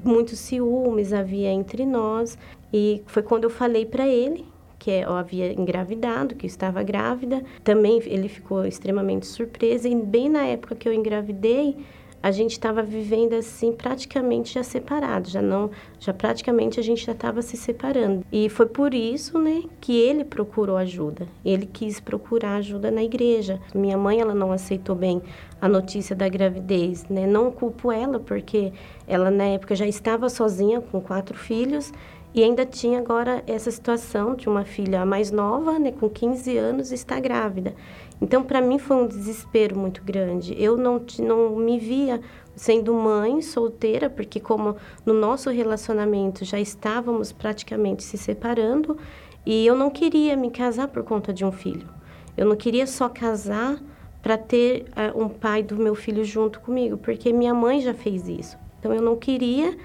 muitos 0.03 0.37
ciúmes 0.37 1.11
havia 1.11 1.49
entre 1.49 1.87
nós. 1.87 2.37
E 2.71 3.01
foi 3.07 3.23
quando 3.23 3.45
eu 3.45 3.49
falei 3.49 3.83
para 3.83 4.07
ele 4.07 4.45
que 4.77 4.91
eu 4.91 5.15
havia 5.15 5.51
engravidado, 5.51 6.35
que 6.35 6.45
eu 6.45 6.47
estava 6.47 6.83
grávida. 6.83 7.41
Também 7.63 7.99
ele 8.05 8.29
ficou 8.29 8.63
extremamente 8.63 9.25
surpreso. 9.25 9.87
E 9.87 9.95
bem 9.95 10.29
na 10.29 10.45
época 10.45 10.75
que 10.75 10.87
eu 10.87 10.93
engravidei, 10.93 11.75
a 12.21 12.31
gente 12.31 12.51
estava 12.51 12.81
vivendo 12.81 13.33
assim 13.33 13.71
praticamente 13.71 14.53
já 14.55 14.63
separado, 14.63 15.29
já 15.29 15.41
não, 15.41 15.69
já 15.99 16.13
praticamente 16.13 16.79
a 16.79 16.83
gente 16.83 17.05
já 17.05 17.11
estava 17.11 17.41
se 17.41 17.55
separando. 17.55 18.25
E 18.31 18.49
foi 18.49 18.65
por 18.65 18.93
isso, 18.93 19.39
né, 19.39 19.63
que 19.79 19.97
ele 19.97 20.23
procurou 20.23 20.77
ajuda. 20.77 21.27
Ele 21.45 21.65
quis 21.65 21.99
procurar 21.99 22.55
ajuda 22.55 22.91
na 22.91 23.03
igreja. 23.03 23.59
Minha 23.73 23.97
mãe 23.97 24.19
ela 24.19 24.33
não 24.33 24.51
aceitou 24.51 24.95
bem 24.95 25.21
a 25.61 25.67
notícia 25.67 26.15
da 26.15 26.27
gravidez, 26.29 27.05
né? 27.09 27.25
Não 27.25 27.51
culpo 27.51 27.91
ela 27.91 28.19
porque 28.19 28.71
ela 29.07 29.31
na 29.31 29.45
época 29.45 29.75
já 29.75 29.87
estava 29.87 30.29
sozinha 30.29 30.81
com 30.81 31.01
quatro 31.01 31.37
filhos 31.37 31.91
e 32.33 32.43
ainda 32.43 32.65
tinha 32.65 32.99
agora 32.99 33.43
essa 33.47 33.71
situação 33.71 34.35
de 34.35 34.47
uma 34.47 34.63
filha 34.63 35.05
mais 35.05 35.31
nova, 35.31 35.79
né, 35.79 35.91
com 35.91 36.07
15 36.07 36.55
anos, 36.57 36.91
está 36.91 37.19
grávida. 37.19 37.73
Então, 38.21 38.43
para 38.43 38.61
mim 38.61 38.79
foi 38.79 38.97
um 38.97 39.07
desespero 39.07 39.77
muito 39.77 40.03
grande. 40.03 40.55
Eu 40.57 40.75
não, 40.75 41.01
não 41.19 41.55
me 41.55 41.77
via 41.77 42.19
sendo 42.55 42.93
mãe 42.93 43.41
solteira, 43.41 44.09
porque 44.09 44.39
como 44.39 44.75
no 45.05 45.13
nosso 45.13 45.49
relacionamento 45.49 46.43
já 46.43 46.59
estávamos 46.59 47.31
praticamente 47.31 48.03
se 48.03 48.17
separando, 48.17 48.97
e 49.45 49.65
eu 49.65 49.75
não 49.75 49.89
queria 49.89 50.35
me 50.35 50.49
casar 50.49 50.87
por 50.87 51.03
conta 51.03 51.31
de 51.31 51.45
um 51.45 51.51
filho. 51.51 51.87
Eu 52.35 52.47
não 52.47 52.55
queria 52.55 52.85
só 52.85 53.07
casar 53.07 53.79
para 54.21 54.37
ter 54.37 54.87
uh, 54.89 55.23
um 55.23 55.29
pai 55.29 55.63
do 55.63 55.77
meu 55.77 55.95
filho 55.95 56.25
junto 56.25 56.59
comigo, 56.59 56.97
porque 56.97 57.31
minha 57.31 57.53
mãe 57.53 57.79
já 57.79 57.93
fez 57.93 58.27
isso. 58.27 58.57
Então 58.79 58.93
eu 58.93 59.01
não 59.01 59.15
queria 59.15 59.77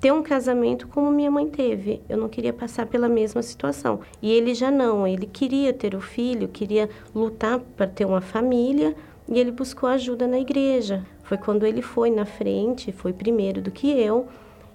ter 0.00 0.12
um 0.12 0.22
casamento 0.22 0.86
como 0.88 1.10
minha 1.10 1.30
mãe 1.30 1.48
teve. 1.48 2.00
Eu 2.08 2.16
não 2.16 2.28
queria 2.28 2.52
passar 2.52 2.86
pela 2.86 3.08
mesma 3.08 3.42
situação. 3.42 4.00
E 4.22 4.30
ele 4.30 4.54
já 4.54 4.70
não, 4.70 5.06
ele 5.06 5.26
queria 5.26 5.72
ter 5.72 5.94
o 5.94 6.00
filho, 6.00 6.48
queria 6.48 6.88
lutar 7.14 7.58
para 7.76 7.86
ter 7.86 8.04
uma 8.04 8.20
família 8.20 8.94
e 9.28 9.38
ele 9.38 9.50
buscou 9.50 9.88
ajuda 9.88 10.26
na 10.26 10.38
igreja. 10.38 11.04
Foi 11.22 11.36
quando 11.36 11.66
ele 11.66 11.82
foi 11.82 12.10
na 12.10 12.24
frente, 12.24 12.92
foi 12.92 13.12
primeiro 13.12 13.60
do 13.60 13.70
que 13.70 13.90
eu 13.90 14.26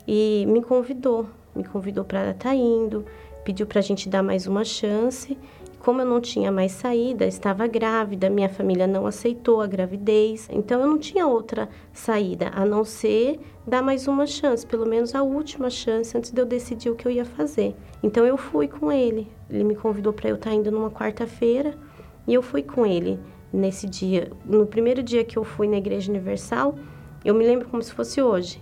e 0.08 0.46
me 0.48 0.62
convidou, 0.62 1.28
me 1.56 1.64
convidou 1.64 2.04
para 2.04 2.32
estar 2.32 2.50
tá 2.50 2.56
indo, 2.56 3.06
pediu 3.44 3.66
para 3.66 3.80
a 3.80 3.84
gente 3.84 4.10
dar 4.10 4.22
mais 4.22 4.46
uma 4.46 4.64
chance 4.64 5.38
como 5.84 6.00
eu 6.00 6.06
não 6.06 6.22
tinha 6.22 6.50
mais 6.50 6.72
saída, 6.72 7.26
estava 7.26 7.68
grávida, 7.68 8.30
minha 8.30 8.48
família 8.48 8.88
não 8.88 9.06
aceitou 9.06 9.60
a 9.60 9.68
gravidez, 9.68 10.48
então 10.50 10.80
eu 10.80 10.88
não 10.88 10.98
tinha 10.98 11.28
outra 11.28 11.68
saída 11.92 12.50
a 12.56 12.66
não 12.66 12.86
ser 12.86 13.38
dar 13.68 13.82
mais 13.82 14.08
uma 14.08 14.26
chance, 14.26 14.66
pelo 14.66 14.88
menos 14.88 15.14
a 15.14 15.22
última 15.22 15.70
chance 15.70 16.18
antes 16.18 16.32
de 16.32 16.40
eu 16.40 16.46
decidir 16.46 16.90
o 16.90 16.96
que 16.96 17.06
eu 17.06 17.12
ia 17.12 17.26
fazer. 17.26 17.76
Então 18.02 18.26
eu 18.26 18.38
fui 18.38 18.66
com 18.66 18.90
ele. 18.90 19.28
Ele 19.50 19.66
me 19.66 19.76
convidou 19.76 20.14
para 20.14 20.30
eu 20.30 20.36
estar 20.36 20.54
indo 20.54 20.72
numa 20.72 20.90
quarta-feira 20.90 21.78
e 22.26 22.34
eu 22.34 22.42
fui 22.42 22.64
com 22.64 22.86
ele 22.86 23.20
nesse 23.52 23.86
dia. 23.86 24.32
No 24.46 24.66
primeiro 24.66 25.04
dia 25.04 25.26
que 25.26 25.38
eu 25.38 25.44
fui 25.44 25.68
na 25.68 25.78
Igreja 25.78 26.10
Universal, 26.10 26.76
eu 27.26 27.36
me 27.36 27.46
lembro 27.46 27.68
como 27.68 27.84
se 27.84 27.94
fosse 27.94 28.22
hoje. 28.22 28.62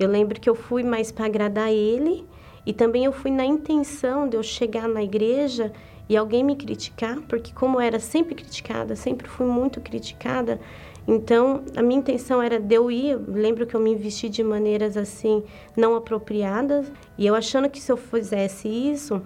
Eu 0.00 0.08
lembro 0.08 0.40
que 0.40 0.50
eu 0.50 0.56
fui 0.56 0.82
mais 0.82 1.12
para 1.12 1.26
agradar 1.26 1.72
ele 1.72 2.26
e 2.66 2.72
também 2.72 3.04
eu 3.04 3.12
fui 3.12 3.30
na 3.30 3.44
intenção 3.44 4.28
de 4.28 4.36
eu 4.36 4.42
chegar 4.42 4.88
na 4.88 5.02
igreja 5.02 5.72
e 6.08 6.16
alguém 6.16 6.44
me 6.44 6.56
criticar, 6.56 7.20
porque 7.22 7.52
como 7.52 7.80
era 7.80 7.98
sempre 7.98 8.34
criticada, 8.34 8.94
sempre 8.94 9.28
fui 9.28 9.46
muito 9.46 9.80
criticada, 9.80 10.60
então 11.06 11.62
a 11.76 11.82
minha 11.82 12.00
intenção 12.00 12.42
era 12.42 12.58
de 12.58 12.74
eu 12.74 12.90
ir, 12.90 13.16
lembro 13.28 13.66
que 13.66 13.74
eu 13.74 13.80
me 13.80 13.94
vesti 13.94 14.28
de 14.28 14.42
maneiras 14.42 14.96
assim 14.96 15.44
não 15.76 15.94
apropriadas, 15.94 16.90
e 17.16 17.26
eu 17.26 17.34
achando 17.34 17.70
que 17.70 17.80
se 17.80 17.90
eu 17.92 17.96
fizesse 17.96 18.68
isso, 18.68 19.22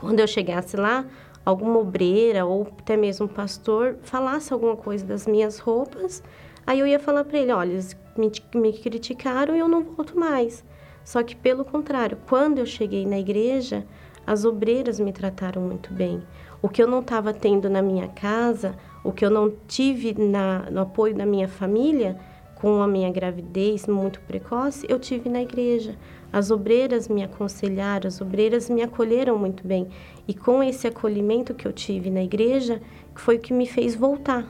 quando 0.00 0.20
eu 0.20 0.26
chegasse 0.26 0.76
lá, 0.76 1.06
alguma 1.44 1.78
obreira 1.78 2.44
ou 2.44 2.68
até 2.78 2.94
mesmo 2.96 3.24
um 3.24 3.28
pastor 3.28 3.96
falasse 4.02 4.52
alguma 4.52 4.76
coisa 4.76 5.04
das 5.04 5.26
minhas 5.26 5.58
roupas, 5.58 6.22
aí 6.66 6.78
eu 6.78 6.86
ia 6.86 7.00
falar 7.00 7.24
para 7.24 7.38
ele, 7.38 7.52
olha, 7.52 7.80
me, 8.16 8.30
me 8.54 8.72
criticaram 8.74 9.56
e 9.56 9.58
eu 9.58 9.68
não 9.68 9.82
volto 9.82 10.18
mais. 10.18 10.62
Só 11.02 11.22
que 11.22 11.34
pelo 11.34 11.64
contrário, 11.64 12.18
quando 12.28 12.58
eu 12.58 12.66
cheguei 12.66 13.06
na 13.06 13.18
igreja, 13.18 13.86
as 14.28 14.44
obreiras 14.44 15.00
me 15.00 15.10
trataram 15.10 15.62
muito 15.62 15.90
bem. 15.90 16.22
O 16.60 16.68
que 16.68 16.82
eu 16.82 16.86
não 16.86 17.00
estava 17.00 17.32
tendo 17.32 17.70
na 17.70 17.80
minha 17.80 18.08
casa, 18.08 18.76
o 19.02 19.10
que 19.10 19.24
eu 19.24 19.30
não 19.30 19.50
tive 19.66 20.14
na, 20.22 20.68
no 20.70 20.82
apoio 20.82 21.14
da 21.14 21.24
minha 21.24 21.48
família, 21.48 22.14
com 22.54 22.82
a 22.82 22.86
minha 22.86 23.10
gravidez 23.10 23.86
muito 23.86 24.20
precoce, 24.20 24.84
eu 24.86 24.98
tive 24.98 25.30
na 25.30 25.40
igreja. 25.40 25.96
As 26.30 26.50
obreiras 26.50 27.08
me 27.08 27.22
aconselharam, 27.22 28.06
as 28.06 28.20
obreiras 28.20 28.68
me 28.68 28.82
acolheram 28.82 29.38
muito 29.38 29.66
bem. 29.66 29.88
E 30.26 30.34
com 30.34 30.62
esse 30.62 30.86
acolhimento 30.86 31.54
que 31.54 31.66
eu 31.66 31.72
tive 31.72 32.10
na 32.10 32.22
igreja, 32.22 32.82
foi 33.14 33.36
o 33.36 33.40
que 33.40 33.54
me 33.54 33.66
fez 33.66 33.94
voltar. 33.94 34.46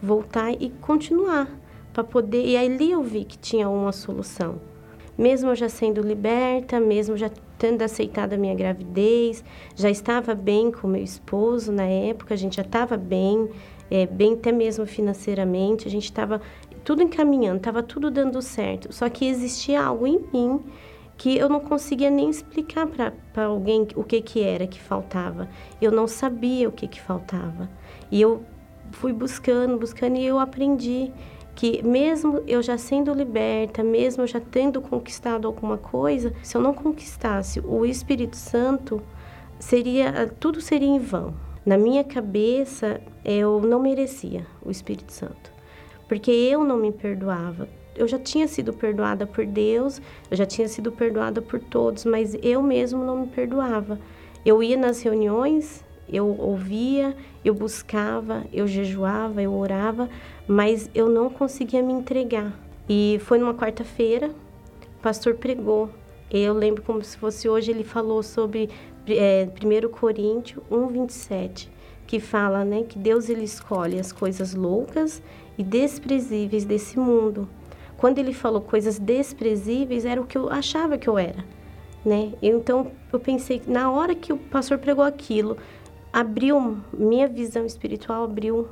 Voltar 0.00 0.52
e 0.52 0.70
continuar. 0.80 1.48
para 1.92 2.04
poder 2.04 2.46
E 2.46 2.56
ali 2.56 2.92
eu 2.92 3.02
vi 3.02 3.24
que 3.24 3.36
tinha 3.36 3.68
uma 3.68 3.90
solução. 3.90 4.60
Mesmo 5.18 5.52
já 5.56 5.68
sendo 5.68 6.00
liberta, 6.00 6.78
mesmo 6.78 7.16
já 7.16 7.28
tendo 7.60 7.82
aceitado 7.82 8.32
a 8.32 8.38
minha 8.38 8.54
gravidez, 8.54 9.44
já 9.76 9.90
estava 9.90 10.34
bem 10.34 10.72
com 10.72 10.88
meu 10.88 11.04
esposo 11.04 11.70
na 11.70 11.84
época, 11.84 12.32
a 12.32 12.36
gente 12.36 12.56
já 12.56 12.62
estava 12.62 12.96
bem, 12.96 13.50
é, 13.90 14.06
bem 14.06 14.32
até 14.32 14.50
mesmo 14.50 14.86
financeiramente, 14.86 15.86
a 15.86 15.90
gente 15.90 16.04
estava 16.04 16.40
tudo 16.82 17.02
encaminhando, 17.02 17.58
estava 17.58 17.82
tudo 17.82 18.10
dando 18.10 18.40
certo. 18.40 18.90
Só 18.94 19.10
que 19.10 19.26
existia 19.26 19.82
algo 19.82 20.06
em 20.06 20.18
mim 20.32 20.60
que 21.18 21.36
eu 21.36 21.50
não 21.50 21.60
conseguia 21.60 22.08
nem 22.08 22.30
explicar 22.30 22.86
para 22.86 23.44
alguém 23.44 23.86
o 23.94 24.02
que, 24.02 24.22
que 24.22 24.42
era 24.42 24.66
que 24.66 24.80
faltava. 24.80 25.46
Eu 25.82 25.92
não 25.92 26.06
sabia 26.06 26.66
o 26.66 26.72
que, 26.72 26.88
que 26.88 26.98
faltava. 26.98 27.68
E 28.10 28.22
eu 28.22 28.42
fui 28.92 29.12
buscando, 29.12 29.76
buscando 29.76 30.16
e 30.16 30.24
eu 30.24 30.38
aprendi 30.38 31.12
que 31.60 31.82
mesmo 31.82 32.42
eu 32.46 32.62
já 32.62 32.78
sendo 32.78 33.12
liberta, 33.12 33.84
mesmo 33.84 34.26
já 34.26 34.40
tendo 34.40 34.80
conquistado 34.80 35.46
alguma 35.46 35.76
coisa, 35.76 36.32
se 36.42 36.56
eu 36.56 36.60
não 36.62 36.72
conquistasse 36.72 37.60
o 37.60 37.84
Espírito 37.84 38.34
Santo, 38.34 39.02
seria 39.58 40.26
tudo 40.40 40.58
seria 40.58 40.88
em 40.88 40.98
vão. 40.98 41.34
Na 41.66 41.76
minha 41.76 42.02
cabeça, 42.02 42.98
eu 43.22 43.60
não 43.60 43.78
merecia 43.78 44.46
o 44.64 44.70
Espírito 44.70 45.12
Santo. 45.12 45.52
porque 46.08 46.30
eu 46.30 46.64
não 46.64 46.78
me 46.78 46.90
perdoava. 46.90 47.68
Eu 47.94 48.08
já 48.08 48.18
tinha 48.18 48.48
sido 48.48 48.72
perdoada 48.72 49.26
por 49.26 49.44
Deus, 49.44 50.00
eu 50.30 50.36
já 50.38 50.46
tinha 50.46 50.66
sido 50.66 50.90
perdoada 50.90 51.42
por 51.42 51.60
todos, 51.60 52.06
mas 52.06 52.34
eu 52.42 52.62
mesmo 52.62 53.04
não 53.04 53.20
me 53.20 53.26
perdoava. 53.26 54.00
Eu 54.46 54.62
ia 54.62 54.78
nas 54.78 55.02
reuniões, 55.02 55.84
eu 56.12 56.26
ouvia, 56.40 57.14
eu 57.44 57.54
buscava, 57.54 58.44
eu 58.52 58.66
jejuava, 58.66 59.40
eu 59.40 59.54
orava, 59.54 60.08
mas 60.50 60.90
eu 60.92 61.08
não 61.08 61.30
conseguia 61.30 61.80
me 61.80 61.92
entregar. 61.92 62.52
E 62.88 63.20
foi 63.22 63.38
numa 63.38 63.54
quarta-feira, 63.54 64.30
o 64.98 65.00
pastor 65.00 65.36
pregou. 65.36 65.88
Eu 66.28 66.52
lembro 66.54 66.82
como 66.82 67.04
se 67.04 67.16
fosse 67.16 67.48
hoje, 67.48 67.70
ele 67.70 67.84
falou 67.84 68.20
sobre 68.20 68.68
é, 69.06 69.48
1 69.48 69.88
Coríntios 69.90 70.60
1, 70.68 70.88
27, 70.88 71.70
que 72.04 72.18
fala 72.18 72.64
né, 72.64 72.82
que 72.82 72.98
Deus 72.98 73.28
ele 73.28 73.44
escolhe 73.44 74.00
as 74.00 74.10
coisas 74.10 74.52
loucas 74.52 75.22
e 75.56 75.62
desprezíveis 75.62 76.64
desse 76.64 76.98
mundo. 76.98 77.48
Quando 77.96 78.18
ele 78.18 78.32
falou 78.32 78.60
coisas 78.60 78.98
desprezíveis, 78.98 80.04
era 80.04 80.20
o 80.20 80.26
que 80.26 80.36
eu 80.36 80.50
achava 80.50 80.98
que 80.98 81.06
eu 81.06 81.16
era. 81.16 81.44
Né? 82.04 82.32
Então 82.42 82.90
eu 83.12 83.20
pensei, 83.20 83.62
na 83.68 83.88
hora 83.92 84.16
que 84.16 84.32
o 84.32 84.36
pastor 84.36 84.78
pregou 84.78 85.04
aquilo, 85.04 85.56
abriu, 86.12 86.78
minha 86.92 87.28
visão 87.28 87.64
espiritual 87.64 88.24
abriu. 88.24 88.66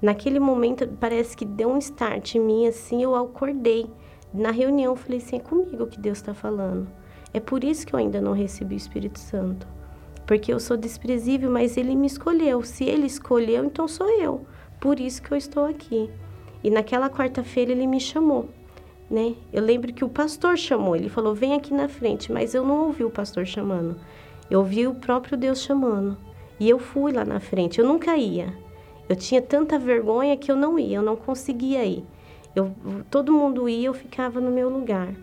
Naquele 0.00 0.38
momento, 0.38 0.86
parece 1.00 1.36
que 1.36 1.44
deu 1.44 1.70
um 1.70 1.78
start 1.78 2.34
em 2.34 2.40
mim, 2.40 2.66
assim, 2.66 3.02
eu 3.02 3.14
acordei. 3.14 3.86
Na 4.32 4.50
reunião, 4.50 4.92
eu 4.92 4.96
falei 4.96 5.18
assim, 5.18 5.36
é 5.36 5.40
comigo 5.40 5.86
que 5.86 5.98
Deus 5.98 6.18
está 6.18 6.34
falando. 6.34 6.86
É 7.32 7.40
por 7.40 7.64
isso 7.64 7.86
que 7.86 7.94
eu 7.94 7.98
ainda 7.98 8.20
não 8.20 8.32
recebi 8.32 8.74
o 8.74 8.76
Espírito 8.76 9.18
Santo. 9.18 9.66
Porque 10.26 10.52
eu 10.52 10.60
sou 10.60 10.76
desprezível, 10.76 11.50
mas 11.50 11.76
Ele 11.76 11.94
me 11.94 12.06
escolheu. 12.06 12.62
Se 12.62 12.84
Ele 12.84 13.06
escolheu, 13.06 13.64
então 13.64 13.86
sou 13.86 14.08
eu. 14.20 14.46
Por 14.80 15.00
isso 15.00 15.22
que 15.22 15.32
eu 15.32 15.36
estou 15.36 15.64
aqui. 15.64 16.10
E 16.62 16.70
naquela 16.70 17.08
quarta-feira, 17.08 17.72
Ele 17.72 17.86
me 17.86 18.00
chamou. 18.00 18.48
Né? 19.08 19.36
Eu 19.52 19.62
lembro 19.62 19.92
que 19.92 20.04
o 20.04 20.08
pastor 20.08 20.58
chamou, 20.58 20.96
ele 20.96 21.08
falou: 21.08 21.32
"Vem 21.32 21.54
aqui 21.54 21.72
na 21.72 21.88
frente", 21.88 22.32
mas 22.32 22.54
eu 22.54 22.64
não 22.64 22.86
ouvi 22.86 23.04
o 23.04 23.10
pastor 23.10 23.46
chamando. 23.46 23.96
Eu 24.50 24.58
ouvi 24.58 24.84
o 24.86 24.94
próprio 24.94 25.36
Deus 25.38 25.62
chamando. 25.62 26.16
E 26.58 26.68
eu 26.68 26.78
fui 26.78 27.12
lá 27.12 27.24
na 27.24 27.38
frente, 27.38 27.78
eu 27.78 27.86
nunca 27.86 28.16
ia. 28.16 28.52
Eu 29.08 29.14
tinha 29.14 29.40
tanta 29.40 29.78
vergonha 29.78 30.36
que 30.36 30.50
eu 30.50 30.56
não 30.56 30.78
ia, 30.78 30.96
eu 30.96 31.02
não 31.02 31.14
conseguia 31.14 31.84
ir. 31.84 32.04
Eu, 32.54 32.72
todo 33.10 33.32
mundo 33.32 33.68
ia, 33.68 33.86
eu 33.86 33.94
ficava 33.94 34.40
no 34.40 34.50
meu 34.50 34.68
lugar. 34.68 35.14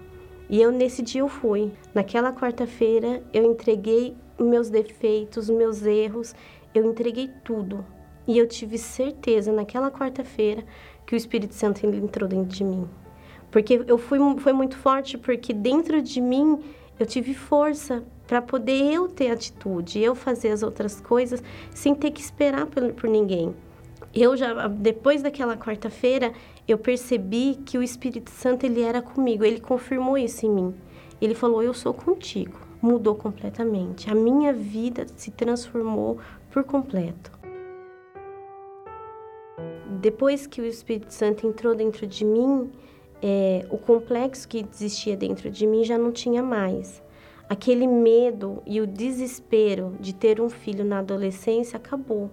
E 0.49 0.61
eu 0.61 0.71
nesse 0.71 1.01
dia 1.01 1.21
eu 1.21 1.27
fui. 1.27 1.71
Naquela 1.93 2.31
quarta-feira 2.31 3.21
eu 3.33 3.43
entreguei 3.43 4.15
meus 4.39 4.69
defeitos, 4.69 5.49
meus 5.49 5.83
erros, 5.83 6.35
eu 6.73 6.85
entreguei 6.85 7.29
tudo. 7.43 7.85
E 8.27 8.37
eu 8.37 8.47
tive 8.47 8.77
certeza 8.77 9.51
naquela 9.51 9.91
quarta-feira 9.91 10.63
que 11.05 11.13
o 11.13 11.17
Espírito 11.17 11.53
Santo 11.53 11.85
entrou 11.85 12.29
dentro 12.29 12.55
de 12.55 12.63
mim. 12.63 12.87
Porque 13.51 13.83
eu 13.85 13.97
fui 13.97 14.17
foi 14.39 14.53
muito 14.53 14.77
forte 14.77 15.17
porque 15.17 15.53
dentro 15.53 16.01
de 16.01 16.21
mim 16.21 16.59
eu 16.99 17.05
tive 17.05 17.33
força 17.33 18.03
para 18.27 18.41
poder 18.41 18.93
eu 18.93 19.07
ter 19.07 19.29
atitude, 19.29 19.99
eu 19.99 20.15
fazer 20.15 20.49
as 20.49 20.63
outras 20.63 21.01
coisas 21.01 21.43
sem 21.71 21.93
ter 21.93 22.11
que 22.11 22.21
esperar 22.21 22.65
por, 22.67 22.93
por 22.93 23.09
ninguém. 23.09 23.53
Eu 24.13 24.37
já 24.37 24.67
depois 24.67 25.23
daquela 25.23 25.57
quarta-feira, 25.57 26.31
eu 26.67 26.77
percebi 26.77 27.55
que 27.65 27.77
o 27.77 27.83
Espírito 27.83 28.29
Santo 28.29 28.65
ele 28.65 28.81
era 28.81 29.01
comigo, 29.01 29.43
ele 29.43 29.59
confirmou 29.59 30.17
isso 30.17 30.45
em 30.45 30.49
mim. 30.49 30.75
Ele 31.21 31.33
falou: 31.33 31.63
"Eu 31.63 31.73
sou 31.73 31.93
contigo". 31.93 32.59
Mudou 32.81 33.15
completamente. 33.15 34.09
A 34.09 34.15
minha 34.15 34.51
vida 34.51 35.05
se 35.15 35.31
transformou 35.31 36.19
por 36.51 36.63
completo. 36.63 37.31
Depois 40.01 40.45
que 40.45 40.59
o 40.59 40.65
Espírito 40.65 41.13
Santo 41.13 41.47
entrou 41.47 41.73
dentro 41.73 42.05
de 42.05 42.25
mim, 42.25 42.69
é, 43.21 43.65
o 43.69 43.77
complexo 43.77 44.45
que 44.47 44.65
existia 44.69 45.15
dentro 45.15 45.49
de 45.49 45.65
mim 45.65 45.85
já 45.85 45.97
não 45.97 46.11
tinha 46.11 46.43
mais 46.43 47.01
aquele 47.53 47.85
medo 47.85 48.61
e 48.65 48.81
o 48.81 48.87
desespero 48.87 49.95
de 49.99 50.13
ter 50.13 50.41
um 50.41 50.49
filho 50.49 50.83
na 50.83 50.99
adolescência 50.99 51.77
acabou. 51.77 52.31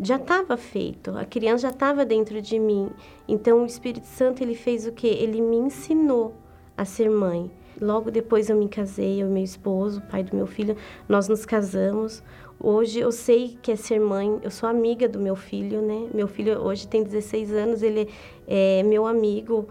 Já 0.00 0.16
estava 0.16 0.56
feito, 0.56 1.16
a 1.16 1.24
criança 1.24 1.62
já 1.62 1.70
estava 1.70 2.04
dentro 2.04 2.42
de 2.42 2.58
mim. 2.58 2.90
Então 3.26 3.62
o 3.62 3.66
Espírito 3.66 4.06
Santo 4.06 4.42
ele 4.42 4.54
fez 4.54 4.86
o 4.86 4.92
que? 4.92 5.06
Ele 5.06 5.40
me 5.40 5.56
ensinou 5.56 6.34
a 6.76 6.84
ser 6.84 7.08
mãe. 7.08 7.50
Logo 7.80 8.10
depois 8.10 8.48
eu 8.50 8.56
me 8.56 8.68
casei, 8.68 9.22
eu 9.22 9.26
e 9.26 9.30
meu 9.30 9.42
esposo, 9.42 10.02
pai 10.10 10.22
do 10.22 10.34
meu 10.34 10.46
filho, 10.46 10.76
nós 11.08 11.28
nos 11.28 11.44
casamos. 11.46 12.22
Hoje 12.58 13.00
eu 13.00 13.12
sei 13.12 13.58
que 13.60 13.70
é 13.72 13.76
ser 13.76 14.00
mãe, 14.00 14.38
eu 14.42 14.50
sou 14.50 14.68
amiga 14.68 15.06
do 15.08 15.18
meu 15.18 15.36
filho, 15.36 15.82
né? 15.82 16.08
Meu 16.12 16.26
filho 16.26 16.58
hoje 16.58 16.88
tem 16.88 17.02
16 17.02 17.52
anos, 17.52 17.82
ele 17.82 18.08
é 18.46 18.82
meu 18.82 19.06
amigo. 19.06 19.68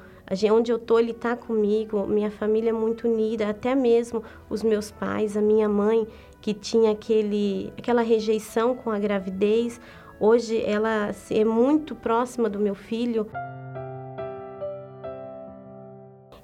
Onde 0.52 0.72
eu 0.72 0.80
tô, 0.80 0.98
ele 0.98 1.12
está 1.12 1.36
comigo. 1.36 2.06
Minha 2.08 2.32
família 2.32 2.72
é 2.72 2.74
muito 2.74 3.08
unida, 3.08 3.48
até 3.48 3.76
mesmo 3.76 4.24
os 4.50 4.64
meus 4.64 4.90
pais, 4.92 5.38
a 5.38 5.42
minha 5.42 5.70
mãe, 5.70 6.08
que 6.42 6.54
tinha 6.54 6.92
aquele, 6.92 7.72
aquela 7.78 8.02
rejeição 8.02 8.76
com 8.76 8.90
a 8.92 8.98
gravidez. 9.00 9.80
Hoje 10.20 10.64
ela 10.64 11.12
é 11.30 11.44
muito 11.44 11.96
próxima 11.96 12.50
do 12.50 12.60
meu 12.60 12.76
filho. 12.76 13.28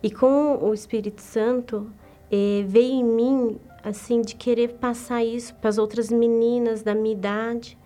E 0.03 0.09
com 0.09 0.57
o 0.61 0.73
Espírito 0.73 1.21
Santo 1.21 1.91
eh, 2.31 2.63
veio 2.65 2.93
em 2.93 3.03
mim 3.03 3.59
assim 3.83 4.21
de 4.21 4.35
querer 4.35 4.73
passar 4.73 5.23
isso 5.23 5.53
para 5.55 5.69
as 5.69 5.77
outras 5.77 6.09
meninas 6.09 6.83
da 6.83 6.93
minha 6.93 7.13
idade, 7.13 7.77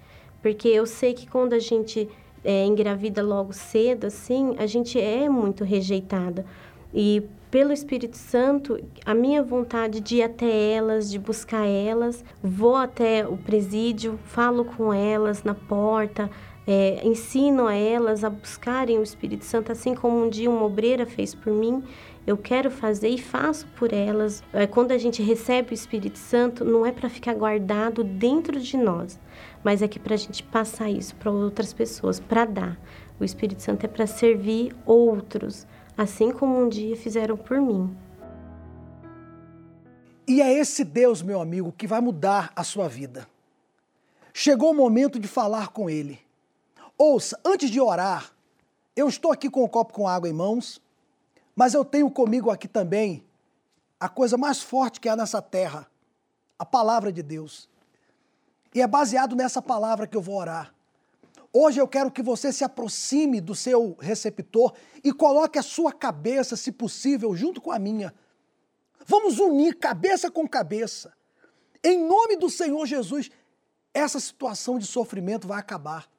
porque 0.41 0.67
eu 0.67 0.85
sei 0.85 1.13
que 1.13 1.27
quando 1.27 1.53
a 1.53 1.59
gente 1.59 2.09
é, 2.43 2.63
engravida 2.63 3.23
logo 3.23 3.53
cedo, 3.53 4.05
assim, 4.05 4.55
a 4.59 4.67
gente 4.67 4.99
é 4.99 5.27
muito 5.27 5.63
rejeitada. 5.63 6.45
E 6.93 7.23
pelo 7.55 7.71
Espírito 7.71 8.17
Santo, 8.17 8.77
a 9.05 9.13
minha 9.13 9.41
vontade 9.41 10.01
de 10.01 10.17
ir 10.17 10.23
até 10.23 10.73
elas, 10.73 11.09
de 11.09 11.17
buscar 11.17 11.65
elas, 11.65 12.21
vou 12.43 12.75
até 12.75 13.25
o 13.25 13.37
presídio, 13.37 14.19
falo 14.25 14.65
com 14.65 14.93
elas 14.93 15.41
na 15.41 15.55
porta, 15.55 16.29
é, 16.67 16.99
ensino 17.07 17.65
a 17.65 17.73
elas 17.73 18.25
a 18.25 18.29
buscarem 18.29 18.99
o 18.99 19.03
Espírito 19.03 19.45
Santo, 19.45 19.71
assim 19.71 19.95
como 19.95 20.21
um 20.21 20.29
dia 20.29 20.49
uma 20.49 20.65
obreira 20.65 21.05
fez 21.05 21.33
por 21.33 21.53
mim. 21.53 21.81
Eu 22.27 22.35
quero 22.35 22.69
fazer 22.69 23.07
e 23.07 23.17
faço 23.17 23.65
por 23.77 23.93
elas. 23.93 24.43
É, 24.51 24.67
quando 24.67 24.91
a 24.91 24.97
gente 24.97 25.23
recebe 25.23 25.71
o 25.71 25.73
Espírito 25.73 26.19
Santo, 26.19 26.65
não 26.65 26.85
é 26.85 26.91
para 26.91 27.07
ficar 27.07 27.35
guardado 27.35 28.03
dentro 28.03 28.59
de 28.59 28.75
nós, 28.75 29.17
mas 29.63 29.81
é 29.81 29.87
que 29.87 29.97
para 29.97 30.15
a 30.15 30.17
gente 30.17 30.43
passar 30.43 30.89
isso 30.89 31.15
para 31.15 31.31
outras 31.31 31.71
pessoas, 31.71 32.19
para 32.19 32.43
dar. 32.43 32.77
O 33.17 33.23
Espírito 33.23 33.61
Santo 33.61 33.85
é 33.85 33.87
para 33.87 34.05
servir 34.05 34.75
outros, 34.85 35.65
assim 35.97 36.31
como 36.31 36.59
um 36.59 36.67
dia 36.67 36.95
fizeram 36.95 37.37
por 37.37 37.59
mim. 37.61 37.95
E 40.27 40.41
é 40.41 40.51
esse 40.51 40.83
Deus, 40.83 41.21
meu 41.21 41.39
amigo, 41.39 41.71
que 41.71 41.87
vai 41.87 42.01
mudar 42.01 42.51
a 42.55 42.63
sua 42.63 42.87
vida. 42.87 43.27
Chegou 44.33 44.71
o 44.71 44.75
momento 44.75 45.19
de 45.19 45.27
falar 45.27 45.69
com 45.69 45.89
Ele. 45.89 46.19
Ouça, 46.97 47.39
antes 47.45 47.69
de 47.69 47.79
orar, 47.79 48.31
eu 48.95 49.07
estou 49.07 49.31
aqui 49.31 49.49
com 49.49 49.63
um 49.63 49.67
copo 49.67 49.93
com 49.93 50.07
água 50.07 50.27
em 50.27 50.33
mãos, 50.33 50.81
mas 51.55 51.73
eu 51.73 51.85
tenho 51.85 52.09
comigo 52.09 52.49
aqui 52.49 52.67
também 52.67 53.23
a 53.99 54.09
coisa 54.09 54.37
mais 54.37 54.61
forte 54.61 54.99
que 54.99 55.07
há 55.07 55.15
nessa 55.15 55.41
terra, 55.41 55.87
a 56.59 56.65
palavra 56.65 57.11
de 57.11 57.23
Deus. 57.23 57.69
E 58.73 58.81
é 58.81 58.87
baseado 58.87 59.35
nessa 59.35 59.61
palavra 59.61 60.05
que 60.05 60.17
eu 60.17 60.21
vou 60.21 60.35
orar. 60.35 60.74
Hoje 61.57 61.79
eu 61.79 61.87
quero 61.87 62.11
que 62.11 62.21
você 62.21 62.51
se 62.51 62.65
aproxime 62.65 63.39
do 63.39 63.55
seu 63.55 63.95
receptor 64.01 64.73
e 65.01 65.13
coloque 65.13 65.57
a 65.57 65.63
sua 65.63 65.93
cabeça, 65.93 66.57
se 66.57 66.69
possível, 66.69 67.33
junto 67.33 67.61
com 67.61 67.71
a 67.71 67.79
minha. 67.79 68.13
Vamos 69.05 69.39
unir 69.39 69.77
cabeça 69.77 70.29
com 70.29 70.45
cabeça. 70.45 71.13
Em 71.81 72.05
nome 72.05 72.35
do 72.35 72.49
Senhor 72.49 72.85
Jesus, 72.85 73.31
essa 73.93 74.19
situação 74.19 74.77
de 74.77 74.85
sofrimento 74.85 75.47
vai 75.47 75.57
acabar. 75.57 76.11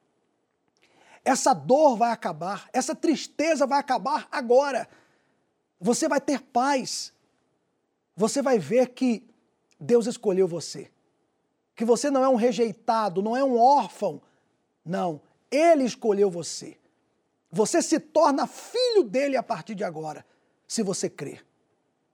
Essa 1.23 1.53
dor 1.53 1.97
vai 1.97 2.09
acabar, 2.11 2.67
essa 2.73 2.95
tristeza 2.95 3.67
vai 3.67 3.79
acabar 3.79 4.27
agora. 4.31 4.89
Você 5.79 6.07
vai 6.07 6.19
ter 6.19 6.41
paz. 6.41 7.13
Você 8.15 8.41
vai 8.41 8.57
ver 8.57 8.89
que 8.89 9.23
Deus 9.79 10.07
escolheu 10.07 10.47
você 10.47 10.89
que 11.77 11.85
você 11.85 12.09
não 12.09 12.23
é 12.23 12.27
um 12.27 12.35
rejeitado, 12.35 13.21
não 13.21 13.37
é 13.37 13.43
um 13.43 13.55
órfão. 13.55 14.19
Não, 14.83 15.21
ele 15.51 15.83
escolheu 15.83 16.29
você. 16.29 16.77
Você 17.51 17.81
se 17.81 17.99
torna 17.99 18.45
filho 18.45 19.03
dele 19.03 19.37
a 19.37 19.43
partir 19.43 19.75
de 19.75 19.83
agora, 19.83 20.25
se 20.67 20.83
você 20.83 21.09
crer. 21.09 21.45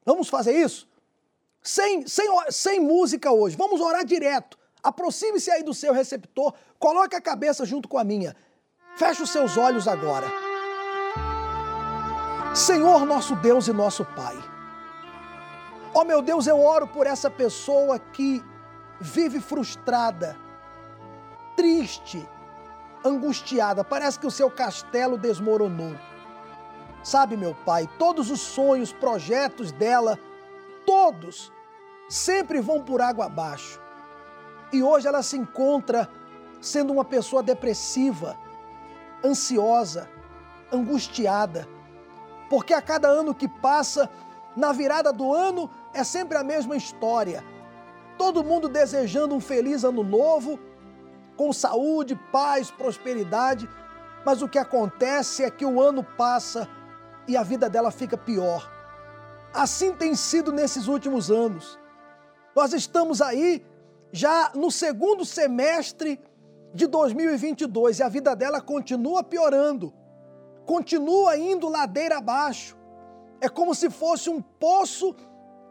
Vamos 0.06 0.30
fazer 0.30 0.54
isso? 0.54 0.88
Sem, 1.62 2.06
sem, 2.06 2.28
sem 2.50 2.80
música 2.80 3.32
hoje, 3.32 3.56
vamos 3.56 3.82
orar 3.82 4.06
direto. 4.06 4.60
Aproxime-se 4.82 5.50
aí 5.50 5.64
do 5.64 5.74
seu 5.74 5.94
receptor, 5.94 6.54
coloque 6.78 7.16
a 7.16 7.22
cabeça 7.22 7.66
junto 7.66 7.88
com 7.88 7.98
a 7.98 8.04
minha. 8.04 8.36
Feche 8.98 9.24
os 9.24 9.30
seus 9.30 9.58
olhos 9.58 9.88
agora. 9.88 10.28
Senhor 12.54 13.06
nosso 13.06 13.36
Deus 13.38 13.68
e 13.68 13.74
nosso 13.74 14.06
Pai. 14.06 14.38
Ó 15.96 16.02
oh, 16.02 16.04
meu 16.04 16.22
Deus, 16.22 16.48
eu 16.48 16.60
oro 16.60 16.88
por 16.88 17.08
essa 17.08 17.30
pessoa 17.30 17.98
que 17.98 18.44
vive 19.00 19.40
frustrada, 19.40 20.38
triste, 21.56 22.28
angustiada, 23.04 23.84
parece 23.84 24.20
que 24.20 24.28
o 24.28 24.32
seu 24.32 24.50
castelo 24.50 25.18
desmoronou. 25.18 25.96
Sabe, 27.04 27.36
meu 27.36 27.54
pai, 27.54 27.90
todos 28.00 28.32
os 28.32 28.40
sonhos, 28.40 28.94
projetos 28.94 29.72
dela, 29.72 30.18
todos, 30.86 31.52
sempre 32.08 32.62
vão 32.62 32.82
por 32.82 33.02
água 33.02 33.26
abaixo. 33.26 33.82
E 34.72 34.82
hoje 34.82 35.08
ela 35.08 35.22
se 35.22 35.38
encontra 35.38 36.10
sendo 36.62 36.94
uma 36.94 37.04
pessoa 37.04 37.44
depressiva, 37.44 38.38
ansiosa, 39.24 40.10
angustiada, 40.72 41.68
porque 42.50 42.74
a 42.74 42.82
cada 42.82 43.08
ano 43.08 43.36
que 43.36 43.48
passa, 43.48 44.10
na 44.56 44.72
virada 44.72 45.12
do 45.12 45.34
ano, 45.34 45.70
é 45.94 46.04
sempre 46.04 46.38
a 46.38 46.44
mesma 46.44 46.76
história. 46.76 47.44
Todo 48.18 48.44
mundo 48.44 48.70
desejando 48.70 49.36
um 49.36 49.40
feliz 49.40 49.84
ano 49.84 50.04
novo, 50.04 50.60
com 51.36 51.52
saúde, 51.52 52.16
paz, 52.32 52.72
prosperidade, 52.72 53.70
mas 54.26 54.42
o 54.42 54.48
que 54.48 54.58
acontece 54.58 55.44
é 55.44 55.50
que 55.50 55.66
o 55.66 55.82
ano 55.82 56.04
passa 56.04 56.68
e 57.28 57.36
a 57.36 57.44
vida 57.44 57.70
dela 57.70 57.92
fica 57.92 58.18
pior. 58.18 58.72
Assim 59.54 59.94
tem 59.94 60.16
sido 60.16 60.52
nesses 60.52 60.88
últimos 60.88 61.30
anos. 61.30 61.80
Nós 62.56 62.74
estamos 62.74 63.22
aí 63.22 63.66
já 64.12 64.52
no 64.56 64.72
segundo 64.72 65.26
semestre 65.26 66.20
de 66.74 66.88
2022 66.88 68.00
e 68.00 68.04
a 68.04 68.10
vida 68.10 68.36
dela 68.36 68.62
continua 68.62 69.24
piorando, 69.24 69.94
continua 70.66 71.38
indo 71.38 71.70
ladeira 71.70 72.18
abaixo. 72.18 72.78
É 73.42 73.50
como 73.50 73.76
se 73.76 73.90
fosse 73.90 74.30
um 74.30 74.42
poço 74.42 75.16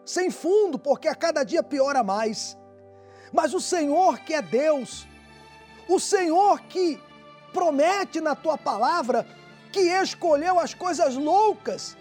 sem 0.05 0.31
fundo, 0.31 0.79
porque 0.79 1.09
a 1.09 1.15
cada 1.15 1.43
dia 1.43 1.63
piora 1.63 2.03
mais. 2.03 2.59
Mas 3.33 3.55
o 3.55 3.61
Senhor 3.61 4.19
que 4.21 4.35
é 4.35 4.43
Deus, 4.43 5.07
o 5.95 6.01
Senhor 6.01 6.61
que 6.63 6.99
promete 7.53 8.21
na 8.21 8.35
tua 8.35 8.57
palavra 8.57 9.27
que 9.71 9.81
escolheu 9.81 10.59
as 10.59 10.73
coisas 10.73 11.17
loucas, 11.17 11.97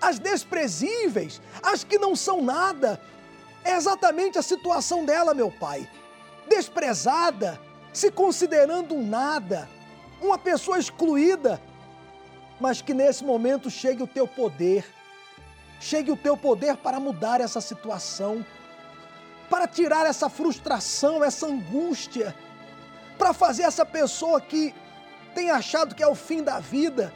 as 0.00 0.18
desprezíveis, 0.18 1.40
as 1.62 1.84
que 1.84 1.98
não 1.98 2.16
são 2.16 2.42
nada. 2.42 3.00
É 3.62 3.74
exatamente 3.76 4.38
a 4.38 4.42
situação 4.42 5.04
dela, 5.04 5.34
meu 5.34 5.50
pai. 5.50 5.88
Desprezada, 6.48 7.60
se 7.92 8.10
considerando 8.10 8.94
um 8.94 9.06
nada, 9.06 9.68
uma 10.20 10.38
pessoa 10.38 10.78
excluída, 10.78 11.60
mas 12.60 12.80
que 12.80 12.94
nesse 12.94 13.24
momento 13.24 13.70
chegue 13.70 14.02
o 14.02 14.06
teu 14.06 14.26
poder, 14.26 14.86
chegue 15.80 16.10
o 16.10 16.16
teu 16.16 16.36
poder 16.36 16.76
para 16.76 17.00
mudar 17.00 17.40
essa 17.40 17.60
situação, 17.60 18.44
para 19.50 19.66
tirar 19.66 20.06
essa 20.06 20.28
frustração, 20.28 21.22
essa 21.22 21.46
angústia, 21.46 22.34
para 23.18 23.32
fazer 23.32 23.62
essa 23.62 23.84
pessoa 23.84 24.40
que 24.40 24.74
tem 25.34 25.50
achado 25.50 25.94
que 25.94 26.02
é 26.02 26.06
o 26.06 26.14
fim 26.14 26.42
da 26.42 26.58
vida. 26.58 27.12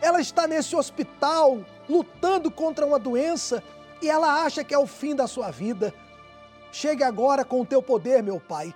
Ela 0.00 0.20
está 0.20 0.46
nesse 0.46 0.76
hospital 0.76 1.64
lutando 1.88 2.50
contra 2.50 2.86
uma 2.86 2.98
doença 2.98 3.62
e 4.00 4.08
ela 4.08 4.42
acha 4.44 4.62
que 4.62 4.74
é 4.74 4.78
o 4.78 4.86
fim 4.86 5.14
da 5.14 5.26
sua 5.26 5.50
vida. 5.50 5.92
Chegue 6.70 7.02
agora 7.02 7.44
com 7.44 7.60
o 7.60 7.66
teu 7.66 7.82
poder, 7.82 8.22
meu 8.22 8.38
Pai. 8.38 8.74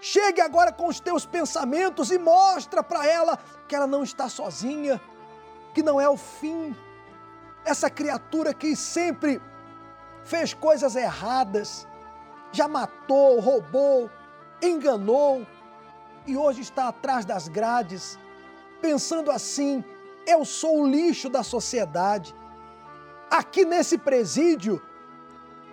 Chegue 0.00 0.40
agora 0.40 0.72
com 0.72 0.86
os 0.86 0.98
teus 0.98 1.26
pensamentos 1.26 2.10
e 2.10 2.18
mostra 2.18 2.82
para 2.82 3.06
ela 3.06 3.38
que 3.68 3.74
ela 3.74 3.86
não 3.86 4.02
está 4.02 4.28
sozinha, 4.28 5.00
que 5.74 5.82
não 5.82 6.00
é 6.00 6.08
o 6.08 6.16
fim. 6.16 6.74
Essa 7.64 7.90
criatura 7.90 8.54
que 8.54 8.74
sempre 8.74 9.40
fez 10.24 10.54
coisas 10.54 10.96
erradas, 10.96 11.86
já 12.52 12.66
matou, 12.66 13.40
roubou, 13.40 14.10
enganou, 14.62 15.46
e 16.26 16.36
hoje 16.36 16.60
está 16.60 16.88
atrás 16.88 17.24
das 17.24 17.48
grades, 17.48 18.18
pensando 18.80 19.30
assim: 19.30 19.84
eu 20.26 20.44
sou 20.44 20.82
o 20.82 20.86
lixo 20.86 21.28
da 21.28 21.42
sociedade. 21.42 22.34
Aqui 23.30 23.64
nesse 23.64 23.96
presídio 23.96 24.82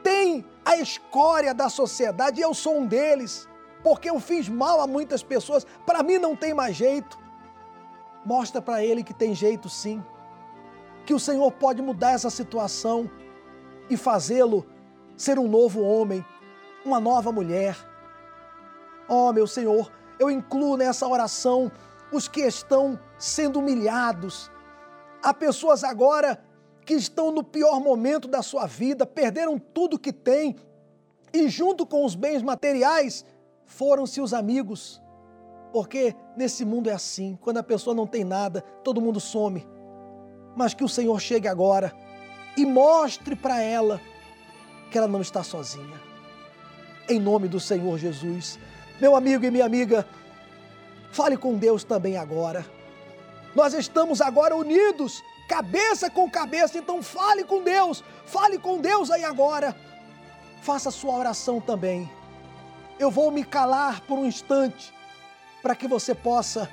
tem 0.03 0.45
a 0.63 0.77
escória 0.77 1.53
da 1.53 1.69
sociedade 1.69 2.39
e 2.39 2.43
eu 2.43 2.53
sou 2.53 2.77
um 2.79 2.85
deles, 2.85 3.47
porque 3.83 4.09
eu 4.09 4.19
fiz 4.19 4.47
mal 4.47 4.79
a 4.81 4.87
muitas 4.87 5.23
pessoas, 5.23 5.65
para 5.85 6.03
mim 6.03 6.17
não 6.17 6.35
tem 6.35 6.53
mais 6.53 6.75
jeito. 6.75 7.17
Mostra 8.25 8.61
para 8.61 8.83
ele 8.83 9.03
que 9.03 9.13
tem 9.13 9.33
jeito 9.33 9.69
sim, 9.69 10.03
que 11.05 11.13
o 11.13 11.19
Senhor 11.19 11.51
pode 11.53 11.81
mudar 11.81 12.11
essa 12.11 12.29
situação 12.29 13.09
e 13.89 13.95
fazê-lo 13.95 14.65
ser 15.15 15.39
um 15.39 15.47
novo 15.47 15.81
homem, 15.81 16.25
uma 16.85 16.99
nova 16.99 17.31
mulher. 17.31 17.77
Oh, 19.09 19.31
meu 19.31 19.47
Senhor, 19.47 19.91
eu 20.19 20.29
incluo 20.29 20.77
nessa 20.77 21.07
oração 21.07 21.71
os 22.11 22.27
que 22.27 22.41
estão 22.41 22.99
sendo 23.17 23.59
humilhados. 23.59 24.51
Há 25.23 25.33
pessoas 25.33 25.83
agora 25.83 26.41
que 26.85 26.93
estão 26.93 27.31
no 27.31 27.43
pior 27.43 27.79
momento 27.79 28.27
da 28.27 28.41
sua 28.41 28.65
vida, 28.65 29.05
perderam 29.05 29.59
tudo 29.59 29.99
que 29.99 30.13
têm 30.13 30.55
e, 31.33 31.49
junto 31.49 31.85
com 31.85 32.05
os 32.05 32.15
bens 32.15 32.41
materiais, 32.41 33.25
foram-se 33.65 34.21
os 34.21 34.33
amigos. 34.33 35.01
Porque 35.73 36.15
nesse 36.35 36.63
mundo 36.63 36.89
é 36.89 36.93
assim: 36.93 37.37
quando 37.41 37.57
a 37.57 37.63
pessoa 37.63 37.95
não 37.95 38.07
tem 38.07 38.23
nada, 38.23 38.61
todo 38.83 39.01
mundo 39.01 39.19
some. 39.19 39.67
Mas 40.55 40.73
que 40.73 40.83
o 40.83 40.89
Senhor 40.89 41.19
chegue 41.19 41.47
agora 41.47 41.93
e 42.55 42.65
mostre 42.65 43.35
para 43.35 43.61
ela 43.61 44.01
que 44.89 44.97
ela 44.97 45.07
não 45.07 45.21
está 45.21 45.43
sozinha. 45.43 46.01
Em 47.09 47.19
nome 47.19 47.47
do 47.47 47.59
Senhor 47.59 47.97
Jesus. 47.97 48.57
Meu 48.99 49.15
amigo 49.15 49.45
e 49.45 49.51
minha 49.51 49.65
amiga, 49.65 50.07
fale 51.11 51.37
com 51.37 51.55
Deus 51.55 51.83
também 51.83 52.17
agora. 52.17 52.65
Nós 53.55 53.73
estamos 53.73 54.21
agora 54.21 54.55
unidos, 54.55 55.23
cabeça 55.47 56.09
com 56.09 56.29
cabeça, 56.29 56.77
então 56.77 57.01
fale 57.03 57.43
com 57.43 57.63
Deus, 57.63 58.03
fale 58.25 58.57
com 58.57 58.79
Deus 58.79 59.11
aí 59.11 59.23
agora. 59.23 59.75
Faça 60.61 60.91
sua 60.91 61.15
oração 61.15 61.61
também. 61.61 62.09
Eu 62.99 63.11
vou 63.11 63.31
me 63.31 63.43
calar 63.43 64.01
por 64.01 64.17
um 64.17 64.25
instante 64.25 64.93
para 65.61 65.75
que 65.75 65.87
você 65.87 66.15
possa 66.15 66.69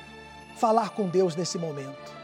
falar 0.56 0.90
com 0.90 1.08
Deus 1.08 1.36
nesse 1.36 1.58
momento. 1.58 2.23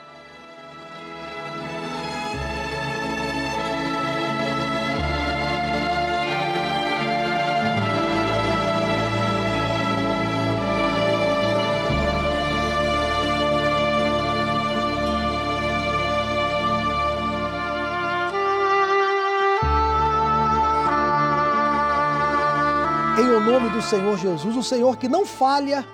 Senhor 23.90 24.16
Jesus, 24.16 24.56
o 24.56 24.62
Senhor 24.62 24.96
que 24.96 25.08
não 25.08 25.26
falha, 25.26 25.84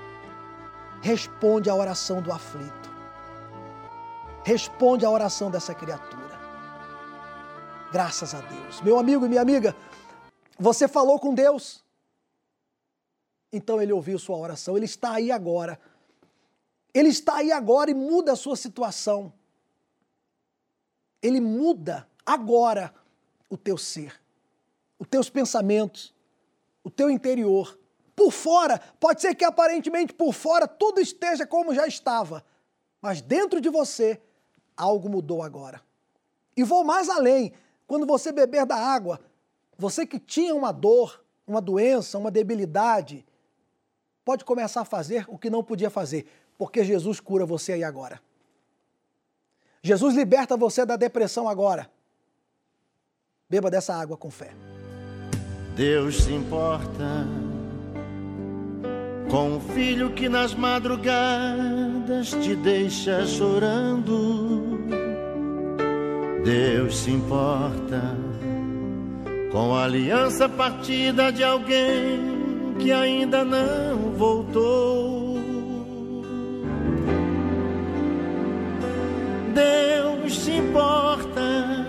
responde 1.00 1.70
à 1.70 1.74
oração 1.74 2.20
do 2.20 2.30
aflito. 2.30 2.90
Responde 4.44 5.06
à 5.06 5.10
oração 5.10 5.50
dessa 5.50 5.74
criatura. 5.74 6.38
Graças 7.90 8.34
a 8.34 8.42
Deus. 8.42 8.82
Meu 8.82 8.98
amigo 8.98 9.24
e 9.24 9.30
minha 9.30 9.40
amiga, 9.40 9.74
você 10.58 10.86
falou 10.86 11.18
com 11.18 11.32
Deus. 11.32 11.82
Então 13.50 13.80
ele 13.80 13.94
ouviu 13.94 14.18
sua 14.18 14.36
oração, 14.36 14.76
ele 14.76 14.84
está 14.84 15.14
aí 15.14 15.32
agora. 15.32 15.80
Ele 16.92 17.08
está 17.08 17.36
aí 17.36 17.50
agora 17.50 17.90
e 17.90 17.94
muda 17.94 18.32
a 18.32 18.36
sua 18.36 18.56
situação. 18.56 19.32
Ele 21.22 21.40
muda 21.40 22.06
agora 22.26 22.94
o 23.48 23.56
teu 23.56 23.78
ser, 23.78 24.20
os 24.98 25.08
teus 25.08 25.30
pensamentos, 25.30 26.14
o 26.84 26.90
teu 26.90 27.08
interior. 27.08 27.78
Por 28.16 28.32
fora, 28.32 28.80
pode 28.98 29.20
ser 29.20 29.34
que 29.34 29.44
aparentemente 29.44 30.14
por 30.14 30.32
fora 30.32 30.66
tudo 30.66 31.00
esteja 31.02 31.46
como 31.46 31.74
já 31.74 31.86
estava, 31.86 32.42
mas 33.00 33.20
dentro 33.20 33.60
de 33.60 33.68
você 33.68 34.18
algo 34.74 35.06
mudou 35.10 35.42
agora. 35.42 35.82
E 36.56 36.64
vou 36.64 36.82
mais 36.82 37.10
além, 37.10 37.52
quando 37.86 38.06
você 38.06 38.32
beber 38.32 38.64
da 38.64 38.76
água, 38.76 39.20
você 39.76 40.06
que 40.06 40.18
tinha 40.18 40.54
uma 40.54 40.72
dor, 40.72 41.22
uma 41.46 41.60
doença, 41.60 42.16
uma 42.16 42.30
debilidade, 42.30 43.24
pode 44.24 44.46
começar 44.46 44.80
a 44.80 44.86
fazer 44.86 45.26
o 45.28 45.38
que 45.38 45.50
não 45.50 45.62
podia 45.62 45.90
fazer, 45.90 46.26
porque 46.56 46.82
Jesus 46.82 47.20
cura 47.20 47.44
você 47.44 47.74
aí 47.74 47.84
agora. 47.84 48.18
Jesus 49.82 50.16
liberta 50.16 50.56
você 50.56 50.86
da 50.86 50.96
depressão 50.96 51.46
agora. 51.46 51.90
Beba 53.48 53.70
dessa 53.70 53.94
água 53.94 54.16
com 54.16 54.30
fé. 54.30 54.52
Deus 55.76 56.24
se 56.24 56.32
importa 56.32 57.26
com 59.30 59.56
o 59.56 59.60
filho 59.60 60.10
que 60.10 60.28
nas 60.28 60.54
madrugadas 60.54 62.30
te 62.42 62.54
deixa 62.54 63.26
chorando. 63.26 64.86
Deus 66.44 66.98
se 66.98 67.10
importa 67.10 68.16
com 69.50 69.74
a 69.74 69.84
aliança 69.84 70.48
partida 70.48 71.32
de 71.32 71.42
alguém 71.42 72.76
que 72.78 72.92
ainda 72.92 73.44
não 73.44 74.12
voltou. 74.16 75.36
Deus 79.52 80.38
se 80.38 80.52
importa 80.52 81.86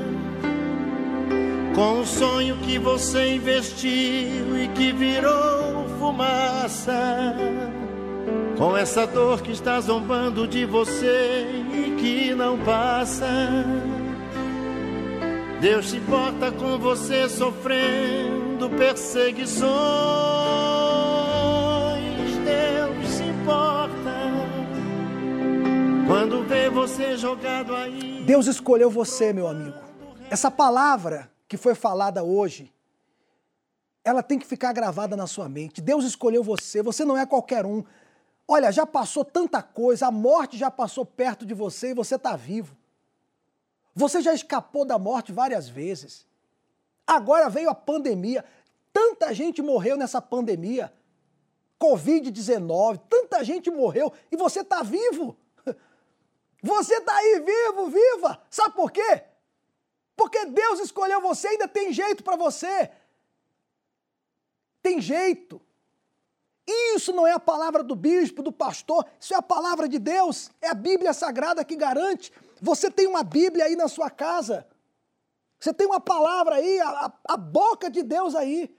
com 1.76 2.00
o 2.00 2.06
sonho 2.06 2.58
que 2.58 2.80
você 2.80 3.36
investiu 3.36 4.58
e 4.58 4.68
que 4.74 4.92
virou 4.92 5.87
fumaça. 6.08 7.36
Com 8.58 8.76
essa 8.76 9.06
dor 9.06 9.42
que 9.42 9.52
está 9.52 9.80
zombando 9.80 10.48
de 10.48 10.66
você 10.66 11.46
e 11.74 11.96
que 12.00 12.34
não 12.34 12.58
passa. 12.60 13.28
Deus 15.60 15.90
se 15.90 15.98
importa 15.98 16.52
com 16.52 16.78
você 16.78 17.28
sofrendo 17.30 18.70
perseguições. 18.70 19.68
Deus 22.46 23.10
se 23.10 23.24
importa 23.24 24.16
quando 26.08 26.44
vê 26.48 26.70
você 26.70 27.18
jogado 27.18 27.76
aí. 27.76 28.24
Deus 28.26 28.48
escolheu 28.48 28.90
você, 28.90 29.34
meu 29.34 29.48
amigo. 29.48 29.78
Essa 30.30 30.50
palavra 30.50 31.30
que 31.48 31.58
foi 31.58 31.76
falada 31.76 32.24
hoje, 32.24 32.72
ela 34.08 34.24
tem 34.24 34.40
que 34.40 34.48
ficar 34.48 34.72
gravada 34.72 35.18
na 35.18 35.28
sua 35.28 35.50
mente. 35.50 35.82
Deus 35.82 36.06
escolheu 36.06 36.42
você, 36.42 36.82
você 36.82 37.04
não 37.04 37.18
é 37.18 37.26
qualquer 37.26 37.66
um. 37.66 37.84
Olha, 38.48 38.72
já 38.72 38.86
passou 38.86 39.26
tanta 39.26 39.62
coisa, 39.62 40.08
a 40.08 40.12
morte 40.12 40.58
já 40.58 40.72
passou 40.72 41.06
perto 41.06 41.46
de 41.46 41.54
você 41.54 41.90
e 41.90 41.94
você 41.94 42.16
está 42.16 42.34
vivo. 42.34 42.74
Você 43.94 44.22
já 44.22 44.34
escapou 44.34 44.86
da 44.86 44.98
morte 44.98 45.34
várias 45.34 45.68
vezes. 45.68 46.26
Agora 47.06 47.50
veio 47.50 47.70
a 47.70 47.76
pandemia. 47.76 48.46
Tanta 48.94 49.34
gente 49.34 49.62
morreu 49.62 49.98
nessa 49.98 50.22
pandemia. 50.22 50.94
Covid-19, 51.78 53.02
tanta 53.10 53.44
gente 53.44 53.70
morreu 53.70 54.14
e 54.32 54.38
você 54.38 54.62
está 54.62 54.84
vivo. 54.84 55.36
Você 56.64 56.96
está 56.96 57.16
aí 57.16 57.40
vivo, 57.40 57.88
viva. 57.88 58.42
Sabe 58.50 58.74
por 58.74 58.90
quê? 58.90 59.24
Porque 60.16 60.46
Deus 60.46 60.80
escolheu 60.80 61.22
você, 61.22 61.50
ainda 61.50 61.68
tem 61.68 61.94
jeito 61.94 62.24
para 62.24 62.36
você. 62.36 62.90
Tem 64.88 65.02
jeito. 65.02 65.62
Isso 66.66 67.12
não 67.12 67.28
é 67.28 67.34
a 67.34 67.40
palavra 67.42 67.84
do 67.84 67.94
bispo, 67.94 68.42
do 68.42 68.54
pastor, 68.54 69.06
isso 69.20 69.34
é 69.34 69.38
a 69.38 69.42
palavra 69.42 69.86
de 69.86 70.00
Deus, 70.00 70.50
é 70.62 70.70
a 70.70 70.74
Bíblia 70.74 71.12
Sagrada 71.12 71.66
que 71.66 71.76
garante. 71.76 72.32
Você 72.62 72.90
tem 72.90 73.06
uma 73.06 73.22
Bíblia 73.22 73.66
aí 73.66 73.76
na 73.76 73.90
sua 73.90 74.10
casa, 74.10 74.66
você 75.60 75.74
tem 75.74 75.86
uma 75.86 76.00
palavra 76.00 76.56
aí, 76.56 76.80
a, 76.80 77.12
a 77.28 77.36
boca 77.36 77.90
de 77.90 78.02
Deus 78.02 78.34
aí. 78.34 78.74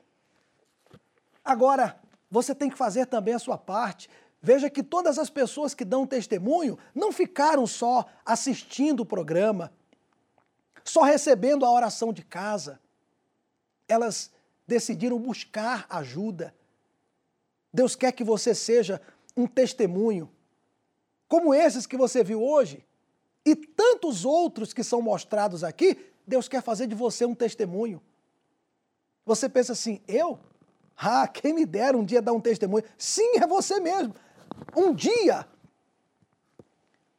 Agora, 1.44 2.00
você 2.30 2.54
tem 2.54 2.70
que 2.70 2.78
fazer 2.78 3.04
também 3.04 3.34
a 3.34 3.38
sua 3.38 3.58
parte. 3.58 4.08
Veja 4.40 4.70
que 4.70 4.82
todas 4.82 5.18
as 5.18 5.28
pessoas 5.28 5.74
que 5.74 5.84
dão 5.84 6.06
testemunho 6.06 6.78
não 6.94 7.12
ficaram 7.12 7.66
só 7.66 8.06
assistindo 8.24 9.00
o 9.00 9.06
programa, 9.06 9.70
só 10.82 11.02
recebendo 11.02 11.66
a 11.66 11.70
oração 11.70 12.14
de 12.14 12.24
casa. 12.24 12.80
Elas 13.86 14.30
decidiram 14.68 15.18
buscar 15.18 15.86
ajuda. 15.88 16.54
Deus 17.72 17.96
quer 17.96 18.12
que 18.12 18.22
você 18.22 18.54
seja 18.54 19.00
um 19.34 19.46
testemunho, 19.46 20.30
como 21.26 21.54
esses 21.54 21.86
que 21.86 21.96
você 21.96 22.22
viu 22.22 22.42
hoje, 22.42 22.84
e 23.44 23.56
tantos 23.56 24.26
outros 24.26 24.74
que 24.74 24.84
são 24.84 25.00
mostrados 25.00 25.64
aqui. 25.64 25.98
Deus 26.26 26.46
quer 26.46 26.62
fazer 26.62 26.86
de 26.86 26.94
você 26.94 27.24
um 27.24 27.34
testemunho. 27.34 28.02
Você 29.24 29.48
pensa 29.48 29.72
assim, 29.72 30.02
eu? 30.06 30.38
Ah, 30.94 31.26
quem 31.26 31.54
me 31.54 31.64
dera 31.64 31.96
um 31.96 32.04
dia 32.04 32.20
dar 32.20 32.32
um 32.34 32.40
testemunho. 32.40 32.84
Sim, 32.98 33.38
é 33.38 33.46
você 33.46 33.80
mesmo. 33.80 34.14
Um 34.76 34.92
dia, 34.92 35.46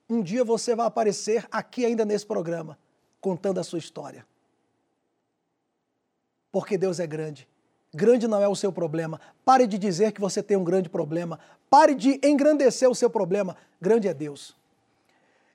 um 0.08 0.22
dia 0.22 0.44
você 0.44 0.76
vai 0.76 0.86
aparecer 0.86 1.48
aqui 1.52 1.86
ainda 1.86 2.06
nesse 2.06 2.26
programa 2.26 2.78
contando 3.20 3.60
a 3.60 3.64
sua 3.64 3.80
história. 3.80 4.26
Porque 6.52 6.78
Deus 6.78 7.00
é 7.00 7.08
grande. 7.08 7.48
Grande 7.94 8.28
não 8.28 8.42
é 8.42 8.48
o 8.48 8.56
seu 8.56 8.72
problema. 8.72 9.20
Pare 9.44 9.66
de 9.66 9.78
dizer 9.78 10.12
que 10.12 10.22
você 10.22 10.44
tem 10.44 10.58
um 10.58 10.64
grande 10.64 10.90
problema. 10.90 11.40
Pare 11.70 11.96
de 11.96 12.20
engrandecer 12.24 12.90
o 12.90 12.96
seu 12.96 13.10
problema. 13.10 13.58
Grande 13.82 14.08
é 14.08 14.14
Deus. 14.14 14.56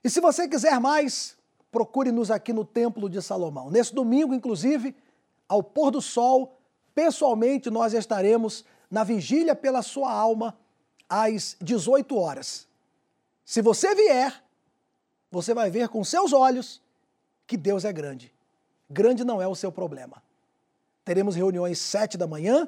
E 0.03 0.09
se 0.09 0.19
você 0.19 0.47
quiser 0.47 0.79
mais, 0.79 1.37
procure-nos 1.71 2.29
aqui 2.29 2.53
no 2.53 2.65
Templo 2.65 3.09
de 3.09 3.21
Salomão. 3.21 3.69
Nesse 3.69 3.93
domingo, 3.93 4.33
inclusive, 4.33 4.95
ao 5.47 5.63
pôr 5.63 5.91
do 5.91 6.01
sol, 6.01 6.57
pessoalmente 6.93 7.69
nós 7.69 7.93
estaremos 7.93 8.65
na 8.89 9.03
vigília 9.03 9.55
pela 9.55 9.81
sua 9.81 10.11
alma 10.11 10.57
às 11.09 11.55
18 11.61 12.17
horas. 12.17 12.67
Se 13.43 13.61
você 13.61 13.93
vier, 13.93 14.43
você 15.31 15.53
vai 15.53 15.69
ver 15.69 15.89
com 15.89 16.03
seus 16.03 16.33
olhos 16.33 16.81
que 17.45 17.57
Deus 17.57 17.85
é 17.85 17.93
grande. 17.93 18.33
Grande 18.89 19.23
não 19.23 19.41
é 19.41 19.47
o 19.47 19.55
seu 19.55 19.71
problema. 19.71 20.21
Teremos 21.05 21.35
reuniões 21.35 21.77
sete 21.77 22.17
da 22.17 22.25
manhã, 22.25 22.67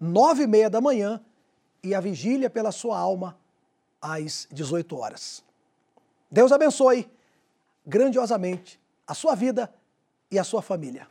nove 0.00 0.44
e 0.44 0.46
meia 0.46 0.70
da 0.70 0.80
manhã 0.80 1.20
e 1.84 1.94
a 1.94 2.00
vigília 2.00 2.48
pela 2.48 2.72
sua 2.72 2.98
alma 2.98 3.36
às 4.00 4.48
18 4.50 4.96
horas. 4.96 5.44
Deus 6.30 6.52
abençoe 6.52 7.06
grandiosamente 7.86 8.80
a 9.06 9.12
sua 9.12 9.34
vida 9.34 9.70
e 10.30 10.38
a 10.38 10.44
sua 10.44 10.62
família. 10.62 11.06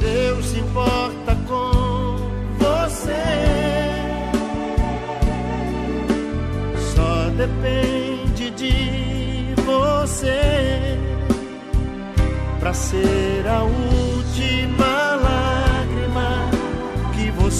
Deus 0.00 0.46
se 0.46 0.58
importa 0.58 1.36
com 1.46 2.16
você. 2.58 3.12
Só 6.94 7.28
depende 7.36 8.50
de 8.52 9.54
você 9.62 10.98
para 12.58 12.72
ser 12.72 13.46
a 13.46 13.64
última 13.64 15.03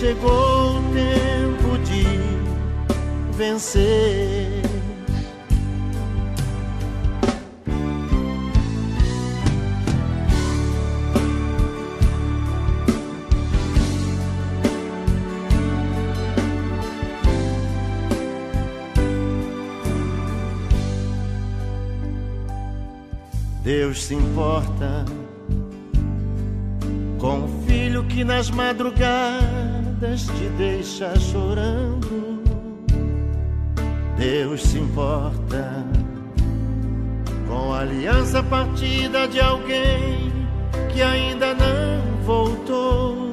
chegou 0.00 0.78
o 0.78 0.82
tempo 0.94 1.76
de 1.84 3.36
vencer. 3.36 4.62
Deus 23.62 24.04
se 24.04 24.14
importa 24.14 25.04
com 27.18 27.44
o 27.44 27.64
filho 27.66 28.02
que 28.04 28.24
nas 28.24 28.50
madrugadas 28.50 29.69
te 30.00 30.48
deixa 30.56 31.14
chorando. 31.20 32.42
Deus 34.16 34.62
se 34.62 34.78
importa 34.78 35.84
com 37.46 37.74
a 37.74 37.80
aliança 37.80 38.42
partida 38.42 39.28
de 39.28 39.38
alguém 39.40 40.32
que 40.90 41.02
ainda 41.02 41.54
não 41.54 42.22
voltou. 42.24 43.30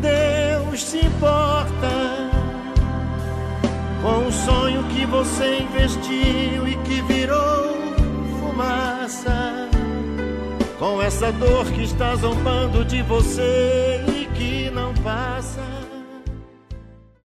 Deus 0.00 0.84
se 0.84 1.04
importa 1.04 2.30
com 4.00 4.26
o 4.26 4.32
sonho 4.32 4.84
que 4.84 5.04
você 5.04 5.58
investiu 5.58 6.66
e 6.66 6.76
que 6.84 7.02
virou 7.02 7.76
fumaça. 8.40 9.57
Com 10.78 11.02
essa 11.02 11.32
dor 11.32 11.66
que 11.72 11.82
está 11.82 12.14
zombando 12.14 12.84
de 12.84 13.02
você 13.02 14.00
e 14.06 14.26
que 14.26 14.70
não 14.70 14.94
passa. 14.94 15.87